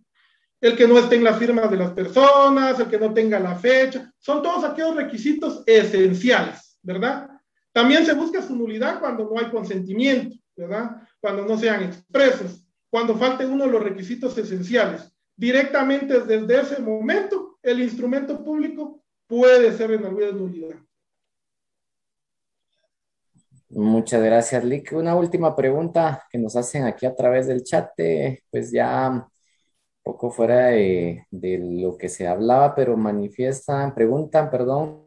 El 0.60 0.76
que 0.76 0.88
no 0.88 0.98
esté 0.98 1.18
en 1.18 1.24
la 1.24 1.36
firma 1.36 1.68
de 1.68 1.78
las 1.78 1.92
personas, 1.92 2.80
el 2.80 2.88
que 2.88 2.98
no 2.98 3.14
tenga 3.14 3.40
la 3.40 3.56
fecha, 3.56 4.12
son 4.18 4.42
todos 4.42 4.64
aquellos 4.64 4.96
requisitos 4.96 5.62
esenciales, 5.68 6.80
¿verdad? 6.82 7.35
También 7.76 8.06
se 8.06 8.14
busca 8.14 8.42
su 8.42 8.56
nulidad 8.56 9.02
cuando 9.02 9.30
no 9.30 9.38
hay 9.38 9.52
consentimiento, 9.52 10.34
¿verdad? 10.56 10.96
cuando 11.20 11.46
no 11.46 11.58
sean 11.58 11.84
expresos, 11.84 12.66
cuando 12.90 13.18
falte 13.18 13.46
uno 13.46 13.66
de 13.66 13.72
los 13.72 13.84
requisitos 13.84 14.38
esenciales. 14.38 15.12
Directamente 15.36 16.22
desde 16.22 16.62
ese 16.62 16.82
momento, 16.82 17.58
el 17.62 17.82
instrumento 17.82 18.42
público 18.42 19.04
puede 19.28 19.74
ser 19.74 19.92
en 19.92 20.06
alguna 20.06 20.32
nulidad. 20.32 20.78
Muchas 23.68 24.24
gracias, 24.24 24.64
Lick. 24.64 24.94
Una 24.94 25.14
última 25.18 25.54
pregunta 25.54 26.24
que 26.32 26.38
nos 26.38 26.56
hacen 26.56 26.86
aquí 26.86 27.06
a 27.06 27.14
través 27.14 27.48
del 27.48 27.66
chat, 27.66 27.90
eh, 27.98 28.42
pues 28.50 28.72
ya 28.72 29.10
un 29.10 29.26
poco 30.02 30.32
fuera 30.32 30.68
de, 30.68 31.26
de, 31.30 31.58
lo 31.58 31.98
que 31.98 32.08
se 32.08 32.26
hablaba, 32.26 32.74
pero 32.74 32.96
manifiestan, 32.96 33.94
preguntan, 33.94 34.50
perdón, 34.50 35.05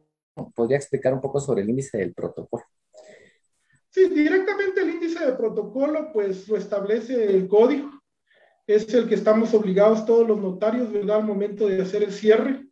¿podría 0.54 0.76
explicar 0.76 1.14
un 1.14 1.20
poco 1.20 1.40
sobre 1.40 1.62
el 1.62 1.70
índice 1.70 1.98
del 1.98 2.14
protocolo? 2.14 2.64
Sí, 3.90 4.08
directamente 4.08 4.82
el 4.82 4.90
índice 4.90 5.24
de 5.24 5.32
protocolo, 5.32 6.12
pues 6.12 6.48
lo 6.48 6.56
establece 6.56 7.24
el 7.24 7.48
código. 7.48 7.90
Es 8.66 8.92
el 8.92 9.08
que 9.08 9.14
estamos 9.14 9.54
obligados 9.54 10.04
todos 10.04 10.28
los 10.28 10.40
notarios, 10.40 10.92
¿verdad? 10.92 11.16
Al 11.16 11.24
momento 11.24 11.66
de 11.66 11.80
hacer 11.80 12.02
el 12.02 12.12
cierre, 12.12 12.66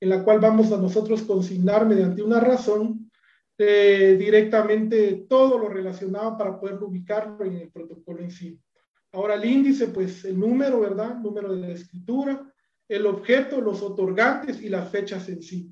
en 0.00 0.08
la 0.08 0.24
cual 0.24 0.40
vamos 0.40 0.72
a 0.72 0.78
nosotros 0.78 1.22
consignar 1.22 1.86
mediante 1.86 2.22
una 2.22 2.40
razón 2.40 3.10
eh, 3.58 4.16
directamente 4.18 5.26
todo 5.28 5.58
lo 5.58 5.68
relacionado 5.68 6.36
para 6.38 6.58
poder 6.58 6.82
ubicarlo 6.82 7.44
en 7.44 7.58
el 7.58 7.70
protocolo 7.70 8.20
en 8.20 8.30
sí. 8.30 8.58
Ahora 9.12 9.34
el 9.34 9.44
índice, 9.44 9.88
pues 9.88 10.24
el 10.24 10.38
número, 10.40 10.80
¿verdad? 10.80 11.16
Número 11.16 11.54
de 11.54 11.60
la 11.60 11.68
escritura, 11.68 12.50
el 12.88 13.06
objeto, 13.06 13.60
los 13.60 13.82
otorgantes 13.82 14.62
y 14.62 14.70
las 14.70 14.90
fechas 14.90 15.28
en 15.28 15.42
sí. 15.42 15.70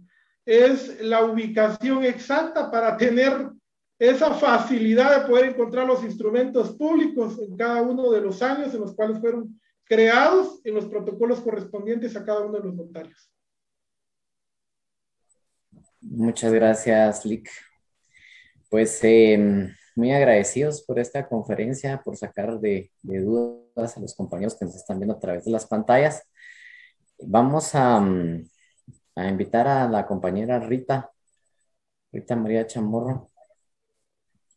Es 0.51 1.01
la 1.01 1.25
ubicación 1.25 2.03
exacta 2.03 2.73
para 2.73 2.97
tener 2.97 3.51
esa 4.01 4.35
facilidad 4.35 5.21
de 5.21 5.29
poder 5.29 5.51
encontrar 5.51 5.87
los 5.87 6.03
instrumentos 6.03 6.75
públicos 6.75 7.39
en 7.39 7.57
cada 7.57 7.83
uno 7.83 8.11
de 8.11 8.21
los 8.21 8.43
años 8.43 8.75
en 8.75 8.81
los 8.81 8.93
cuales 8.97 9.21
fueron 9.21 9.61
creados 9.85 10.61
en 10.65 10.75
los 10.75 10.87
protocolos 10.87 11.39
correspondientes 11.39 12.17
a 12.17 12.25
cada 12.25 12.41
uno 12.41 12.59
de 12.59 12.65
los 12.65 12.75
notarios. 12.75 13.31
Muchas 16.01 16.53
gracias, 16.53 17.25
Lick. 17.25 17.49
Pues 18.69 18.99
em, 19.05 19.73
muy 19.95 20.11
agradecidos 20.11 20.83
por 20.83 20.99
esta 20.99 21.29
conferencia, 21.29 22.03
por 22.03 22.17
sacar 22.17 22.59
de, 22.59 22.91
de, 23.03 23.21
dudas 23.21 23.97
a 23.97 24.01
los 24.01 24.17
compañeros 24.17 24.57
que 24.59 24.65
nos 24.65 24.75
están 24.75 24.99
viendo 24.99 25.15
a 25.15 25.21
través 25.21 25.45
de 25.45 25.53
las 25.53 25.65
pantallas. 25.65 26.29
Vamos 27.21 27.73
a, 27.77 28.01
mm, 28.01 28.51
a 29.15 29.29
invitar 29.29 29.67
a 29.69 29.89
la 29.89 30.07
compañera 30.07 30.59
Rita, 30.59 31.11
Rita 32.13 32.37
María 32.37 32.67
Chamorro, 32.67 33.31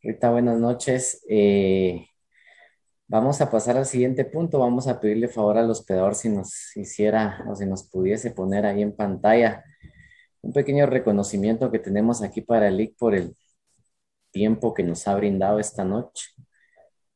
Rita, 0.02 0.30
buenas 0.30 0.58
noches. 0.58 1.24
Eh, 1.30 2.06
vamos 3.06 3.40
a 3.40 3.50
pasar 3.50 3.78
al 3.78 3.86
siguiente 3.86 4.24
punto. 4.26 4.58
Vamos 4.58 4.86
a 4.86 5.00
pedirle 5.00 5.28
favor 5.28 5.56
al 5.56 5.70
hospedador 5.70 6.14
si 6.14 6.28
nos 6.28 6.76
hiciera 6.76 7.42
o 7.48 7.56
si 7.56 7.64
nos 7.64 7.88
pudiese 7.88 8.30
poner 8.30 8.66
ahí 8.66 8.82
en 8.82 8.94
pantalla 8.94 9.64
un 10.42 10.52
pequeño 10.52 10.84
reconocimiento 10.84 11.70
que 11.70 11.78
tenemos 11.78 12.22
aquí 12.22 12.42
para 12.42 12.68
el 12.68 12.78
IC 12.80 12.96
por 12.98 13.14
el 13.14 13.34
tiempo 14.30 14.74
que 14.74 14.82
nos 14.82 15.08
ha 15.08 15.14
brindado 15.14 15.58
esta 15.58 15.84
noche, 15.84 16.26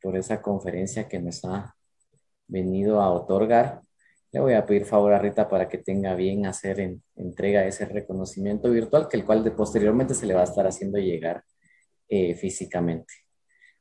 por 0.01 0.17
esa 0.17 0.41
conferencia 0.41 1.09
que 1.09 1.19
nos 1.19 1.45
ha 1.45 1.77
venido 2.47 3.03
a 3.03 3.11
otorgar. 3.11 3.83
Le 4.33 4.41
voy 4.41 4.55
a 4.55 4.67
pedir 4.67 4.85
favor 4.85 5.13
a 5.13 5.19
Rita 5.19 5.49
para 5.49 5.69
que 5.69 5.79
tenga 5.79 6.15
bien 6.15 6.47
hacer 6.47 6.81
en, 6.81 7.03
entrega 7.17 7.65
ese 7.65 7.87
reconocimiento 7.87 8.71
virtual, 8.71 9.09
que 9.09 9.17
el 9.17 9.25
cual 9.25 9.51
posteriormente 9.57 10.15
se 10.15 10.27
le 10.27 10.35
va 10.35 10.43
a 10.43 10.45
estar 10.45 10.67
haciendo 10.67 10.99
llegar 10.99 11.45
eh, 12.09 12.35
físicamente. 12.35 13.15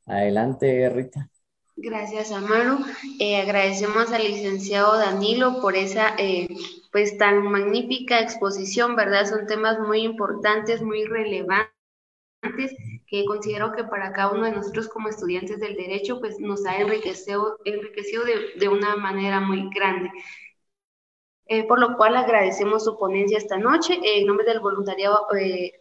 Adelante, 0.06 0.88
Rita. 0.88 1.28
Gracias, 1.76 2.32
Amaro. 2.32 2.78
Eh, 3.20 3.40
agradecemos 3.40 4.10
al 4.12 4.24
licenciado 4.24 4.98
Danilo 4.98 5.60
por 5.60 5.76
esa 5.76 6.14
eh, 6.18 6.48
pues 6.90 7.16
tan 7.18 7.42
magnífica 7.42 8.20
exposición, 8.20 8.96
¿verdad? 8.96 9.26
Son 9.26 9.46
temas 9.46 9.78
muy 9.78 10.00
importantes, 10.00 10.82
muy 10.82 11.04
relevantes 11.04 11.77
que 13.06 13.24
considero 13.24 13.72
que 13.72 13.84
para 13.84 14.12
cada 14.12 14.32
uno 14.32 14.44
de 14.44 14.52
nosotros 14.52 14.88
como 14.88 15.08
estudiantes 15.08 15.58
del 15.60 15.76
derecho 15.76 16.20
pues 16.20 16.38
nos 16.38 16.64
ha 16.66 16.76
enriquecido, 16.76 17.58
enriquecido 17.64 18.24
de, 18.24 18.68
una 18.68 18.96
manera 18.96 19.40
muy 19.40 19.68
grande. 19.74 20.10
Eh, 21.46 21.66
por 21.66 21.80
lo 21.80 21.96
cual 21.96 22.14
agradecemos 22.16 22.84
su 22.84 22.98
ponencia 22.98 23.38
esta 23.38 23.56
noche. 23.56 23.98
en 24.02 24.26
nombre 24.26 24.46
del 24.46 24.60
voluntariado 24.60 25.26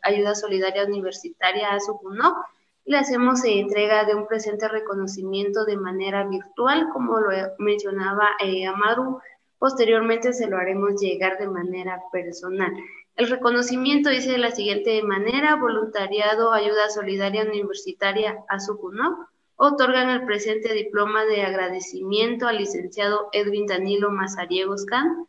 Ayuda 0.01 0.34
Solidaria 0.34 0.86
Universitaria 0.86 1.74
ASUCUNOC, 1.74 2.38
le 2.86 2.97
hacemos 2.97 3.43
entrega 3.43 4.05
de 4.05 4.16
un 4.16 4.28
presente 4.28 4.68
reconocimiento 4.70 5.66
de 5.66 5.76
manera 5.76 6.26
virtual, 6.26 6.88
como 6.93 7.20
lo 7.20 7.32
mencionaba 7.60 8.30
eh, 8.41 8.66
Amaru. 8.66 9.20
Posteriormente 9.60 10.32
se 10.32 10.47
lo 10.47 10.58
haremos 10.58 11.01
llegar 11.01 11.38
de 11.38 11.49
manera 11.49 12.01
personal. 12.14 12.72
El 13.18 13.30
reconocimiento 13.30 14.11
dice 14.11 14.32
de 14.32 14.38
la 14.38 14.51
siguiente 14.51 15.01
manera, 15.01 15.55
voluntariado 15.55 16.53
Ayuda 16.53 16.91
Solidaria 16.91 17.45
Universitaria 17.45 18.45
ASUCUNOC, 18.47 19.28
otorgan 19.55 20.11
el 20.11 20.24
presente 20.24 20.72
diploma 20.72 21.26
de 21.26 21.41
agradecimiento 21.41 22.47
al 22.47 22.59
licenciado 22.59 23.30
Edwin 23.32 23.65
Danilo 23.65 24.11
Mazariegos 24.11 24.86
Can 24.86 25.26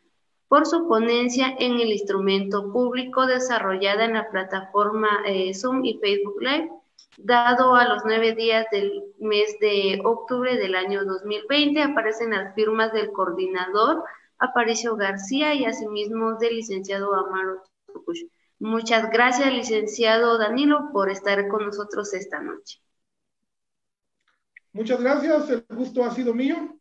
por 0.47 0.67
su 0.67 0.87
ponencia 0.87 1.55
en 1.57 1.79
el 1.79 1.91
instrumento 1.91 2.71
público 2.71 3.25
desarrollada 3.25 4.05
en 4.05 4.13
la 4.13 4.29
plataforma 4.29 5.23
eh, 5.25 5.55
Zoom 5.55 5.83
y 5.83 5.97
Facebook 5.97 6.39
Live 6.41 6.69
dado 7.17 7.73
a 7.73 7.87
los 7.87 8.03
nueve 8.05 8.35
días 8.35 8.67
del 8.71 9.03
mes 9.17 9.57
de 9.61 9.99
octubre 10.03 10.57
del 10.57 10.75
año 10.75 11.05
2020. 11.05 11.81
Aparecen 11.81 12.29
las 12.29 12.53
firmas 12.53 12.93
del 12.93 13.11
coordinador 13.11 14.03
Aparicio 14.37 14.95
García 14.95 15.55
y 15.55 15.65
asimismo 15.65 16.35
del 16.35 16.57
licenciado 16.57 17.15
Amaro 17.15 17.63
Muchas 18.59 19.09
gracias, 19.09 19.53
licenciado 19.53 20.37
Danilo, 20.37 20.89
por 20.91 21.09
estar 21.09 21.47
con 21.47 21.65
nosotros 21.65 22.13
esta 22.13 22.41
noche. 22.41 22.81
Muchas 24.73 24.99
gracias, 25.01 25.49
el 25.49 25.65
gusto 25.69 26.03
ha 26.03 26.13
sido 26.13 26.33
mío. 26.33 26.79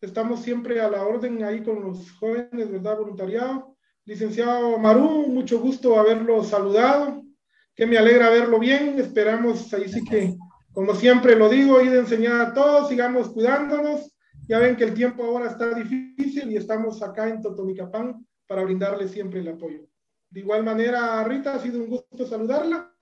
Estamos 0.00 0.42
siempre 0.42 0.80
a 0.80 0.88
la 0.88 1.04
orden 1.04 1.42
ahí 1.42 1.62
con 1.62 1.82
los 1.82 2.12
jóvenes, 2.12 2.70
¿verdad? 2.70 2.98
Voluntariado. 2.98 3.76
Licenciado 4.04 4.76
Amaru, 4.76 5.26
mucho 5.26 5.58
gusto 5.58 5.98
haberlo 5.98 6.44
saludado 6.44 7.24
que 7.74 7.86
me 7.86 7.98
alegra 7.98 8.30
verlo 8.30 8.58
bien. 8.58 8.98
Esperamos, 8.98 9.72
ahí 9.74 9.88
sí 9.88 10.02
que, 10.04 10.36
como 10.72 10.94
siempre 10.94 11.36
lo 11.36 11.48
digo, 11.48 11.80
ir 11.80 11.92
a 11.92 11.98
enseñar 11.98 12.40
a 12.40 12.54
todos, 12.54 12.88
sigamos 12.88 13.28
cuidándonos. 13.28 14.16
Ya 14.48 14.58
ven 14.58 14.76
que 14.76 14.84
el 14.84 14.94
tiempo 14.94 15.24
ahora 15.24 15.50
está 15.50 15.74
difícil 15.74 16.50
y 16.50 16.56
estamos 16.56 17.02
acá 17.02 17.28
en 17.28 17.42
Totonicapán 17.42 18.24
para 18.46 18.64
brindarle 18.64 19.08
siempre 19.08 19.40
el 19.40 19.48
apoyo. 19.48 19.86
De 20.30 20.40
igual 20.40 20.64
manera, 20.64 21.22
Rita, 21.24 21.54
ha 21.54 21.58
sido 21.58 21.80
un 21.80 21.88
gusto 21.88 22.26
saludarla. 22.26 22.92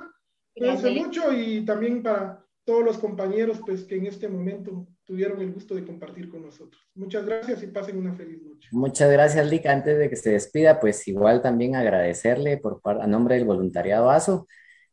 Cuídense 0.54 0.90
mucho 0.90 1.32
y 1.32 1.64
también 1.64 2.02
para 2.02 2.44
todos 2.64 2.84
los 2.84 2.98
compañeros 2.98 3.60
pues, 3.64 3.84
que 3.84 3.96
en 3.96 4.06
este 4.06 4.28
momento 4.28 4.86
tuvieron 5.04 5.40
el 5.40 5.52
gusto 5.52 5.74
de 5.74 5.84
compartir 5.84 6.30
con 6.30 6.42
nosotros. 6.42 6.80
Muchas 6.94 7.26
gracias 7.26 7.62
y 7.62 7.66
pasen 7.66 7.98
una 7.98 8.14
feliz 8.14 8.42
noche. 8.42 8.68
Muchas 8.72 9.10
gracias, 9.10 9.46
Lica. 9.46 9.72
Antes 9.72 9.98
de 9.98 10.08
que 10.08 10.16
se 10.16 10.30
despida, 10.30 10.80
pues 10.80 11.06
igual 11.08 11.42
también 11.42 11.76
agradecerle 11.76 12.56
por, 12.58 12.80
a 12.84 13.06
nombre 13.06 13.34
del 13.34 13.44
voluntariado 13.44 14.10
ASO 14.10 14.46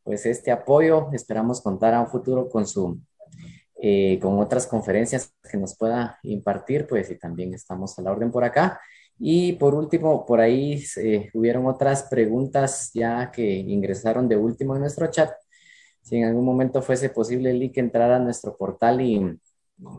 pues 0.04 0.26
este 0.26 0.52
apoyo. 0.52 1.10
Esperamos 1.14 1.62
contar 1.62 1.94
a 1.94 2.02
un 2.02 2.08
futuro 2.08 2.50
con 2.50 2.68
su, 2.68 3.00
eh, 3.82 4.20
con 4.22 4.40
otras 4.40 4.68
conferencias 4.68 5.34
que 5.50 5.58
nos 5.58 5.78
pueda 5.78 6.20
impartir, 6.24 6.88
pues 6.88 7.10
y 7.12 7.18
también 7.18 7.54
estamos 7.54 7.98
a 7.98 8.02
la 8.02 8.12
orden 8.12 8.32
por 8.32 8.44
acá. 8.44 8.80
Y 9.24 9.54
por 9.54 9.76
último, 9.76 10.26
por 10.26 10.40
ahí 10.40 10.84
eh, 10.98 11.30
hubieron 11.36 11.68
otras 11.68 12.08
preguntas 12.10 12.90
ya 12.92 13.30
que 13.30 13.44
ingresaron 13.44 14.28
de 14.28 14.36
último 14.36 14.74
en 14.74 14.82
nuestro 14.82 15.12
chat. 15.12 15.32
Si 16.02 16.18
en 16.18 16.26
algún 16.26 16.44
momento 16.44 16.82
fuese 16.82 17.12
posible, 17.12 17.54
Lee, 17.54 17.72
que 17.72 17.82
entrara 17.82 18.16
a 18.16 18.20
nuestro 18.20 18.58
portal 18.58 19.00
y 19.00 19.40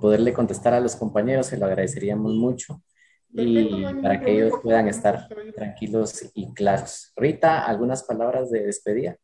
poderle 0.00 0.32
contestar 0.32 0.74
a 0.74 0.80
los 0.80 0.96
compañeros, 0.96 1.46
se 1.46 1.56
lo 1.56 1.66
agradeceríamos 1.66 2.34
mucho 2.34 2.82
y 3.32 3.84
para 4.02 4.20
que 4.20 4.32
ellos 4.32 4.54
puedan 4.60 4.88
estar 4.88 5.28
tranquilos 5.54 6.28
y 6.34 6.52
claros. 6.52 7.12
Rita, 7.14 7.64
¿algunas 7.64 8.02
palabras 8.02 8.50
de 8.50 8.66
despedida? 8.66 9.16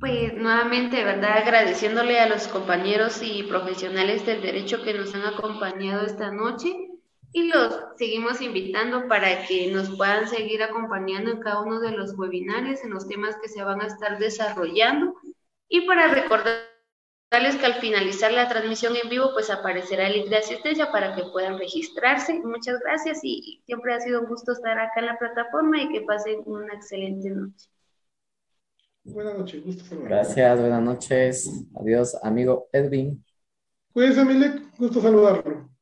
Pues 0.00 0.32
nuevamente, 0.32 1.04
¿verdad? 1.04 1.36
Agradeciéndole 1.36 2.18
a 2.18 2.30
los 2.30 2.48
compañeros 2.48 3.20
y 3.22 3.42
profesionales 3.42 4.24
del 4.24 4.40
derecho 4.40 4.82
que 4.82 4.94
nos 4.94 5.14
han 5.14 5.26
acompañado 5.34 6.06
esta 6.06 6.30
noche 6.30 6.93
y 7.34 7.48
los 7.48 7.74
seguimos 7.96 8.40
invitando 8.40 9.08
para 9.08 9.44
que 9.44 9.66
nos 9.66 9.90
puedan 9.96 10.28
seguir 10.28 10.62
acompañando 10.62 11.32
en 11.32 11.40
cada 11.40 11.62
uno 11.62 11.80
de 11.80 11.90
los 11.90 12.16
webinarios, 12.16 12.84
en 12.84 12.90
los 12.90 13.08
temas 13.08 13.36
que 13.42 13.48
se 13.48 13.64
van 13.64 13.80
a 13.80 13.88
estar 13.88 14.20
desarrollando 14.20 15.16
y 15.68 15.80
para 15.80 16.06
recordarles 16.06 17.56
que 17.58 17.66
al 17.66 17.74
finalizar 17.80 18.30
la 18.32 18.48
transmisión 18.48 18.94
en 18.94 19.08
vivo 19.10 19.32
pues 19.32 19.50
aparecerá 19.50 20.06
el 20.06 20.12
link 20.12 20.28
de 20.28 20.36
asistencia 20.36 20.92
para 20.92 21.16
que 21.16 21.24
puedan 21.32 21.58
registrarse. 21.58 22.40
Muchas 22.44 22.78
gracias 22.78 23.18
y 23.24 23.60
siempre 23.66 23.94
ha 23.94 24.00
sido 24.00 24.20
un 24.20 24.26
gusto 24.28 24.52
estar 24.52 24.78
acá 24.78 25.00
en 25.00 25.06
la 25.06 25.18
plataforma 25.18 25.82
y 25.82 25.88
que 25.88 26.02
pasen 26.02 26.40
una 26.46 26.72
excelente 26.74 27.30
noche. 27.30 27.66
Buenas 29.02 29.36
noches, 29.36 29.64
gusto 29.64 29.84
saludar. 29.84 30.08
Gracias, 30.08 30.60
buenas 30.60 30.82
noches. 30.82 31.66
Adiós, 31.74 32.16
amigo 32.22 32.68
Edwin. 32.70 33.24
Cuídense, 33.92 34.24
Milek, 34.24 34.76
gusto 34.78 35.00
saludarlo. 35.00 35.73